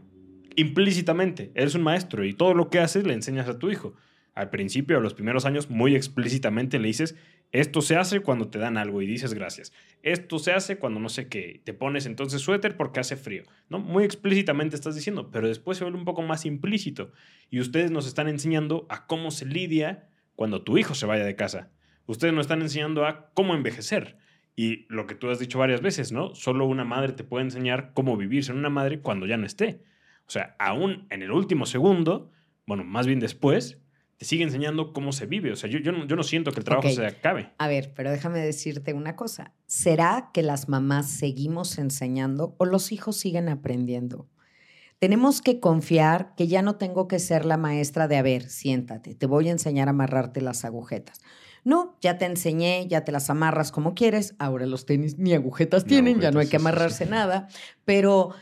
Implícitamente, 0.55 1.51
eres 1.55 1.75
un 1.75 1.83
maestro 1.83 2.25
y 2.25 2.33
todo 2.33 2.53
lo 2.53 2.69
que 2.69 2.79
haces 2.79 3.05
le 3.05 3.13
enseñas 3.13 3.47
a 3.47 3.59
tu 3.59 3.69
hijo. 3.69 3.95
Al 4.35 4.49
principio, 4.49 4.97
a 4.97 5.01
los 5.01 5.13
primeros 5.13 5.45
años, 5.45 5.69
muy 5.69 5.95
explícitamente 5.95 6.79
le 6.79 6.87
dices, 6.87 7.15
esto 7.51 7.81
se 7.81 7.97
hace 7.97 8.21
cuando 8.21 8.47
te 8.47 8.57
dan 8.57 8.77
algo 8.77 9.03
y 9.03 9.05
dices 9.05 9.35
gracias. 9.35 9.73
Esto 10.01 10.39
se 10.39 10.53
hace 10.53 10.77
cuando 10.79 10.99
no 10.99 11.07
sé 11.07 11.27
qué. 11.27 11.61
Te 11.63 11.75
pones 11.75 12.07
entonces 12.07 12.41
suéter 12.41 12.75
porque 12.75 12.99
hace 12.99 13.15
frío. 13.15 13.43
¿no? 13.69 13.77
Muy 13.77 14.03
explícitamente 14.03 14.75
estás 14.75 14.95
diciendo, 14.95 15.29
pero 15.29 15.47
después 15.47 15.77
se 15.77 15.83
vuelve 15.83 15.99
un 15.99 16.05
poco 16.05 16.23
más 16.23 16.47
implícito. 16.47 17.11
Y 17.51 17.59
ustedes 17.59 17.91
nos 17.91 18.07
están 18.07 18.27
enseñando 18.27 18.87
a 18.89 19.05
cómo 19.05 19.29
se 19.29 19.45
lidia 19.45 20.09
cuando 20.35 20.63
tu 20.63 20.79
hijo 20.79 20.95
se 20.95 21.05
vaya 21.05 21.25
de 21.25 21.35
casa. 21.35 21.69
Ustedes 22.07 22.33
nos 22.33 22.45
están 22.45 22.63
enseñando 22.63 23.05
a 23.05 23.31
cómo 23.35 23.53
envejecer. 23.53 24.17
Y 24.55 24.85
lo 24.91 25.05
que 25.05 25.13
tú 25.13 25.29
has 25.29 25.37
dicho 25.37 25.59
varias 25.59 25.81
veces, 25.81 26.11
¿no? 26.11 26.33
Solo 26.33 26.65
una 26.65 26.85
madre 26.85 27.13
te 27.13 27.23
puede 27.23 27.45
enseñar 27.45 27.91
cómo 27.93 28.17
vivir 28.17 28.43
sin 28.43 28.55
una 28.55 28.69
madre 28.69 28.99
cuando 28.99 29.27
ya 29.27 29.37
no 29.37 29.45
esté. 29.45 29.83
O 30.27 30.31
sea, 30.31 30.55
aún 30.59 31.07
en 31.09 31.21
el 31.21 31.31
último 31.31 31.65
segundo, 31.65 32.31
bueno, 32.65 32.83
más 32.83 33.05
bien 33.05 33.19
después, 33.19 33.79
te 34.17 34.25
sigue 34.25 34.43
enseñando 34.43 34.93
cómo 34.93 35.11
se 35.11 35.25
vive. 35.25 35.51
O 35.51 35.55
sea, 35.55 35.69
yo, 35.69 35.79
yo, 35.79 35.91
no, 35.91 36.05
yo 36.05 36.15
no 36.15 36.23
siento 36.23 36.51
que 36.51 36.59
el 36.59 36.63
trabajo 36.63 36.89
se 36.89 37.05
acabe. 37.05 37.51
A 37.57 37.67
ver, 37.67 37.93
pero 37.95 38.11
déjame 38.11 38.39
decirte 38.39 38.93
una 38.93 39.15
cosa. 39.15 39.53
¿Será 39.65 40.31
que 40.33 40.43
las 40.43 40.69
mamás 40.69 41.09
seguimos 41.09 41.77
enseñando 41.77 42.55
o 42.57 42.65
los 42.65 42.91
hijos 42.91 43.17
siguen 43.17 43.49
aprendiendo? 43.49 44.29
Tenemos 44.99 45.41
que 45.41 45.59
confiar 45.59 46.33
que 46.35 46.47
ya 46.47 46.61
no 46.61 46.77
tengo 46.77 47.09
que 47.09 47.19
ser 47.19 47.43
la 47.43 47.57
maestra 47.57 48.07
de, 48.07 48.15
a 48.15 48.21
ver, 48.21 48.49
siéntate, 48.49 49.15
te 49.15 49.25
voy 49.25 49.49
a 49.49 49.51
enseñar 49.51 49.89
a 49.89 49.91
amarrarte 49.91 50.39
las 50.39 50.63
agujetas. 50.63 51.19
No, 51.65 51.97
ya 52.01 52.17
te 52.17 52.25
enseñé, 52.25 52.87
ya 52.87 53.03
te 53.03 53.11
las 53.11 53.29
amarras 53.29 53.71
como 53.71 53.95
quieres. 53.95 54.35
Ahora 54.37 54.65
los 54.65 54.85
tenis 54.85 55.17
ni 55.17 55.33
agujetas 55.33 55.83
Ni 55.83 55.89
tienen, 55.89 56.19
ya 56.19 56.31
no 56.31 56.39
hay 56.39 56.47
que 56.47 56.51
sí, 56.51 56.57
sí, 56.57 56.61
sí. 56.63 56.67
amarrarse 56.67 57.05
nada. 57.05 57.47
Pero 57.85 58.33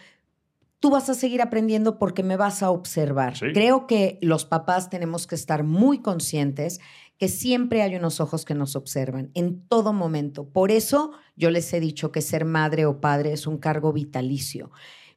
tú 0.82 0.90
vas 0.90 1.10
a 1.10 1.14
seguir 1.14 1.42
aprendiendo 1.42 1.98
porque 1.98 2.24
me 2.24 2.36
vas 2.36 2.62
a 2.62 2.72
observar. 2.72 3.38
Sí. 3.38 3.46
Creo 3.54 3.88
que 3.88 4.20
los 4.22 4.44
papás 4.44 4.90
tenemos 4.90 5.28
que 5.28 5.36
estar 5.36 5.64
muy 5.64 6.00
conscientes 6.00 6.82
que 7.18 7.30
siempre 7.30 7.84
hay 7.84 7.96
unos 7.96 8.20
ojos 8.20 8.46
que 8.46 8.56
nos 8.56 8.76
observan 8.76 9.30
en 9.36 9.62
todo 9.68 9.94
momento. 9.94 10.50
Por 10.50 10.72
eso 10.72 11.12
yo 11.36 11.52
les 11.52 11.72
he 11.72 11.80
dicho 11.80 12.12
que 12.12 12.22
ser 12.22 12.46
madre 12.46 12.88
o 12.88 13.00
padre 13.00 13.32
es 13.32 13.46
un 13.46 13.60
cargo 13.60 13.94
vitalicio. 13.94 14.72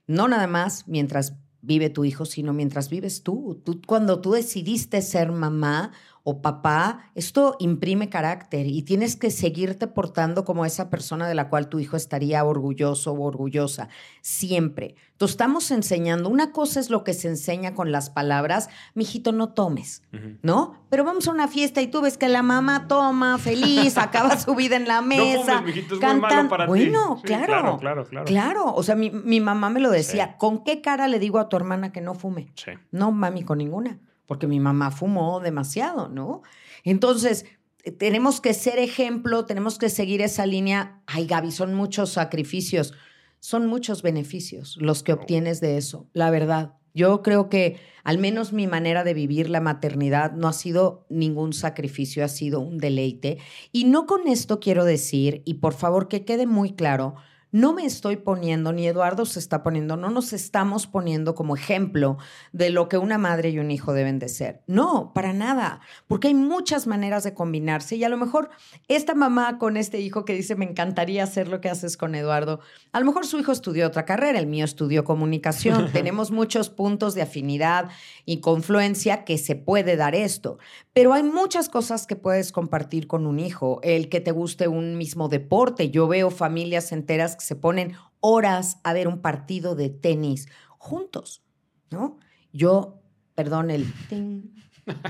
No 0.07 0.29
nada 0.29 0.47
más 0.47 0.87
mientras 0.87 1.39
vive 1.63 1.89
tu 1.89 2.05
hijo, 2.05 2.27
sino 2.27 2.53
mientras 2.53 2.91
vives 2.91 3.23
tú. 3.23 3.63
tú 3.65 3.81
cuando 3.87 4.21
tú 4.21 4.33
decidiste 4.33 5.01
ser 5.01 5.33
mamá 5.33 5.93
o 6.27 6.41
papá, 6.41 7.11
esto 7.15 7.55
imprime 7.59 8.09
carácter 8.09 8.67
y 8.67 8.83
tienes 8.83 9.15
que 9.15 9.31
seguirte 9.31 9.87
portando 9.87 10.45
como 10.47 10.65
esa 10.65 10.89
persona 10.89 11.29
de 11.29 11.35
la 11.35 11.51
cual 11.51 11.69
tu 11.69 11.79
hijo 11.81 11.97
estaría 11.99 12.43
orgulloso 12.45 13.13
o 13.13 13.23
orgullosa, 13.23 13.89
siempre. 14.23 14.95
Tú 15.19 15.27
estamos 15.27 15.71
enseñando, 15.71 16.29
una 16.29 16.51
cosa 16.51 16.81
es 16.81 16.91
lo 16.91 17.05
que 17.05 17.13
se 17.15 17.29
enseña 17.29 17.75
con 17.75 17.93
las 17.93 18.11
palabras, 18.11 18.69
mijito, 18.95 19.33
no 19.33 19.51
tomes. 19.53 20.03
¿no? 20.43 20.75
Pero 20.89 21.05
vamos 21.05 21.29
a 21.29 21.31
una 21.31 21.47
fiesta 21.47 21.83
y 21.83 21.89
tú 21.89 22.01
ves 22.01 22.17
que 22.19 22.29
la 22.29 22.43
mamá 22.43 22.89
toma, 22.89 23.37
feliz, 23.39 23.97
acaba 23.99 24.39
su 24.39 24.55
vida 24.55 24.77
en 24.77 24.89
la 24.89 25.01
No 25.03 25.07
mesa. 25.09 25.59
fumes, 25.59 25.75
mijito, 25.75 25.95
es 25.97 26.01
muy 26.01 26.21
malo 26.21 26.49
para 26.49 26.65
ti. 26.65 26.69
bueno, 26.69 27.17
Sí, 27.19 27.27
claro, 27.27 27.47
Claro, 27.47 27.79
claro, 27.79 28.05
claro. 28.07 28.25
Claro, 28.27 28.75
o 28.75 28.83
sea, 28.83 28.95
mi, 28.95 29.11
mi 29.11 29.41
mamá 29.41 29.69
me 29.71 29.81
lo 29.81 29.91
decía, 29.91 30.27
Sí. 30.27 30.33
¿con 30.39 30.65
qué 30.65 30.81
cara 30.81 31.07
le 31.07 31.19
digo 31.19 31.39
a 31.39 31.49
tu 31.51 31.57
hermana 31.57 31.93
que 31.93 32.01
no 32.01 32.15
fume? 32.15 32.51
Sí. 32.55 32.73
No, 32.91 33.13
mami, 33.13 33.43
con 33.45 33.59
ninguna, 33.59 33.99
porque 34.27 34.47
mi 34.47 34.61
mamá 34.61 34.91
fumó 34.91 35.41
demasiado, 35.41 36.09
¿no? 36.09 36.43
Entonces, 36.85 37.45
eh, 37.85 37.91
tenemos 37.93 38.41
que 38.41 38.55
ser 38.55 38.79
ejemplo, 38.79 39.45
tenemos 39.45 39.79
que 39.79 39.89
seguir 39.89 40.23
esa 40.23 40.47
línea. 40.47 41.03
Ay, 41.07 41.27
Gaby, 41.27 41.51
son 41.51 41.75
muchos 41.75 42.11
sacrificios, 42.11 42.95
son 43.41 43.67
muchos 43.67 44.03
beneficios 44.03 44.77
los 44.81 45.03
que 45.03 45.13
obtienes 45.13 45.61
de 45.61 45.77
eso, 45.77 46.09
la 46.13 46.31
verdad. 46.31 46.75
Yo 46.95 47.23
creo 47.23 47.49
que 47.49 47.81
al 48.05 48.19
menos 48.19 48.53
mi 48.53 48.69
manera 48.69 49.03
de 49.03 49.15
vivir 49.15 49.51
la 49.51 49.61
maternidad 49.61 50.33
no 50.33 50.47
ha 50.47 50.53
sido 50.53 51.07
ningún 51.09 51.53
sacrificio, 51.53 52.25
ha 52.25 52.29
sido 52.29 52.61
un 52.61 52.79
deleite. 52.79 53.39
Y 53.73 53.85
no 53.85 54.07
con 54.07 54.29
esto 54.29 54.61
quiero 54.61 54.85
decir, 54.85 55.43
y 55.45 55.55
por 55.55 55.75
favor 55.75 56.07
que 56.07 56.25
quede 56.25 56.47
muy 56.47 56.73
claro, 56.73 57.17
no 57.55 57.73
me 57.73 57.87
estoy 57.87 58.17
poniendo, 58.17 58.73
ni 58.73 58.89
Eduardo 58.89 59.25
se 59.27 59.39
está 59.39 59.63
poniendo, 59.63 59.97
no 59.97 60.11
nos 60.11 60.33
estamos 60.33 60.89
poniendo 60.89 61.37
como 61.37 61.55
ejemplo 61.55 62.19
de 62.51 62.71
lo 62.71 62.89
que 62.89 62.99
una 62.99 63.17
madre 63.17 63.51
y 63.51 63.61
un 63.61 63.71
hijo 63.71 63.93
deben 63.93 64.19
de 64.19 64.29
ser. 64.29 64.65
No, 64.67 65.13
para 65.15 65.33
nada, 65.33 65.81
porque 66.09 66.27
hay 66.27 66.35
muchas 66.35 66.89
maneras 66.89 67.23
de 67.23 67.33
combinarse 67.33 67.95
y 67.95 68.03
a 68.03 68.09
lo 68.09 68.17
mejor 68.17 68.51
esta 68.89 69.15
mamá 69.15 69.59
con 69.59 69.77
este 69.77 70.01
hijo 70.01 70.25
que 70.25 70.35
dice, 70.35 70.57
me 70.57 70.65
encantaría 70.65 71.23
hacer 71.23 71.47
lo 71.47 71.61
que 71.61 71.71
haces 71.71 71.97
con 71.97 72.17
Eduardo, 72.17 72.59
a 72.91 72.99
lo 72.99 73.07
mejor 73.07 73.25
su 73.25 73.39
hijo 73.39 73.53
estudió 73.53 73.87
otra 73.87 74.05
carrera, 74.05 74.41
el 74.41 74.49
mío 74.49 74.65
estudió 74.65 75.05
comunicación, 75.05 75.89
tenemos 75.93 76.33
muchos 76.33 76.71
puntos 76.71 77.15
de 77.15 77.23
afinidad 77.23 77.89
y 78.25 78.41
confluencia 78.41 79.25
que 79.25 79.39
se 79.39 79.55
puede 79.55 79.95
dar 79.95 80.17
esto, 80.17 80.59
pero 80.93 81.13
hay 81.13 81.23
muchas 81.23 81.69
cosas 81.69 82.09
que 82.09 82.17
puedes 82.17 82.51
compartir 82.51 83.07
con 83.07 83.29
un 83.29 83.39
hijo, 83.39 83.79
el 83.85 84.09
que 84.09 84.21
te 84.21 84.33
guste 84.33 84.67
un 84.67 84.99
mismo 84.99 85.29
deporte, 85.29 85.91
yo 85.91 86.09
veo 86.09 86.33
familias 86.33 86.91
enteras 86.91 87.37
que 87.37 87.44
se 87.45 87.57
ponen 87.57 87.95
horas 88.21 88.81
a 88.85 88.93
ver 88.93 89.07
un 89.09 89.21
partido 89.21 89.75
de 89.75 89.91
tenis 89.91 90.49
juntos, 90.79 91.43
¿no? 91.91 92.19
Yo, 92.53 93.03
perdón, 93.35 93.71
el 93.71 93.87
ting, 94.09 94.43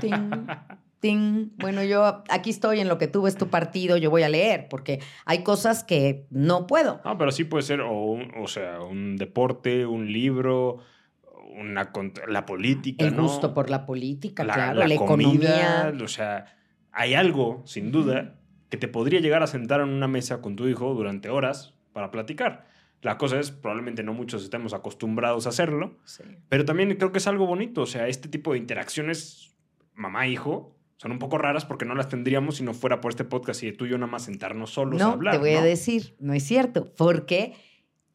ting, 0.01 0.47
ting. 0.99 1.49
Bueno, 1.57 1.83
yo 1.83 2.23
aquí 2.29 2.49
estoy 2.49 2.79
en 2.79 2.87
lo 2.87 2.97
que 2.97 3.07
tú 3.07 3.21
ves 3.23 3.37
tu 3.37 3.47
partido, 3.49 3.97
yo 3.97 4.09
voy 4.09 4.23
a 4.23 4.29
leer, 4.29 4.67
porque 4.69 4.99
hay 5.25 5.43
cosas 5.43 5.83
que 5.83 6.27
no 6.29 6.65
puedo. 6.67 7.01
No, 7.05 7.17
pero 7.17 7.31
sí 7.31 7.43
puede 7.43 7.63
ser, 7.63 7.81
o, 7.81 7.91
un- 7.93 8.31
o 8.37 8.47
sea, 8.47 8.81
un 8.81 9.15
deporte, 9.17 9.85
un 9.85 10.11
libro, 10.11 10.79
una, 11.57 11.91
la 12.27 12.45
política, 12.45 13.05
El 13.05 13.15
¿no? 13.15 13.23
gusto 13.23 13.53
por 13.53 13.69
la 13.69 13.85
política, 13.85 14.43
la, 14.43 14.53
claro, 14.53 14.79
la 14.79 14.87
la, 14.87 14.95
comida, 14.97 15.87
economía. 15.89 16.03
o 16.03 16.07
sea, 16.07 16.45
hay 16.91 17.13
algo, 17.13 17.61
sin 17.65 17.91
duda, 17.91 18.39
que 18.69 18.77
te 18.77 18.87
podría 18.87 19.19
llegar 19.19 19.43
a 19.43 19.47
sentar 19.47 19.79
en 19.81 19.89
una 19.89 20.07
mesa 20.07 20.41
con 20.41 20.55
tu 20.55 20.67
hijo 20.67 20.93
durante 20.95 21.29
horas 21.29 21.74
para 21.95 22.11
platicar. 22.11 22.65
La 23.01 23.17
cosa 23.17 23.39
es, 23.39 23.51
probablemente 23.51 24.03
no 24.03 24.13
muchos 24.13 24.43
estemos 24.43 24.73
acostumbrados 24.73 25.45
a 25.45 25.49
hacerlo, 25.49 25.95
Sí. 26.03 26.23
pero 26.49 26.65
también 26.65 26.93
creo 26.97 27.13
que 27.13 27.19
es 27.19 27.27
algo 27.27 27.45
bonito. 27.47 27.83
O 27.83 27.85
sea, 27.85 28.09
este 28.09 28.27
tipo 28.27 28.51
de 28.51 28.57
interacciones 28.59 29.55
mamá-hijo 29.93 30.75
son 30.97 31.13
un 31.13 31.19
poco 31.19 31.37
raras 31.37 31.63
porque 31.63 31.85
no 31.85 31.95
las 31.95 32.09
tendríamos 32.09 32.57
si 32.57 32.63
no 32.63 32.73
fuera 32.73 32.99
por 32.99 33.11
este 33.11 33.23
podcast 33.23 33.63
y 33.63 33.67
de 33.67 33.71
tú 33.77 33.85
y 33.85 33.89
yo 33.91 33.97
nada 33.97 34.11
más 34.11 34.23
sentarnos 34.25 34.71
solos 34.71 35.01
a 35.01 35.05
No, 35.05 35.11
hablar. 35.13 35.35
te 35.35 35.39
voy 35.39 35.51
a 35.51 35.59
¿no? 35.61 35.65
decir, 35.65 36.15
no 36.19 36.33
es 36.33 36.43
cierto, 36.43 36.93
porque 36.97 37.53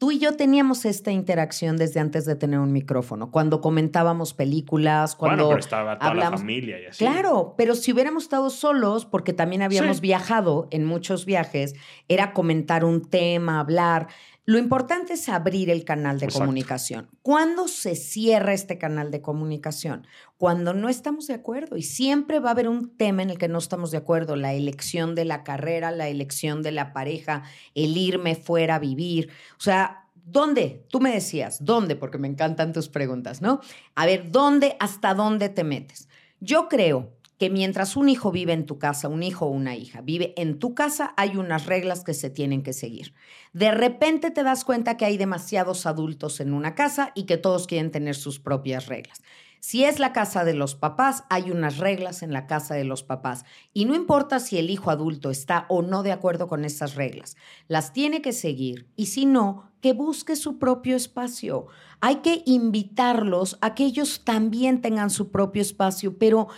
tú 0.01 0.11
y 0.11 0.19
yo 0.19 0.35
teníamos 0.35 0.87
esta 0.87 1.13
interacción 1.13 1.77
desde 1.77 2.01
antes 2.01 2.25
de 2.25 2.35
tener 2.35 2.59
un 2.59 2.73
micrófono, 2.73 3.31
cuando 3.31 3.61
comentábamos 3.61 4.33
películas, 4.33 5.15
cuando... 5.15 5.45
bueno, 5.45 5.49
pero 5.51 5.61
estaba 5.61 5.99
toda 5.99 6.15
la 6.15 6.31
familia 6.31 6.81
y 6.81 6.87
así. 6.87 7.05
Claro, 7.05 7.55
pero 7.59 7.75
si 7.75 7.93
hubiéramos 7.93 8.23
estado 8.23 8.49
solos, 8.49 9.05
porque 9.05 9.35
también 9.35 9.61
habíamos 9.61 9.99
Sí. 9.99 10.03
viajado 10.03 10.69
en 10.71 10.87
muchos 10.87 11.27
viajes, 11.27 11.75
era 12.09 12.33
comentar 12.33 12.83
un 12.83 13.03
tema, 13.03 13.61
hablar. 13.61 14.09
Lo 14.51 14.59
importante 14.59 15.13
es 15.13 15.29
abrir 15.29 15.71
el 15.71 15.85
canal 15.85 16.19
de 16.19 16.25
Exacto. 16.25 16.41
comunicación. 16.41 17.09
¿Cuándo 17.23 17.69
se 17.69 17.95
cierra 17.95 18.53
este 18.53 18.79
canal 18.79 19.13
de 19.13 19.23
comunicación? 19.23 20.09
Cuando 20.39 20.75
no 20.75 20.89
estamos 20.89 21.29
de 21.29 21.35
acuerdo. 21.35 21.77
Y 21.77 21.83
siempre 21.83 22.41
va 22.41 22.49
a 22.49 22.53
haber 22.55 22.69
un 22.69 22.97
tema 22.97 23.23
en 23.23 23.31
el 23.31 23.39
que 23.39 23.47
no 23.47 23.59
estamos 23.59 23.93
de 23.93 23.99
acuerdo. 23.99 24.35
La 24.35 24.53
elección 24.53 25.15
de 25.15 25.25
la 25.25 25.45
carrera, 25.45 25.93
la 25.93 26.09
elección 26.09 26.65
de 26.65 26.73
la 26.73 26.93
pareja, 26.93 27.45
el 27.77 27.97
irme 27.97 28.35
fuera 28.35 28.75
a 28.75 28.79
vivir. 28.81 29.31
O 29.57 29.61
sea, 29.61 30.09
¿dónde? 30.17 30.85
Tú 30.89 30.99
me 30.99 31.13
decías, 31.13 31.65
¿dónde? 31.65 31.95
Porque 31.95 32.19
me 32.19 32.27
encantan 32.27 32.73
tus 32.73 32.89
preguntas, 32.89 33.41
¿no? 33.41 33.61
A 33.95 34.05
ver, 34.05 34.33
¿dónde, 34.33 34.75
hasta 34.81 35.15
dónde 35.15 35.49
te 35.49 35.63
metes? 35.63 36.09
Yo 36.41 36.69
creo 36.69 37.13
que 37.41 37.49
mientras 37.49 37.97
un 37.97 38.11
hijo 38.11 38.31
vive 38.31 38.53
en 38.53 38.67
tu 38.67 38.79
casa, 38.79 39.09
un 39.09 39.23
hijo 39.23 39.47
o 39.47 39.49
una 39.49 39.75
hija 39.75 40.03
vive 40.03 40.35
en 40.37 40.59
tu 40.59 40.75
casa, 40.75 41.15
hay 41.17 41.39
unas 41.39 41.65
reglas 41.65 42.05
que 42.05 42.13
se 42.13 42.29
tienen 42.29 42.63
que 42.63 42.75
seguir. 42.75 43.15
De 43.55 43.71
repente 43.71 44.31
te 44.31 44.43
das 44.43 44.63
cuenta 44.63 44.99
que 44.99 45.07
hay 45.07 45.17
demasiados 45.17 45.87
adultos 45.87 46.41
en 46.41 46.53
una 46.53 46.75
casa 46.75 47.13
y 47.15 47.23
que 47.23 47.39
todos 47.39 47.67
quieren 47.67 47.91
tener 47.91 48.15
sus 48.15 48.41
propias 48.41 48.89
reglas. 48.89 49.23
Si 49.59 49.85
es 49.85 49.99
la 49.99 50.13
casa 50.13 50.45
de 50.45 50.53
los 50.53 50.75
papás, 50.75 51.25
hay 51.31 51.51
unas 51.51 51.79
reglas 51.79 52.23
en 52.23 52.35
la 52.35 52.47
casa 52.47 52.75
de 52.75 52.85
los 52.85 53.03
papás. 53.03 53.47
Y 53.73 53.87
no 53.87 53.95
importa 53.95 54.39
si 54.39 54.59
el 54.59 54.69
hijo 54.69 54.91
adulto 54.91 55.31
está 55.31 55.65
o 55.71 55.81
no 55.81 56.03
de 56.03 56.13
acuerdo 56.13 56.47
con 56.47 56.67
esas 56.67 56.95
reglas, 56.95 57.37
las 57.69 57.95
tiene 57.95 58.21
que 58.21 58.33
seguir. 58.33 58.87
Y 58.97 59.07
si 59.07 59.25
no, 59.25 59.71
que 59.81 59.93
busque 59.93 60.37
su 60.37 60.59
propio 60.59 60.97
espacio. 60.97 61.67
Hay 62.01 62.17
que 62.17 62.43
invitarlos 62.47 63.59
a 63.61 63.75
que 63.75 63.85
ellos 63.85 64.23
también 64.25 64.81
tengan 64.81 65.11
su 65.11 65.31
propio 65.31 65.63
espacio, 65.63 66.17
pero 66.19 66.49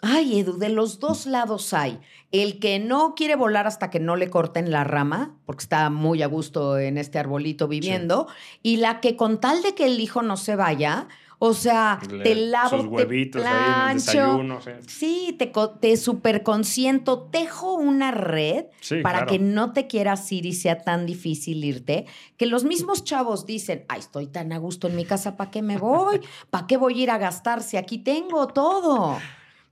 Ay, 0.00 0.38
Edu, 0.38 0.58
de 0.58 0.68
los 0.68 1.00
dos 1.00 1.26
lados 1.26 1.74
hay. 1.74 1.98
El 2.30 2.60
que 2.60 2.78
no 2.78 3.14
quiere 3.16 3.34
volar 3.34 3.66
hasta 3.66 3.90
que 3.90 3.98
no 3.98 4.14
le 4.14 4.30
corten 4.30 4.70
la 4.70 4.84
rama, 4.84 5.34
porque 5.44 5.62
está 5.62 5.90
muy 5.90 6.22
a 6.22 6.26
gusto 6.26 6.78
en 6.78 6.98
este 6.98 7.18
arbolito 7.18 7.66
viviendo, 7.66 8.28
y 8.62 8.76
la 8.76 9.00
que 9.00 9.16
con 9.16 9.40
tal 9.40 9.62
de 9.62 9.74
que 9.74 9.86
el 9.86 9.98
hijo 9.98 10.22
no 10.22 10.36
se 10.36 10.54
vaya, 10.54 11.08
o 11.40 11.54
sea, 11.54 12.00
te 12.22 12.34
lavo, 12.34 12.82
huevitos 12.82 13.42
te 13.42 13.48
plancho, 13.48 14.40
sí. 14.86 15.36
te, 15.38 15.52
te 15.80 15.96
super 15.96 16.42
consiento, 16.42 17.28
tejo 17.30 17.74
una 17.74 18.10
red 18.10 18.66
para 19.02 19.24
que 19.24 19.38
no 19.38 19.72
te 19.72 19.86
quieras 19.86 20.30
ir 20.32 20.46
y 20.46 20.52
sea 20.52 20.82
tan 20.82 21.06
difícil 21.06 21.64
irte, 21.64 22.06
que 22.36 22.46
los 22.46 22.64
mismos 22.64 23.04
chavos 23.04 23.46
dicen, 23.46 23.84
ay, 23.88 24.00
estoy 24.00 24.26
tan 24.26 24.52
a 24.52 24.58
gusto 24.58 24.88
en 24.88 24.96
mi 24.96 25.04
casa, 25.04 25.36
¿para 25.36 25.50
qué 25.50 25.62
me 25.62 25.78
voy? 25.78 26.20
¿Para 26.50 26.66
qué 26.66 26.76
voy 26.76 27.00
a 27.00 27.02
ir 27.04 27.10
a 27.10 27.18
gastar 27.18 27.62
si 27.62 27.76
aquí 27.76 27.98
tengo 27.98 28.48
todo? 28.48 29.18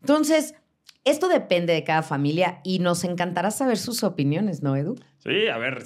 Entonces, 0.06 0.54
esto 1.02 1.26
depende 1.26 1.72
de 1.72 1.82
cada 1.82 2.04
familia 2.04 2.60
y 2.62 2.78
nos 2.78 3.02
encantará 3.02 3.50
saber 3.50 3.76
sus 3.76 4.04
opiniones, 4.04 4.62
¿no, 4.62 4.76
Edu? 4.76 4.94
Sí, 5.18 5.48
a 5.48 5.58
ver, 5.58 5.82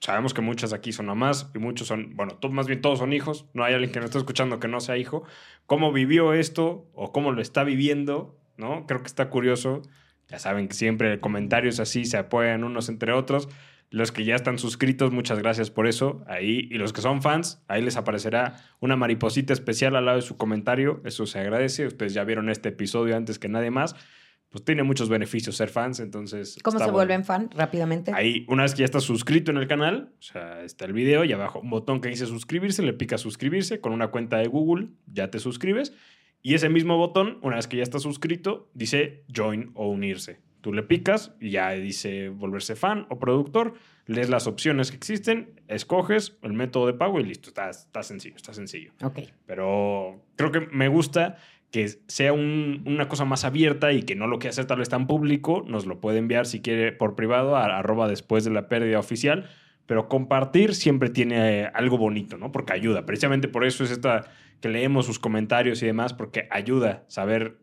sabemos 0.00 0.34
que 0.34 0.40
muchas 0.40 0.72
aquí 0.72 0.90
son 0.90 1.06
mamás 1.06 1.48
y 1.54 1.60
muchos 1.60 1.86
son, 1.86 2.16
bueno, 2.16 2.36
más 2.50 2.66
bien 2.66 2.80
todos 2.80 2.98
son 2.98 3.12
hijos, 3.12 3.46
no 3.54 3.62
hay 3.62 3.74
alguien 3.74 3.92
que 3.92 4.00
nos 4.00 4.06
esté 4.06 4.18
escuchando 4.18 4.58
que 4.58 4.66
no 4.66 4.80
sea 4.80 4.96
hijo. 4.96 5.22
¿Cómo 5.66 5.92
vivió 5.92 6.32
esto 6.32 6.90
o 6.94 7.12
cómo 7.12 7.30
lo 7.30 7.40
está 7.40 7.62
viviendo? 7.62 8.36
¿No? 8.56 8.86
Creo 8.88 9.02
que 9.02 9.06
está 9.06 9.30
curioso. 9.30 9.82
Ya 10.26 10.40
saben 10.40 10.66
que 10.66 10.74
siempre 10.74 11.20
comentarios 11.20 11.78
así 11.78 12.06
se 12.06 12.16
apoyan 12.16 12.64
unos 12.64 12.88
entre 12.88 13.12
otros. 13.12 13.48
Los 13.90 14.12
que 14.12 14.24
ya 14.24 14.34
están 14.34 14.58
suscritos, 14.58 15.12
muchas 15.12 15.38
gracias 15.38 15.70
por 15.70 15.86
eso. 15.86 16.22
Ahí, 16.26 16.68
y 16.70 16.74
los 16.74 16.92
que 16.92 17.00
son 17.00 17.22
fans, 17.22 17.62
ahí 17.68 17.80
les 17.80 17.96
aparecerá 17.96 18.56
una 18.80 18.96
mariposita 18.96 19.54
especial 19.54 19.96
al 19.96 20.04
lado 20.04 20.16
de 20.16 20.22
su 20.22 20.36
comentario. 20.36 21.00
Eso 21.04 21.24
se 21.24 21.38
agradece. 21.38 21.86
Ustedes 21.86 22.12
ya 22.12 22.24
vieron 22.24 22.50
este 22.50 22.68
episodio 22.68 23.16
antes 23.16 23.38
que 23.38 23.48
nadie 23.48 23.70
más. 23.70 23.96
Pues 24.50 24.64
tiene 24.64 24.82
muchos 24.82 25.08
beneficios 25.08 25.56
ser 25.56 25.68
fans, 25.68 26.00
entonces. 26.00 26.58
¿Cómo 26.62 26.78
se 26.78 26.90
vuelven 26.90 27.24
fan 27.24 27.50
rápidamente? 27.54 28.12
Ahí, 28.14 28.44
una 28.48 28.62
vez 28.62 28.72
que 28.72 28.80
ya 28.80 28.86
estás 28.86 29.04
suscrito 29.04 29.50
en 29.50 29.58
el 29.58 29.66
canal, 29.66 30.12
o 30.18 30.22
sea, 30.22 30.62
está 30.62 30.84
el 30.86 30.92
video 30.92 31.24
y 31.24 31.32
abajo 31.32 31.60
un 31.60 31.70
botón 31.70 32.00
que 32.00 32.08
dice 32.08 32.26
suscribirse, 32.26 32.82
le 32.82 32.94
pica 32.94 33.18
suscribirse 33.18 33.80
con 33.80 33.92
una 33.92 34.08
cuenta 34.08 34.38
de 34.38 34.48
Google, 34.48 34.88
ya 35.06 35.30
te 35.30 35.38
suscribes. 35.38 35.92
Y 36.42 36.54
ese 36.54 36.68
mismo 36.68 36.96
botón, 36.96 37.38
una 37.42 37.56
vez 37.56 37.66
que 37.66 37.76
ya 37.76 37.82
estás 37.82 38.02
suscrito, 38.02 38.70
dice 38.72 39.24
join 39.34 39.70
o 39.74 39.88
unirse. 39.88 40.40
Tú 40.68 40.74
le 40.74 40.82
picas 40.82 41.34
y 41.40 41.52
ya 41.52 41.70
dice 41.70 42.28
volverse 42.28 42.76
fan 42.76 43.06
o 43.08 43.18
productor, 43.18 43.72
lees 44.04 44.28
las 44.28 44.46
opciones 44.46 44.90
que 44.90 44.98
existen, 44.98 45.58
escoges 45.66 46.36
el 46.42 46.52
método 46.52 46.86
de 46.88 46.92
pago 46.92 47.18
y 47.20 47.24
listo. 47.24 47.48
Está, 47.48 47.70
está 47.70 48.02
sencillo, 48.02 48.36
está 48.36 48.52
sencillo. 48.52 48.92
Ok. 49.02 49.20
Pero 49.46 50.22
creo 50.36 50.52
que 50.52 50.60
me 50.70 50.88
gusta 50.88 51.38
que 51.70 51.88
sea 52.06 52.34
una 52.34 53.08
cosa 53.08 53.24
más 53.24 53.46
abierta 53.46 53.94
y 53.94 54.02
que 54.02 54.14
no 54.14 54.26
lo 54.26 54.38
que 54.38 54.48
hacer 54.48 54.66
tal 54.66 54.80
vez 54.80 54.90
tan 54.90 55.06
público, 55.06 55.64
nos 55.66 55.86
lo 55.86 56.02
puede 56.02 56.18
enviar 56.18 56.44
si 56.44 56.60
quiere 56.60 56.92
por 56.92 57.14
privado 57.14 57.56
a 57.56 57.64
arroba 57.78 58.06
después 58.06 58.44
de 58.44 58.50
la 58.50 58.68
pérdida 58.68 58.98
oficial, 58.98 59.48
pero 59.86 60.06
compartir 60.10 60.74
siempre 60.74 61.08
tiene 61.08 61.62
eh, 61.62 61.70
algo 61.72 61.96
bonito, 61.96 62.36
¿no? 62.36 62.52
Porque 62.52 62.74
ayuda. 62.74 63.06
Precisamente 63.06 63.48
por 63.48 63.64
eso 63.64 63.84
es 63.84 63.90
esta 63.90 64.26
que 64.60 64.68
leemos 64.68 65.06
sus 65.06 65.18
comentarios 65.18 65.82
y 65.82 65.86
demás, 65.86 66.12
porque 66.12 66.46
ayuda 66.50 67.04
a 67.08 67.10
saber 67.10 67.56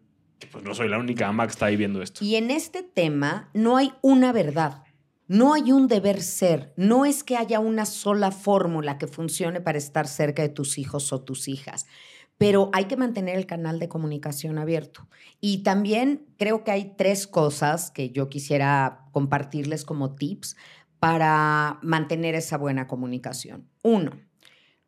pues 0.51 0.63
no 0.63 0.73
soy 0.73 0.89
la 0.89 0.97
única 0.97 1.27
ama 1.27 1.45
que 1.45 1.51
está 1.51 1.67
ahí 1.67 1.75
viendo 1.75 2.01
esto. 2.01 2.23
Y 2.23 2.35
en 2.35 2.51
este 2.51 2.83
tema 2.83 3.49
no 3.53 3.77
hay 3.77 3.93
una 4.01 4.31
verdad, 4.31 4.83
no 5.27 5.53
hay 5.53 5.71
un 5.71 5.87
deber 5.87 6.21
ser, 6.21 6.73
no 6.77 7.05
es 7.05 7.23
que 7.23 7.37
haya 7.37 7.59
una 7.59 7.85
sola 7.85 8.31
fórmula 8.31 8.97
que 8.97 9.07
funcione 9.07 9.61
para 9.61 9.77
estar 9.77 10.07
cerca 10.07 10.41
de 10.41 10.49
tus 10.49 10.77
hijos 10.77 11.11
o 11.13 11.21
tus 11.21 11.47
hijas, 11.47 11.85
pero 12.37 12.69
hay 12.73 12.85
que 12.85 12.97
mantener 12.97 13.37
el 13.37 13.45
canal 13.45 13.79
de 13.79 13.87
comunicación 13.87 14.57
abierto. 14.57 15.07
Y 15.39 15.63
también 15.63 16.25
creo 16.37 16.63
que 16.63 16.71
hay 16.71 16.93
tres 16.97 17.27
cosas 17.27 17.91
que 17.91 18.11
yo 18.11 18.29
quisiera 18.29 19.05
compartirles 19.11 19.85
como 19.85 20.15
tips 20.15 20.57
para 20.99 21.79
mantener 21.81 22.35
esa 22.35 22.57
buena 22.57 22.87
comunicación. 22.87 23.69
Uno, 23.83 24.11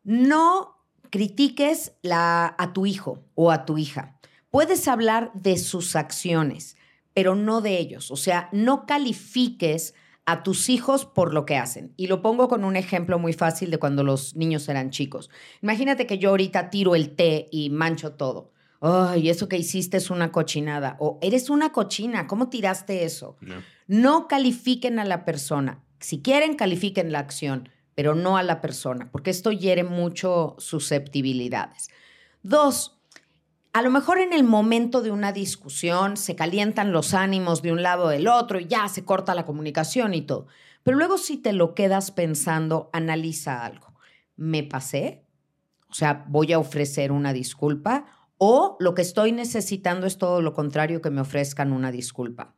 no 0.04 0.76
critiques 1.10 1.94
a 2.10 2.70
tu 2.74 2.86
hijo 2.86 3.24
o 3.34 3.50
a 3.50 3.64
tu 3.64 3.78
hija. 3.78 4.17
Puedes 4.50 4.88
hablar 4.88 5.30
de 5.34 5.56
sus 5.58 5.96
acciones, 5.96 6.76
pero 7.14 7.34
no 7.34 7.60
de 7.60 7.78
ellos. 7.78 8.10
O 8.10 8.16
sea, 8.16 8.48
no 8.52 8.86
califiques 8.86 9.94
a 10.24 10.42
tus 10.42 10.68
hijos 10.68 11.06
por 11.06 11.32
lo 11.32 11.46
que 11.46 11.56
hacen. 11.56 11.94
Y 11.96 12.06
lo 12.06 12.20
pongo 12.20 12.48
con 12.48 12.64
un 12.64 12.76
ejemplo 12.76 13.18
muy 13.18 13.32
fácil 13.32 13.70
de 13.70 13.78
cuando 13.78 14.04
los 14.04 14.36
niños 14.36 14.68
eran 14.68 14.90
chicos. 14.90 15.30
Imagínate 15.62 16.06
que 16.06 16.18
yo 16.18 16.30
ahorita 16.30 16.68
tiro 16.68 16.94
el 16.94 17.16
té 17.16 17.48
y 17.50 17.70
mancho 17.70 18.12
todo. 18.12 18.52
Ay, 18.80 19.30
eso 19.30 19.48
que 19.48 19.56
hiciste 19.56 19.96
es 19.96 20.10
una 20.10 20.30
cochinada. 20.30 20.96
O 21.00 21.18
eres 21.22 21.50
una 21.50 21.72
cochina, 21.72 22.26
¿cómo 22.26 22.50
tiraste 22.50 23.04
eso? 23.04 23.36
No. 23.40 23.56
no 23.86 24.28
califiquen 24.28 24.98
a 24.98 25.04
la 25.04 25.24
persona. 25.24 25.82
Si 25.98 26.20
quieren, 26.20 26.54
califiquen 26.56 27.10
la 27.10 27.20
acción, 27.20 27.70
pero 27.94 28.14
no 28.14 28.36
a 28.36 28.42
la 28.42 28.60
persona, 28.60 29.10
porque 29.10 29.30
esto 29.30 29.50
hiere 29.50 29.82
mucho 29.82 30.56
susceptibilidades. 30.58 31.88
Dos, 32.42 32.97
a 33.78 33.82
lo 33.82 33.92
mejor 33.92 34.18
en 34.18 34.32
el 34.32 34.42
momento 34.42 35.02
de 35.02 35.12
una 35.12 35.30
discusión 35.30 36.16
se 36.16 36.34
calientan 36.34 36.90
los 36.90 37.14
ánimos 37.14 37.62
de 37.62 37.70
un 37.70 37.84
lado 37.84 38.06
o 38.06 38.08
del 38.08 38.26
otro 38.26 38.58
y 38.58 38.66
ya 38.66 38.88
se 38.88 39.04
corta 39.04 39.36
la 39.36 39.44
comunicación 39.44 40.14
y 40.14 40.22
todo. 40.22 40.48
Pero 40.82 40.96
luego 40.96 41.16
si 41.16 41.36
te 41.36 41.52
lo 41.52 41.76
quedas 41.76 42.10
pensando, 42.10 42.90
analiza 42.92 43.64
algo. 43.64 43.94
¿Me 44.34 44.64
pasé? 44.64 45.22
O 45.88 45.94
sea, 45.94 46.24
voy 46.26 46.52
a 46.52 46.58
ofrecer 46.58 47.12
una 47.12 47.32
disculpa 47.32 48.06
o 48.36 48.76
lo 48.80 48.96
que 48.96 49.02
estoy 49.02 49.30
necesitando 49.30 50.08
es 50.08 50.18
todo 50.18 50.42
lo 50.42 50.54
contrario 50.54 51.00
que 51.00 51.10
me 51.10 51.20
ofrezcan 51.20 51.72
una 51.72 51.92
disculpa. 51.92 52.56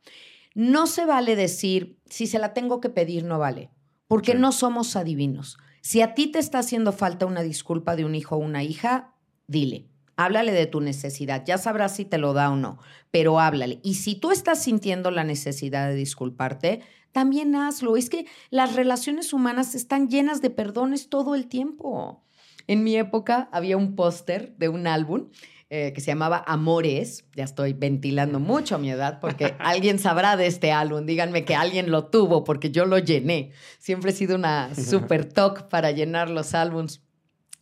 No 0.55 0.87
se 0.87 1.05
vale 1.05 1.35
decir, 1.35 1.99
si 2.07 2.25
se 2.25 2.39
la 2.39 2.55
tengo 2.55 2.81
que 2.81 2.89
pedir, 2.89 3.25
no 3.25 3.37
vale, 3.37 3.69
porque 4.07 4.33
no 4.33 4.51
somos 4.51 4.95
adivinos. 4.95 5.59
Si 5.81 6.01
a 6.01 6.15
ti 6.15 6.31
te 6.31 6.39
está 6.39 6.57
haciendo 6.57 6.91
falta 6.91 7.27
una 7.27 7.43
disculpa 7.43 7.95
de 7.95 8.05
un 8.05 8.15
hijo 8.15 8.37
o 8.37 8.39
una 8.39 8.63
hija, 8.63 9.13
dile. 9.45 9.90
Háblale 10.15 10.51
de 10.51 10.65
tu 10.65 10.81
necesidad, 10.81 11.43
ya 11.45 11.57
sabrás 11.57 11.95
si 11.95 12.05
te 12.05 12.17
lo 12.17 12.33
da 12.33 12.51
o 12.51 12.55
no, 12.55 12.77
pero 13.11 13.39
háblale. 13.39 13.79
Y 13.83 13.95
si 13.95 14.15
tú 14.15 14.31
estás 14.31 14.61
sintiendo 14.61 15.09
la 15.11 15.23
necesidad 15.23 15.87
de 15.87 15.95
disculparte, 15.95 16.81
también 17.11 17.55
hazlo. 17.55 17.97
Es 17.97 18.09
que 18.09 18.25
las 18.49 18.75
relaciones 18.75 19.33
humanas 19.33 19.75
están 19.75 20.09
llenas 20.09 20.41
de 20.41 20.49
perdones 20.49 21.09
todo 21.09 21.35
el 21.35 21.47
tiempo. 21.47 22.23
En 22.67 22.83
mi 22.83 22.95
época 22.95 23.49
había 23.51 23.77
un 23.77 23.95
póster 23.95 24.55
de 24.57 24.69
un 24.69 24.87
álbum 24.87 25.29
eh, 25.69 25.93
que 25.93 26.01
se 26.01 26.07
llamaba 26.07 26.43
Amores. 26.47 27.25
Ya 27.35 27.43
estoy 27.43 27.73
ventilando 27.73 28.39
mucho 28.39 28.75
a 28.75 28.77
mi 28.77 28.91
edad 28.91 29.19
porque 29.19 29.55
alguien 29.59 29.99
sabrá 29.99 30.37
de 30.37 30.47
este 30.47 30.71
álbum. 30.71 31.05
Díganme 31.05 31.45
que 31.45 31.55
alguien 31.55 31.91
lo 31.91 32.07
tuvo 32.07 32.43
porque 32.43 32.71
yo 32.71 32.85
lo 32.85 32.97
llené. 32.97 33.51
Siempre 33.79 34.11
he 34.11 34.13
sido 34.13 34.35
una 34.35 34.73
super 34.75 35.25
talk 35.25 35.69
para 35.69 35.91
llenar 35.91 36.29
los 36.29 36.53
álbums 36.53 37.01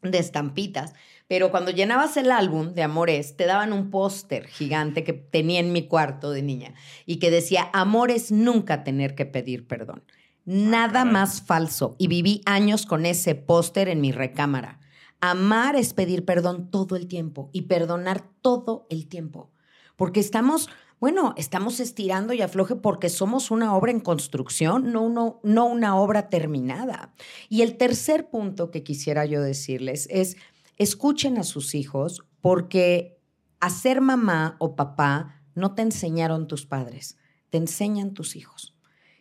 de 0.02 0.18
estampitas. 0.18 0.94
Pero 1.30 1.52
cuando 1.52 1.70
llenabas 1.70 2.18
el 2.18 2.32
álbum 2.32 2.74
de 2.74 2.82
Amores, 2.82 3.38
te 3.38 3.46
daban 3.46 3.72
un 3.72 3.92
póster 3.92 4.48
gigante 4.48 5.04
que 5.04 5.14
tenía 5.14 5.60
en 5.60 5.72
mi 5.72 5.88
cuarto 5.88 6.32
de 6.32 6.42
niña 6.42 6.74
y 7.06 7.18
que 7.18 7.30
decía, 7.30 7.70
Amores 7.72 8.32
nunca 8.32 8.84
tener 8.84 9.14
que 9.14 9.28
pedir 9.28 9.68
perdón. 9.68 10.02
Nada 10.46 11.06
más 11.06 11.44
falso. 11.44 11.96
Y 12.00 12.08
viví 12.08 12.42
años 12.48 12.88
con 12.88 13.06
ese 13.06 13.36
póster 13.36 13.90
en 13.90 14.02
mi 14.02 14.12
recámara. 14.12 14.80
Amar 15.22 15.76
es 15.76 15.94
pedir 15.94 16.26
perdón 16.26 16.72
todo 16.72 16.96
el 16.96 17.08
tiempo 17.08 17.52
y 17.54 17.64
perdonar 17.64 18.24
todo 18.42 18.88
el 18.90 19.08
tiempo. 19.08 19.52
Porque 19.98 20.20
estamos, 20.20 20.68
bueno, 21.00 21.36
estamos 21.38 21.80
estirando 21.80 22.34
y 22.34 22.42
afloje 22.42 22.76
porque 22.76 23.10
somos 23.10 23.52
una 23.52 23.76
obra 23.76 23.92
en 23.92 24.00
construcción, 24.00 24.92
no, 24.92 25.10
no, 25.10 25.40
no 25.44 25.68
una 25.68 25.96
obra 25.96 26.30
terminada. 26.30 27.14
Y 27.50 27.62
el 27.62 27.78
tercer 27.78 28.32
punto 28.32 28.72
que 28.72 28.82
quisiera 28.82 29.26
yo 29.26 29.44
decirles 29.44 30.08
es 30.10 30.36
escuchen 30.80 31.38
a 31.38 31.44
sus 31.44 31.76
hijos 31.76 32.24
porque 32.42 33.20
a 33.60 33.70
ser 33.70 34.02
mamá 34.02 34.56
o 34.60 34.76
papá 34.76 35.44
no 35.54 35.76
te 35.76 35.84
enseñaron 35.84 36.48
tus 36.48 36.66
padres, 36.66 37.18
te 37.50 37.58
enseñan 37.58 38.14
tus 38.14 38.36
hijos. 38.36 38.76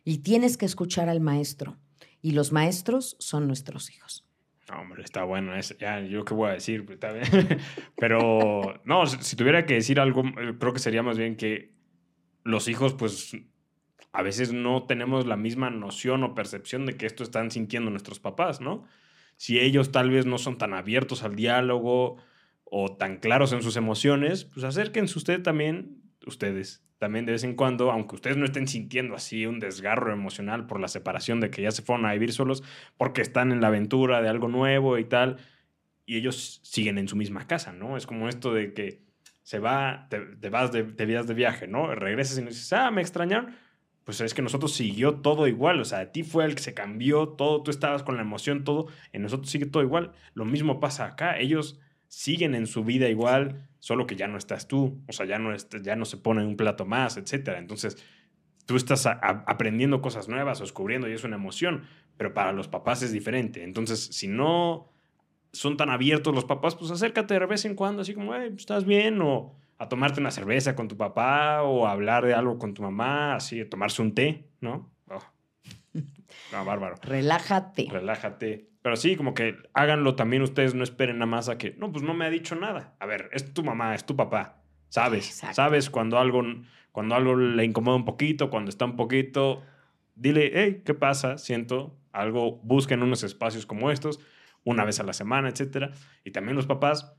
Y 0.04 0.18
tienes 0.18 0.56
que 0.56 0.64
escuchar 0.64 1.10
al 1.10 1.20
maestro. 1.20 1.76
Y 2.22 2.30
los 2.30 2.52
maestros 2.52 3.16
son 3.18 3.46
nuestros 3.46 3.90
hijos. 3.90 4.26
hombre, 4.72 5.02
está 5.02 5.24
bueno. 5.24 5.52
ya, 5.78 6.00
yo 6.00 6.24
qué 6.24 6.34
voy 6.34 6.48
a 6.48 6.54
decir, 6.54 6.86
Pero 7.96 8.80
no, 8.84 9.06
si 9.06 9.36
tuviera 9.36 9.66
que 9.66 9.74
decir 9.74 10.00
algo, 10.00 10.22
creo 10.58 10.72
que 10.72 10.78
sería 10.78 11.02
más 11.02 11.18
bien 11.18 11.36
que 11.36 11.74
los 12.44 12.68
hijos, 12.68 12.94
pues, 12.94 13.36
a 14.12 14.22
veces 14.22 14.52
no 14.52 14.84
tenemos 14.84 15.26
la 15.26 15.36
misma 15.36 15.70
noción 15.70 16.22
o 16.24 16.34
percepción 16.34 16.86
de 16.86 16.96
que 16.96 17.06
esto 17.06 17.22
están 17.22 17.50
sintiendo 17.50 17.90
nuestros 17.90 18.20
papás, 18.20 18.60
¿no? 18.60 18.84
Si 19.38 19.58
ellos 19.58 19.92
tal 19.92 20.10
vez 20.10 20.26
no 20.26 20.36
son 20.36 20.58
tan 20.58 20.74
abiertos 20.74 21.22
al 21.22 21.36
diálogo 21.36 22.16
o 22.64 22.96
tan 22.96 23.18
claros 23.18 23.52
en 23.52 23.62
sus 23.62 23.76
emociones, 23.76 24.44
pues 24.44 24.64
acérquense 24.64 25.16
usted 25.16 25.42
también, 25.42 26.02
ustedes, 26.26 26.84
también 26.98 27.24
de 27.24 27.32
vez 27.32 27.44
en 27.44 27.54
cuando, 27.54 27.92
aunque 27.92 28.16
ustedes 28.16 28.36
no 28.36 28.44
estén 28.44 28.66
sintiendo 28.66 29.14
así 29.14 29.46
un 29.46 29.60
desgarro 29.60 30.12
emocional 30.12 30.66
por 30.66 30.80
la 30.80 30.88
separación 30.88 31.38
de 31.40 31.50
que 31.50 31.62
ya 31.62 31.70
se 31.70 31.82
fueron 31.82 32.04
a 32.04 32.12
vivir 32.12 32.32
solos, 32.32 32.64
porque 32.96 33.22
están 33.22 33.52
en 33.52 33.60
la 33.60 33.68
aventura 33.68 34.20
de 34.20 34.28
algo 34.28 34.48
nuevo 34.48 34.98
y 34.98 35.04
tal, 35.04 35.38
y 36.04 36.16
ellos 36.16 36.60
siguen 36.64 36.98
en 36.98 37.06
su 37.06 37.14
misma 37.14 37.46
casa, 37.46 37.72
¿no? 37.72 37.96
Es 37.96 38.06
como 38.06 38.28
esto 38.28 38.52
de 38.52 38.74
que 38.74 39.02
se 39.44 39.60
va, 39.60 40.08
te, 40.10 40.48
vas 40.50 40.72
de, 40.72 40.82
te 40.82 41.06
de 41.06 41.34
viaje, 41.34 41.68
¿no? 41.68 41.94
Regresas 41.94 42.38
y 42.38 42.42
dices, 42.42 42.72
ah, 42.72 42.90
me 42.90 43.02
extrañaron. 43.02 43.54
Pues 44.08 44.22
es 44.22 44.32
que 44.32 44.40
nosotros 44.40 44.72
siguió 44.72 45.16
todo 45.16 45.46
igual, 45.48 45.78
o 45.82 45.84
sea, 45.84 45.98
a 45.98 46.12
ti 46.12 46.22
fue 46.22 46.46
el 46.46 46.54
que 46.54 46.62
se 46.62 46.72
cambió 46.72 47.28
todo, 47.28 47.62
tú 47.62 47.70
estabas 47.70 48.02
con 48.02 48.16
la 48.16 48.22
emoción, 48.22 48.64
todo, 48.64 48.86
en 49.12 49.20
nosotros 49.20 49.50
sigue 49.50 49.66
todo 49.66 49.82
igual. 49.82 50.12
Lo 50.32 50.46
mismo 50.46 50.80
pasa 50.80 51.04
acá, 51.04 51.38
ellos 51.38 51.78
siguen 52.06 52.54
en 52.54 52.66
su 52.66 52.84
vida 52.84 53.10
igual, 53.10 53.68
solo 53.80 54.06
que 54.06 54.16
ya 54.16 54.26
no 54.26 54.38
estás 54.38 54.66
tú, 54.66 54.98
o 55.08 55.12
sea, 55.12 55.26
ya 55.26 55.38
no, 55.38 55.54
ya 55.54 55.94
no 55.94 56.06
se 56.06 56.16
pone 56.16 56.42
un 56.42 56.56
plato 56.56 56.86
más, 56.86 57.18
etc. 57.18 57.56
Entonces, 57.58 58.02
tú 58.64 58.76
estás 58.76 59.04
aprendiendo 59.04 60.00
cosas 60.00 60.26
nuevas 60.26 60.60
descubriendo 60.60 61.06
y 61.06 61.12
es 61.12 61.24
una 61.24 61.36
emoción, 61.36 61.82
pero 62.16 62.32
para 62.32 62.52
los 62.52 62.66
papás 62.66 63.02
es 63.02 63.12
diferente. 63.12 63.62
Entonces, 63.62 64.02
si 64.02 64.26
no 64.26 64.90
son 65.52 65.76
tan 65.76 65.90
abiertos 65.90 66.34
los 66.34 66.46
papás, 66.46 66.76
pues 66.76 66.90
acércate 66.90 67.34
de 67.38 67.44
vez 67.44 67.66
en 67.66 67.74
cuando, 67.74 68.00
así 68.00 68.14
como, 68.14 68.34
hey, 68.34 68.54
¿estás 68.56 68.86
bien? 68.86 69.20
O 69.20 69.54
a 69.78 69.88
tomarte 69.88 70.20
una 70.20 70.30
cerveza 70.30 70.74
con 70.74 70.88
tu 70.88 70.96
papá 70.96 71.62
o 71.62 71.86
a 71.86 71.92
hablar 71.92 72.26
de 72.26 72.34
algo 72.34 72.58
con 72.58 72.74
tu 72.74 72.82
mamá, 72.82 73.36
así, 73.36 73.60
a 73.60 73.70
tomarse 73.70 74.02
un 74.02 74.14
té, 74.14 74.48
¿no? 74.60 74.90
Oh. 75.08 75.22
No, 76.52 76.64
bárbaro. 76.64 76.96
Relájate. 77.02 77.88
Relájate. 77.90 78.68
Pero 78.82 78.96
sí, 78.96 79.16
como 79.16 79.34
que 79.34 79.56
háganlo 79.74 80.14
también 80.14 80.42
ustedes, 80.42 80.74
no 80.74 80.82
esperen 80.82 81.18
nada 81.18 81.26
más 81.26 81.48
a 81.48 81.58
que, 81.58 81.74
no, 81.78 81.90
pues 81.92 82.04
no 82.04 82.14
me 82.14 82.24
ha 82.24 82.30
dicho 82.30 82.54
nada. 82.54 82.94
A 83.00 83.06
ver, 83.06 83.28
es 83.32 83.52
tu 83.52 83.62
mamá, 83.62 83.94
es 83.94 84.04
tu 84.04 84.16
papá. 84.16 84.62
Sabes, 84.88 85.26
sabes 85.52 85.90
cuando 85.90 86.18
algo, 86.18 86.42
cuando 86.92 87.14
algo 87.14 87.36
le 87.36 87.64
incomoda 87.64 87.96
un 87.96 88.04
poquito, 88.04 88.48
cuando 88.50 88.70
está 88.70 88.84
un 88.86 88.96
poquito, 88.96 89.62
dile, 90.14 90.50
hey, 90.54 90.82
¿qué 90.84 90.94
pasa? 90.94 91.38
Siento 91.38 91.98
algo, 92.12 92.60
busquen 92.62 93.02
unos 93.02 93.22
espacios 93.22 93.66
como 93.66 93.90
estos, 93.90 94.20
una 94.64 94.84
vez 94.84 95.00
a 95.00 95.02
la 95.02 95.12
semana, 95.12 95.48
etcétera. 95.48 95.90
Y 96.24 96.30
también 96.30 96.56
los 96.56 96.66
papás, 96.66 97.12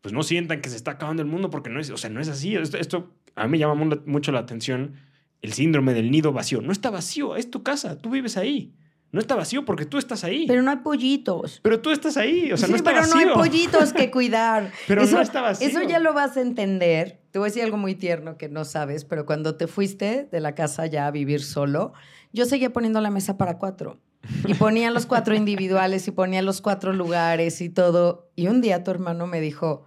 pues 0.00 0.12
no 0.12 0.22
sientan 0.22 0.60
que 0.60 0.68
se 0.68 0.76
está 0.76 0.92
acabando 0.92 1.22
el 1.22 1.28
mundo 1.28 1.50
porque 1.50 1.70
no 1.70 1.80
es, 1.80 1.90
o 1.90 1.96
sea, 1.96 2.10
no 2.10 2.20
es 2.20 2.28
así. 2.28 2.54
Esto, 2.54 2.76
esto 2.76 3.14
a 3.34 3.44
mí 3.44 3.52
me 3.52 3.58
llama 3.58 3.98
mucho 4.06 4.32
la 4.32 4.40
atención 4.40 4.94
el 5.42 5.52
síndrome 5.52 5.94
del 5.94 6.10
nido 6.10 6.32
vacío. 6.32 6.60
No 6.60 6.72
está 6.72 6.90
vacío, 6.90 7.36
es 7.36 7.50
tu 7.50 7.62
casa, 7.62 7.98
tú 7.98 8.10
vives 8.10 8.36
ahí. 8.36 8.74
No 9.10 9.20
está 9.20 9.36
vacío 9.36 9.64
porque 9.64 9.86
tú 9.86 9.96
estás 9.96 10.22
ahí. 10.22 10.46
Pero 10.46 10.60
no 10.60 10.70
hay 10.70 10.78
pollitos. 10.78 11.60
Pero 11.62 11.80
tú 11.80 11.90
estás 11.90 12.18
ahí, 12.18 12.52
o 12.52 12.58
sea, 12.58 12.68
no 12.68 12.76
está 12.76 12.90
pero 12.90 13.00
vacío. 13.00 13.14
Pero 13.16 13.34
no 13.36 13.42
hay 13.42 13.48
pollitos 13.48 13.92
que 13.94 14.10
cuidar. 14.12 14.70
pero 14.86 15.06
no 15.06 15.20
está 15.20 15.40
vacío. 15.40 15.66
Eso 15.66 15.82
ya 15.82 15.98
lo 15.98 16.12
vas 16.12 16.36
a 16.36 16.42
entender. 16.42 17.20
Te 17.30 17.38
voy 17.38 17.46
a 17.46 17.48
decir 17.48 17.62
algo 17.62 17.78
muy 17.78 17.94
tierno 17.94 18.36
que 18.36 18.48
no 18.48 18.66
sabes, 18.66 19.04
pero 19.06 19.24
cuando 19.24 19.56
te 19.56 19.66
fuiste 19.66 20.28
de 20.30 20.40
la 20.40 20.54
casa 20.54 20.84
ya 20.86 21.06
a 21.06 21.10
vivir 21.10 21.42
solo, 21.42 21.94
yo 22.32 22.44
seguía 22.44 22.72
poniendo 22.72 23.00
la 23.00 23.10
mesa 23.10 23.38
para 23.38 23.58
cuatro. 23.58 23.98
Y 24.46 24.52
ponía 24.54 24.90
los 24.90 25.06
cuatro 25.06 25.34
individuales 25.36 26.06
y 26.06 26.10
ponía 26.10 26.42
los 26.42 26.60
cuatro 26.60 26.92
lugares 26.92 27.62
y 27.62 27.70
todo. 27.70 28.30
Y 28.36 28.48
un 28.48 28.60
día 28.60 28.84
tu 28.84 28.90
hermano 28.90 29.26
me 29.26 29.40
dijo, 29.40 29.86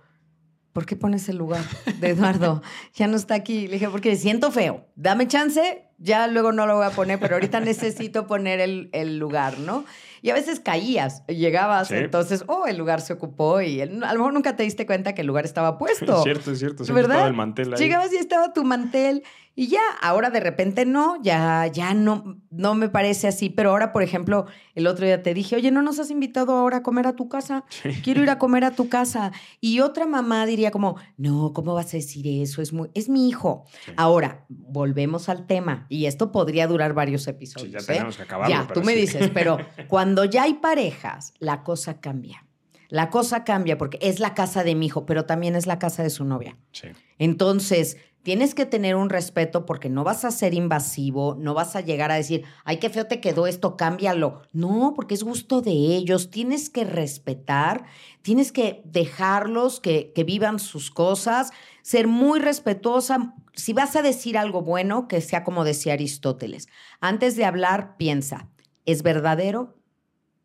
¿por 0.74 0.86
qué 0.86 0.96
pones 0.96 1.28
el 1.30 1.38
lugar 1.38 1.64
de 2.00 2.10
Eduardo? 2.10 2.62
Ya 2.94 3.08
no 3.08 3.16
está 3.18 3.36
aquí. 3.36 3.68
Le 3.68 3.74
dije, 3.74 3.90
porque 3.90 4.16
siento 4.16 4.52
feo. 4.52 4.86
Dame 4.96 5.28
chance, 5.28 5.88
ya 5.98 6.28
luego 6.28 6.52
no 6.52 6.66
lo 6.66 6.76
voy 6.76 6.86
a 6.86 6.92
poner, 6.92 7.20
pero 7.20 7.36
ahorita 7.36 7.60
necesito 7.60 8.28
poner 8.28 8.60
el, 8.60 8.90
el 8.92 9.18
lugar, 9.18 9.60
¿no? 9.60 9.86
Y 10.24 10.30
a 10.30 10.36
veces 10.36 10.60
caías, 10.60 11.26
llegabas, 11.28 11.90
entonces, 11.90 12.44
oh, 12.48 12.68
el 12.68 12.78
lugar 12.78 13.02
se 13.02 13.14
ocupó 13.14 13.60
y 13.62 13.82
a 13.82 13.86
lo 13.88 14.20
mejor 14.20 14.34
nunca 14.34 14.56
te 14.56 14.62
diste 14.62 14.86
cuenta 14.86 15.16
que 15.16 15.22
el 15.22 15.28
lugar 15.28 15.46
estaba 15.46 15.80
puesto. 15.80 16.18
Es 16.18 16.24
cierto, 16.24 16.52
es 16.52 16.60
cierto. 16.60 16.84
¿verdad? 16.94 17.28
el 17.28 17.34
mantel 17.34 17.74
ahí. 17.74 17.80
Llegabas 17.80 18.14
y 18.14 18.18
estaba 18.18 18.54
tu 18.54 18.64
mantel 18.64 19.24
y 19.54 19.68
ya, 19.68 19.82
ahora 20.02 20.30
de 20.30 20.40
repente 20.40 20.86
no, 20.86 21.22
ya, 21.22 21.68
ya 21.68 21.94
no, 21.94 22.42
no 22.52 22.74
me 22.74 22.88
parece 22.88 23.28
así. 23.28 23.50
Pero 23.50 23.72
ahora, 23.72 23.92
por 23.92 24.02
ejemplo, 24.02 24.46
el 24.76 24.88
otro 24.88 25.06
día 25.06 25.22
te 25.24 25.34
dije, 25.34 25.58
oye, 25.58 25.72
¿no 25.72 25.82
nos 25.82 26.00
has 26.00 26.10
invitado 26.10 26.54
ahora 26.54 26.78
a 26.78 26.84
comer 26.84 27.06
a 27.06 27.16
tu 27.16 27.28
casa? 27.28 27.66
Quiero 28.04 28.24
ir 28.24 28.30
a 28.30 28.40
comer 28.40 28.64
a 28.64 28.72
tu 28.72 28.88
casa. 28.88 29.34
Y 29.60 29.82
otra 29.82 30.08
mamá 30.08 30.46
diría 30.46 30.72
como, 30.72 30.96
no, 31.18 31.52
¿cómo 31.54 31.74
vas 31.74 31.94
a 31.94 31.98
decir 31.98 32.26
eso? 32.42 32.62
Es, 32.62 32.72
muy, 32.72 32.90
es 32.94 33.10
mi 33.10 33.28
hijo. 33.28 33.66
Ahora, 33.98 34.46
volvemos 34.48 35.28
al 35.28 35.46
tema. 35.46 35.86
Y 35.90 36.06
esto 36.06 36.32
podría 36.32 36.66
durar 36.68 36.94
varios 36.94 37.28
episodios. 37.28 37.86
ya 37.86 37.94
¿eh? 37.94 37.98
tenemos 37.98 38.16
que 38.16 38.24
acabarlo. 38.24 38.56
Ya, 38.56 38.68
tú 38.74 38.82
me 38.84 38.96
dices, 38.96 39.32
pero 39.34 39.58
cuando 39.88 40.24
ya 40.24 40.44
hay 40.44 40.56
parejas, 40.56 41.34
la 41.40 41.64
cosa 41.64 42.00
cambia. 42.00 42.46
La 42.88 43.10
cosa 43.10 43.46
cambia 43.46 43.78
porque 43.78 43.98
es 44.02 44.20
la 44.20 44.34
casa 44.34 44.66
de 44.66 44.76
mi 44.76 44.88
hijo, 44.88 45.06
pero 45.06 45.26
también 45.26 45.56
es 45.56 45.66
la 45.66 45.80
casa 45.80 46.04
de 46.04 46.10
su 46.10 46.26
novia. 46.26 46.58
Sí. 46.74 46.90
Entonces, 47.20 47.98
tienes 48.24 48.54
que 48.54 48.66
tener 48.66 48.96
un 48.96 49.10
respeto 49.10 49.66
porque 49.66 49.90
no 49.90 50.04
vas 50.04 50.26
a 50.26 50.32
ser 50.32 50.54
invasivo, 50.54 51.36
no 51.36 51.54
vas 51.54 51.76
a 51.76 51.82
llegar 51.82 52.12
a 52.12 52.16
decir, 52.16 52.44
ay, 52.64 52.78
qué 52.78 52.90
feo 52.90 53.08
te 53.08 53.20
quedó 53.20 53.48
esto, 53.48 53.78
cámbialo. 53.78 54.42
No, 54.54 54.94
porque 54.96 55.16
es 55.16 55.24
gusto 55.24 55.62
de 55.62 55.72
ellos, 55.72 56.30
tienes 56.30 56.70
que 56.70 56.84
respetar, 56.84 57.86
tienes 58.22 58.52
que 58.52 58.82
dejarlos 58.86 59.80
que, 59.80 60.12
que 60.14 60.24
vivan 60.24 60.60
sus 60.60 60.92
cosas, 60.92 61.52
ser 61.82 62.08
muy 62.08 62.40
respetuosa. 62.40 63.34
Si 63.54 63.74
vas 63.74 63.96
a 63.96 64.02
decir 64.02 64.38
algo 64.38 64.62
bueno, 64.62 65.08
que 65.08 65.22
sea 65.22 65.44
como 65.44 65.64
decía 65.64 65.94
Aristóteles. 65.94 66.68
Antes 67.00 67.36
de 67.36 67.46
hablar, 67.46 67.98
piensa, 67.98 68.50
¿es 68.86 69.04
verdadero? 69.04 69.78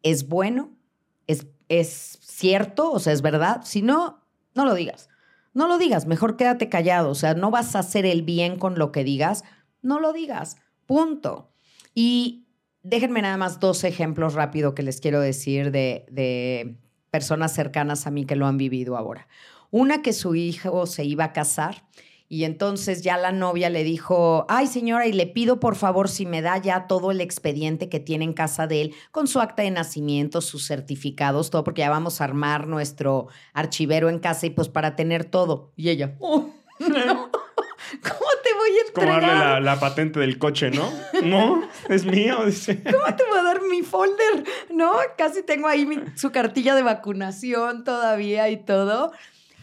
¿Es 0.03 0.29
bueno? 0.29 0.77
¿Es, 1.27 1.47
es 1.69 2.19
cierto? 2.23 2.91
O 2.91 3.01
sea, 3.01 3.13
¿es 3.13 3.23
verdad? 3.23 3.63
Si 3.65 3.83
no, 3.83 4.25
no 4.55 4.65
lo 4.65 4.75
digas 4.75 5.09
no 5.57 5.69
lo 5.69 5.79
digas, 5.79 6.07
mejor 6.07 6.37
quédate 6.37 6.69
callado. 6.69 7.09
O 7.09 7.15
sea, 7.15 7.33
no 7.33 7.51
vas 7.51 7.75
a 7.75 7.79
hacer 7.79 8.05
el 8.05 8.21
bien 8.21 8.59
con 8.59 8.79
lo 8.79 8.93
que 8.93 9.05
digas, 9.05 9.43
no 9.81 10.01
lo 10.01 10.13
digas. 10.13 10.59
Punto. 10.85 11.51
Y 11.95 12.45
déjenme 12.83 13.23
nada 13.23 13.39
más 13.39 13.59
dos 13.59 13.83
ejemplos 13.83 14.35
rápido 14.35 14.75
que 14.75 14.83
les 14.83 15.01
quiero 15.01 15.19
decir 15.19 15.71
de, 15.71 16.05
de 16.11 16.77
personas 17.11 17.55
cercanas 17.55 18.07
a 18.07 18.11
mí 18.11 18.27
que 18.27 18.37
lo 18.37 18.47
han 18.47 18.59
vivido 18.59 18.99
ahora. 18.99 19.29
Una 19.71 20.03
que 20.03 20.13
su 20.13 20.35
hijo 20.35 20.85
se 20.85 21.07
iba 21.07 21.25
a 21.25 21.33
casar 21.33 21.87
y 22.29 22.45
entonces 22.45 23.03
ya 23.03 23.17
la 23.17 23.31
novia 23.31 23.71
le 23.71 23.85
dijo, 23.85 24.47
ay 24.49 24.67
señora, 24.67 25.07
y 25.07 25.13
le 25.13 25.27
pido 25.27 25.61
por 25.61 25.77
favor 25.77 26.09
si 26.09 26.27
me 26.27 26.43
da 26.43 26.59
ya 26.59 26.87
todo 26.87 27.11
el 27.11 27.21
expediente 27.21 27.89
que 27.89 28.01
tiene 28.01 28.25
en 28.25 28.33
casa 28.33 28.67
de 28.67 28.83
él, 28.83 28.95
con 29.13 29.29
su 29.29 29.41
acta 29.41 29.63
de 29.63 29.71
nacimiento, 29.71 30.41
sus 30.41 30.67
certificados, 30.67 31.51
todo, 31.51 31.63
porque 31.63 31.83
ya 31.83 31.91
vamos 31.91 32.21
a 32.21 32.25
armar 32.25 32.67
nuestro 32.67 33.29
archivero 33.53 34.09
en 34.09 34.19
casa 34.19 34.47
y 34.47 34.51
pues 34.51 34.69
para 34.69 34.97
tener 34.97 35.25
todo. 35.25 35.73
Y 35.77 35.91
ella, 35.91 36.17
oh, 36.19 36.51
¿cómo 36.79 36.91
te 38.43 38.55
voy 38.55 38.71
a 38.71 38.89
entregar? 38.89 39.21
como 39.21 39.33
darle 39.33 39.65
la, 39.65 39.79
patente 39.79 40.19
del 40.19 40.39
coche, 40.39 40.71
¿no? 40.71 40.91
No, 41.23 41.69
es 41.89 42.05
mío, 42.05 42.45
dice. 42.45 42.83
¿Cómo 42.83 43.15
te 43.15 43.25
voy 43.25 43.39
a 43.39 43.43
dar 43.43 43.61
mi 43.63 43.83
folder? 43.83 44.45
No, 44.71 44.95
casi 45.17 45.45
tengo 45.45 45.69
ahí 45.69 45.89
su 46.17 46.33
cartilla 46.33 46.75
de 46.75 46.83
vacunación 46.83 47.85
todavía 47.85 48.49
y 48.49 48.57
todo 48.57 49.13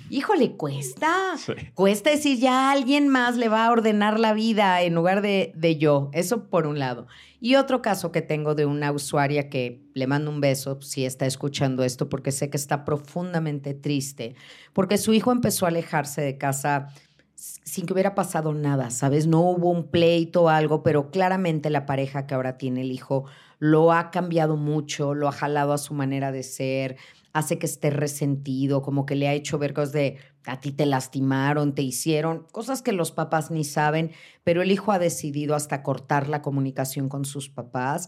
híjole, 0.10 0.56
cuesta. 0.56 1.36
Cuesta 1.74 2.10
decir, 2.10 2.40
ya 2.40 2.72
alguien 2.72 3.08
más 3.08 3.38
le 3.38 3.50
va 3.50 3.66
a 3.66 3.72
ordenar 3.72 4.20
la 4.20 4.34
vida 4.34 4.82
en 4.82 4.96
lugar 4.96 5.22
de, 5.22 5.52
de, 5.56 5.78
yo. 5.78 6.10
Eso 6.14 6.50
por 6.50 6.68
un 6.68 6.80
lado. 6.80 7.08
Y 7.40 7.56
otro 7.56 7.82
caso 7.82 8.12
que 8.12 8.22
tengo 8.22 8.56
de 8.56 8.66
una 8.66 8.92
usuaria 8.92 9.50
que 9.50 9.82
le 9.94 10.08
mando 10.08 10.32
un 10.32 10.42
beso 10.42 10.82
si 10.82 11.06
está 11.06 11.26
escuchando 11.26 11.84
esto, 11.84 12.10
porque 12.10 12.32
sé 12.32 12.50
que 12.50 12.58
está 12.58 12.86
profundamente 12.86 13.74
triste, 13.74 14.36
porque 14.72 14.98
su 14.98 15.14
hijo 15.14 15.32
empezó 15.32 15.66
a 15.66 15.70
alejarse 15.70 16.22
de 16.22 16.38
casa 16.38 16.88
sin 17.36 17.86
que 17.86 17.94
hubiera 17.94 18.16
pasado 18.16 18.54
nada, 18.54 18.90
¿sabes? 18.90 19.28
No 19.28 19.42
hubo 19.42 19.70
un 19.70 19.90
pleito 19.90 20.44
o 20.44 20.50
algo, 20.50 20.84
pero 20.84 21.12
claramente 21.12 21.70
la 21.70 21.86
pareja 21.86 22.26
que 22.26 22.36
ahora 22.36 22.58
tiene 22.58 22.82
el 22.82 22.92
hijo 22.92 23.26
lo 23.60 23.92
ha 23.92 24.12
cambiado 24.12 24.58
mucho, 24.58 25.14
lo 25.14 25.28
ha 25.28 25.32
jalado 25.32 25.74
a 25.74 25.78
su 25.78 25.94
manera 25.94 26.32
de 26.32 26.44
ser, 26.44 26.98
hace 27.34 27.58
que 27.58 27.66
esté 27.66 27.90
resentido, 27.90 28.82
como 28.84 29.06
que 29.06 29.16
le 29.16 29.28
ha 29.28 29.34
hecho 29.34 29.58
ver 29.58 29.74
cosas 29.74 29.92
de 29.92 30.18
a 30.46 30.60
ti 30.60 30.72
te 30.72 30.86
lastimaron, 30.86 31.74
te 31.74 31.82
hicieron, 31.82 32.46
cosas 32.52 32.82
que 32.82 32.92
los 32.92 33.12
papás 33.12 33.50
ni 33.50 33.64
saben, 33.64 34.12
pero 34.44 34.62
el 34.62 34.72
hijo 34.72 34.92
ha 34.92 35.00
decidido 35.00 35.56
hasta 35.56 35.84
cortar 35.84 36.30
la 36.30 36.42
comunicación 36.42 37.10
con 37.10 37.26
sus 37.26 37.50
papás. 37.50 38.08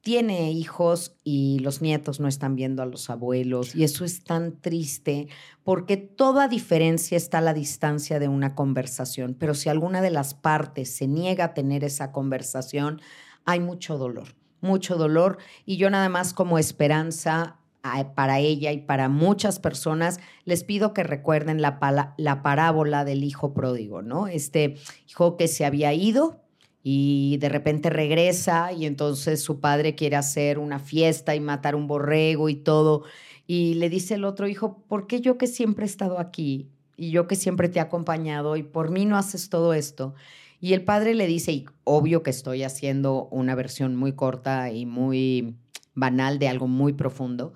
Tiene 0.00 0.50
hijos 0.50 1.16
y 1.24 1.60
los 1.60 1.80
nietos 1.82 2.20
no 2.20 2.28
están 2.28 2.56
viendo 2.56 2.82
a 2.82 2.86
los 2.86 3.08
abuelos 3.08 3.74
y 3.74 3.84
eso 3.84 4.04
es 4.04 4.22
tan 4.22 4.60
triste 4.60 5.28
porque 5.62 5.96
toda 5.96 6.48
diferencia 6.48 7.16
está 7.16 7.38
a 7.38 7.42
la 7.42 7.54
distancia 7.54 8.18
de 8.18 8.28
una 8.28 8.54
conversación, 8.54 9.34
pero 9.38 9.54
si 9.54 9.70
alguna 9.70 10.02
de 10.02 10.10
las 10.10 10.34
partes 10.34 10.94
se 10.94 11.06
niega 11.06 11.44
a 11.44 11.54
tener 11.54 11.84
esa 11.84 12.12
conversación, 12.12 13.00
hay 13.46 13.60
mucho 13.60 13.96
dolor, 13.96 14.34
mucho 14.60 14.96
dolor 14.96 15.38
y 15.64 15.78
yo 15.78 15.88
nada 15.88 16.10
más 16.10 16.34
como 16.34 16.58
esperanza 16.58 17.60
para 18.14 18.38
ella 18.40 18.72
y 18.72 18.78
para 18.78 19.08
muchas 19.08 19.58
personas, 19.58 20.18
les 20.44 20.64
pido 20.64 20.94
que 20.94 21.02
recuerden 21.02 21.60
la, 21.60 22.14
la 22.16 22.42
parábola 22.42 23.04
del 23.04 23.24
hijo 23.24 23.52
pródigo, 23.52 24.00
¿no? 24.02 24.26
Este 24.26 24.76
hijo 25.08 25.36
que 25.36 25.48
se 25.48 25.64
había 25.64 25.92
ido 25.92 26.40
y 26.82 27.36
de 27.38 27.48
repente 27.48 27.90
regresa 27.90 28.72
y 28.72 28.86
entonces 28.86 29.42
su 29.42 29.60
padre 29.60 29.94
quiere 29.94 30.16
hacer 30.16 30.58
una 30.58 30.78
fiesta 30.78 31.34
y 31.34 31.40
matar 31.40 31.74
un 31.74 31.86
borrego 31.86 32.48
y 32.48 32.54
todo. 32.54 33.04
Y 33.46 33.74
le 33.74 33.90
dice 33.90 34.14
el 34.14 34.24
otro 34.24 34.48
hijo, 34.48 34.82
¿por 34.88 35.06
qué 35.06 35.20
yo 35.20 35.36
que 35.36 35.46
siempre 35.46 35.84
he 35.84 35.88
estado 35.88 36.18
aquí 36.18 36.70
y 36.96 37.10
yo 37.10 37.26
que 37.26 37.36
siempre 37.36 37.68
te 37.68 37.78
he 37.78 37.82
acompañado 37.82 38.56
y 38.56 38.62
por 38.62 38.90
mí 38.90 39.04
no 39.04 39.16
haces 39.18 39.50
todo 39.50 39.74
esto? 39.74 40.14
Y 40.60 40.72
el 40.72 40.84
padre 40.84 41.14
le 41.14 41.26
dice, 41.26 41.52
y 41.52 41.66
obvio 41.84 42.22
que 42.22 42.30
estoy 42.30 42.62
haciendo 42.62 43.28
una 43.30 43.54
versión 43.54 43.96
muy 43.96 44.12
corta 44.12 44.70
y 44.72 44.86
muy 44.86 45.56
banal 45.94 46.38
de 46.38 46.48
algo 46.48 46.68
muy 46.68 46.92
profundo, 46.92 47.54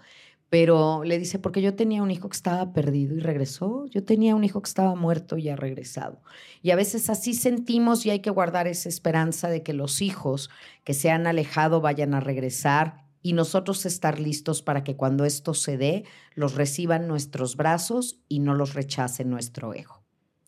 pero 0.50 1.04
le 1.04 1.18
dice, 1.18 1.38
porque 1.38 1.60
yo 1.60 1.74
tenía 1.74 2.02
un 2.02 2.10
hijo 2.10 2.28
que 2.28 2.36
estaba 2.36 2.72
perdido 2.72 3.14
y 3.14 3.20
regresó, 3.20 3.86
yo 3.86 4.04
tenía 4.04 4.34
un 4.34 4.44
hijo 4.44 4.62
que 4.62 4.68
estaba 4.68 4.94
muerto 4.94 5.36
y 5.36 5.48
ha 5.50 5.56
regresado. 5.56 6.22
Y 6.62 6.70
a 6.70 6.76
veces 6.76 7.10
así 7.10 7.34
sentimos 7.34 8.06
y 8.06 8.10
hay 8.10 8.20
que 8.20 8.30
guardar 8.30 8.66
esa 8.66 8.88
esperanza 8.88 9.50
de 9.50 9.62
que 9.62 9.74
los 9.74 10.00
hijos 10.00 10.48
que 10.84 10.94
se 10.94 11.10
han 11.10 11.26
alejado 11.26 11.82
vayan 11.82 12.14
a 12.14 12.20
regresar 12.20 13.04
y 13.20 13.34
nosotros 13.34 13.84
estar 13.84 14.18
listos 14.18 14.62
para 14.62 14.84
que 14.84 14.96
cuando 14.96 15.26
esto 15.26 15.52
se 15.52 15.76
dé, 15.76 16.04
los 16.34 16.54
reciban 16.54 17.08
nuestros 17.08 17.56
brazos 17.56 18.18
y 18.28 18.38
no 18.38 18.54
los 18.54 18.74
rechace 18.74 19.24
nuestro 19.24 19.74
ego. 19.74 20.02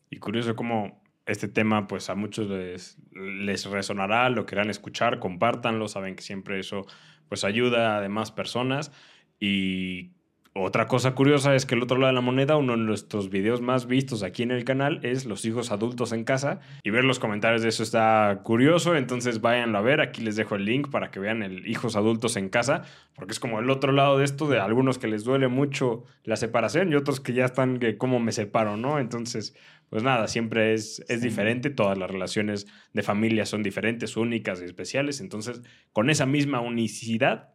Y 0.09 0.17
curioso 0.17 0.55
cómo 0.55 1.03
este 1.27 1.47
tema 1.47 1.87
pues 1.87 2.09
a 2.09 2.15
muchos 2.15 2.49
les, 2.49 2.97
les 3.11 3.65
resonará, 3.65 4.29
lo 4.29 4.47
querrán 4.47 4.69
escuchar, 4.69 5.19
compártanlo, 5.19 5.87
saben 5.87 6.15
que 6.15 6.23
siempre 6.23 6.59
eso 6.59 6.87
pues 7.31 7.45
ayuda 7.45 7.95
a 7.95 8.01
demás 8.01 8.29
personas 8.29 8.91
y 9.39 10.09
otra 10.53 10.87
cosa 10.87 11.15
curiosa 11.15 11.55
es 11.55 11.65
que 11.65 11.75
el 11.75 11.83
otro 11.83 11.97
lado 11.97 12.07
de 12.07 12.15
la 12.15 12.21
moneda, 12.21 12.57
uno 12.57 12.73
de 12.73 12.79
nuestros 12.79 13.29
videos 13.29 13.61
más 13.61 13.87
vistos 13.87 14.21
aquí 14.21 14.43
en 14.43 14.51
el 14.51 14.65
canal 14.65 14.99
es 15.01 15.25
los 15.25 15.45
hijos 15.45 15.71
adultos 15.71 16.11
en 16.11 16.25
casa. 16.25 16.59
Y 16.83 16.89
ver 16.89 17.05
los 17.05 17.19
comentarios 17.19 17.61
de 17.61 17.69
eso 17.69 17.83
está 17.83 18.41
curioso, 18.43 18.97
entonces 18.97 19.39
váyanlo 19.39 19.77
a 19.77 19.81
ver. 19.81 20.01
Aquí 20.01 20.21
les 20.21 20.35
dejo 20.35 20.55
el 20.55 20.65
link 20.65 20.89
para 20.89 21.09
que 21.09 21.21
vean 21.21 21.41
el 21.41 21.65
hijos 21.67 21.95
adultos 21.95 22.35
en 22.35 22.49
casa, 22.49 22.83
porque 23.15 23.31
es 23.31 23.39
como 23.39 23.61
el 23.61 23.69
otro 23.69 23.93
lado 23.93 24.17
de 24.17 24.25
esto, 24.25 24.49
de 24.49 24.59
algunos 24.59 24.97
que 24.97 25.07
les 25.07 25.23
duele 25.23 25.47
mucho 25.47 26.03
la 26.25 26.35
separación 26.35 26.91
y 26.91 26.95
otros 26.95 27.21
que 27.21 27.31
ya 27.31 27.45
están 27.45 27.79
que 27.79 27.97
cómo 27.97 28.19
me 28.19 28.33
separo, 28.33 28.75
¿no? 28.75 28.99
Entonces, 28.99 29.55
pues 29.89 30.03
nada, 30.03 30.27
siempre 30.27 30.73
es, 30.73 31.01
es 31.07 31.21
diferente, 31.21 31.69
todas 31.69 31.97
las 31.97 32.11
relaciones 32.11 32.67
de 32.91 33.03
familia 33.03 33.45
son 33.45 33.63
diferentes, 33.63 34.17
únicas 34.17 34.61
y 34.61 34.65
especiales, 34.65 35.21
entonces 35.21 35.61
con 35.93 36.09
esa 36.09 36.25
misma 36.25 36.59
unicidad 36.59 37.51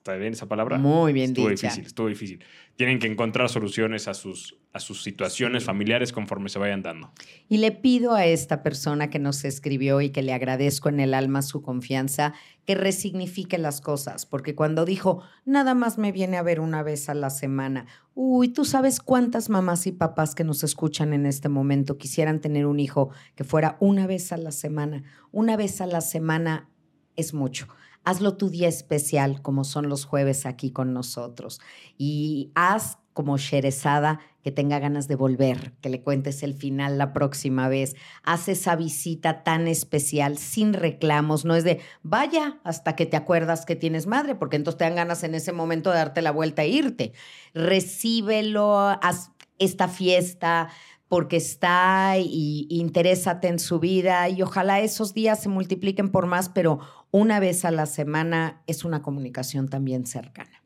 ¿Está 0.00 0.16
bien 0.16 0.32
esa 0.32 0.48
palabra? 0.48 0.78
Muy 0.78 1.12
bien 1.12 1.32
estuvo 1.32 1.50
difícil, 1.50 1.84
estuvo 1.84 2.08
difícil. 2.08 2.42
Tienen 2.76 2.98
que 2.98 3.06
encontrar 3.06 3.50
soluciones 3.50 4.08
a 4.08 4.14
sus, 4.14 4.56
a 4.72 4.80
sus 4.80 5.02
situaciones 5.02 5.64
familiares 5.64 6.10
conforme 6.10 6.48
se 6.48 6.58
vayan 6.58 6.82
dando. 6.82 7.12
Y 7.50 7.58
le 7.58 7.70
pido 7.70 8.14
a 8.14 8.24
esta 8.24 8.62
persona 8.62 9.10
que 9.10 9.18
nos 9.18 9.44
escribió 9.44 10.00
y 10.00 10.08
que 10.08 10.22
le 10.22 10.32
agradezco 10.32 10.88
en 10.88 11.00
el 11.00 11.12
alma 11.12 11.42
su 11.42 11.60
confianza, 11.60 12.32
que 12.64 12.74
resignifique 12.74 13.58
las 13.58 13.82
cosas, 13.82 14.24
porque 14.24 14.54
cuando 14.54 14.86
dijo, 14.86 15.22
nada 15.44 15.74
más 15.74 15.98
me 15.98 16.12
viene 16.12 16.38
a 16.38 16.42
ver 16.42 16.60
una 16.60 16.82
vez 16.82 17.10
a 17.10 17.14
la 17.14 17.28
semana, 17.28 17.84
uy, 18.14 18.48
tú 18.48 18.64
sabes 18.64 19.00
cuántas 19.00 19.50
mamás 19.50 19.86
y 19.86 19.92
papás 19.92 20.34
que 20.34 20.44
nos 20.44 20.64
escuchan 20.64 21.12
en 21.12 21.26
este 21.26 21.50
momento 21.50 21.98
quisieran 21.98 22.40
tener 22.40 22.64
un 22.64 22.80
hijo 22.80 23.10
que 23.34 23.44
fuera 23.44 23.76
una 23.80 24.06
vez 24.06 24.32
a 24.32 24.38
la 24.38 24.50
semana. 24.50 25.02
Una 25.30 25.58
vez 25.58 25.82
a 25.82 25.86
la 25.86 26.00
semana 26.00 26.70
es 27.16 27.34
mucho 27.34 27.68
hazlo 28.04 28.36
tu 28.36 28.50
día 28.50 28.68
especial, 28.68 29.42
como 29.42 29.64
son 29.64 29.88
los 29.88 30.04
jueves 30.04 30.46
aquí 30.46 30.70
con 30.70 30.92
nosotros. 30.92 31.60
Y 31.98 32.50
haz 32.54 32.98
como 33.12 33.36
Sherezada 33.36 34.20
que 34.42 34.50
tenga 34.50 34.78
ganas 34.78 35.06
de 35.06 35.14
volver, 35.14 35.74
que 35.82 35.90
le 35.90 36.00
cuentes 36.00 36.42
el 36.42 36.54
final 36.54 36.96
la 36.96 37.12
próxima 37.12 37.68
vez. 37.68 37.94
Haz 38.22 38.48
esa 38.48 38.74
visita 38.76 39.42
tan 39.42 39.68
especial, 39.68 40.38
sin 40.38 40.72
reclamos. 40.72 41.44
No 41.44 41.54
es 41.54 41.64
de 41.64 41.80
vaya 42.02 42.58
hasta 42.64 42.96
que 42.96 43.04
te 43.06 43.16
acuerdas 43.16 43.66
que 43.66 43.76
tienes 43.76 44.06
madre, 44.06 44.34
porque 44.34 44.56
entonces 44.56 44.78
te 44.78 44.84
dan 44.84 44.94
ganas 44.94 45.22
en 45.24 45.34
ese 45.34 45.52
momento 45.52 45.90
de 45.90 45.96
darte 45.96 46.22
la 46.22 46.30
vuelta 46.30 46.62
e 46.62 46.68
irte. 46.68 47.12
Recíbelo, 47.52 48.78
haz 48.78 49.30
esta 49.58 49.88
fiesta, 49.88 50.70
porque 51.10 51.36
está 51.36 52.14
y 52.18 52.68
interésate 52.70 53.48
en 53.48 53.58
su 53.58 53.80
vida 53.80 54.28
y 54.28 54.42
ojalá 54.42 54.78
esos 54.78 55.12
días 55.12 55.42
se 55.42 55.48
multipliquen 55.48 56.08
por 56.08 56.26
más, 56.26 56.48
pero 56.48 56.78
una 57.10 57.40
vez 57.40 57.64
a 57.64 57.70
la 57.70 57.86
semana 57.86 58.62
es 58.66 58.84
una 58.84 59.02
comunicación 59.02 59.68
también 59.68 60.06
cercana. 60.06 60.62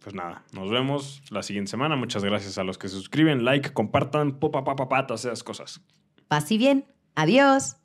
Pues 0.00 0.14
nada, 0.14 0.44
nos 0.52 0.70
vemos 0.70 1.22
la 1.30 1.42
siguiente 1.42 1.70
semana. 1.70 1.96
Muchas 1.96 2.22
gracias 2.22 2.58
a 2.58 2.64
los 2.64 2.78
que 2.78 2.88
se 2.88 2.94
suscriben, 2.94 3.44
like, 3.44 3.72
compartan, 3.72 4.38
popa, 4.38 4.62
papa, 4.62 4.88
pa, 4.88 5.06
todas 5.06 5.24
esas 5.24 5.42
cosas. 5.42 5.80
Paz 6.28 6.50
y 6.52 6.58
bien. 6.58 6.86
Adiós. 7.16 7.76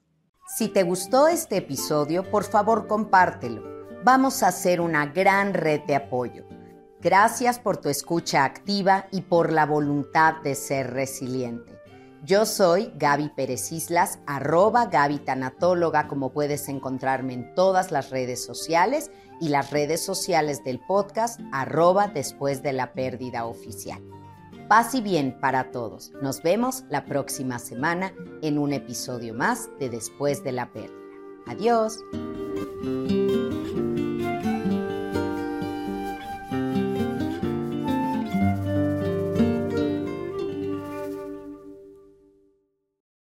Si 0.46 0.68
te 0.68 0.84
gustó 0.84 1.28
este 1.28 1.58
episodio, 1.58 2.30
por 2.30 2.44
favor 2.44 2.86
compártelo. 2.88 3.64
Vamos 4.04 4.44
a 4.44 4.50
hacer 4.50 4.82
una 4.82 5.08
gran 5.08 5.54
red 5.54 5.82
de 5.88 5.96
apoyo. 5.96 6.46
Gracias 7.00 7.58
por 7.58 7.78
tu 7.78 7.90
escucha 7.90 8.46
activa 8.46 9.08
y 9.12 9.22
por 9.22 9.52
la 9.52 9.66
voluntad 9.66 10.42
de 10.44 10.54
ser 10.54 10.92
resiliente. 10.92 11.81
Yo 12.24 12.46
soy 12.46 12.94
Gaby 12.98 13.30
Pérez 13.30 13.72
Islas, 13.72 14.20
arroba 14.28 14.86
Gaby 14.86 15.20
Tanatóloga, 15.20 16.08
como 16.08 16.32
puedes 16.32 16.70
encontrarme 16.70 17.34
en 17.34 17.56
todas 17.56 17.92
las 17.92 18.12
redes 18.12 18.46
sociales 18.46 19.10
y 19.40 19.50
las 19.50 19.72
redes 19.72 20.06
sociales 20.06 20.64
del 20.64 20.80
podcast, 20.80 21.40
arroba 21.52 22.08
después 22.08 22.62
de 22.62 22.74
la 22.74 22.94
pérdida 22.94 23.46
oficial. 23.46 24.04
Paz 24.70 24.94
y 24.94 25.02
bien 25.02 25.36
para 25.42 25.72
todos. 25.72 26.12
Nos 26.22 26.44
vemos 26.44 26.84
la 26.90 27.06
próxima 27.06 27.58
semana 27.58 28.14
en 28.44 28.60
un 28.60 28.72
episodio 28.72 29.34
más 29.34 29.70
de 29.80 29.90
Después 29.90 30.44
de 30.44 30.52
la 30.52 30.72
pérdida. 30.72 30.94
Adiós. 31.48 31.98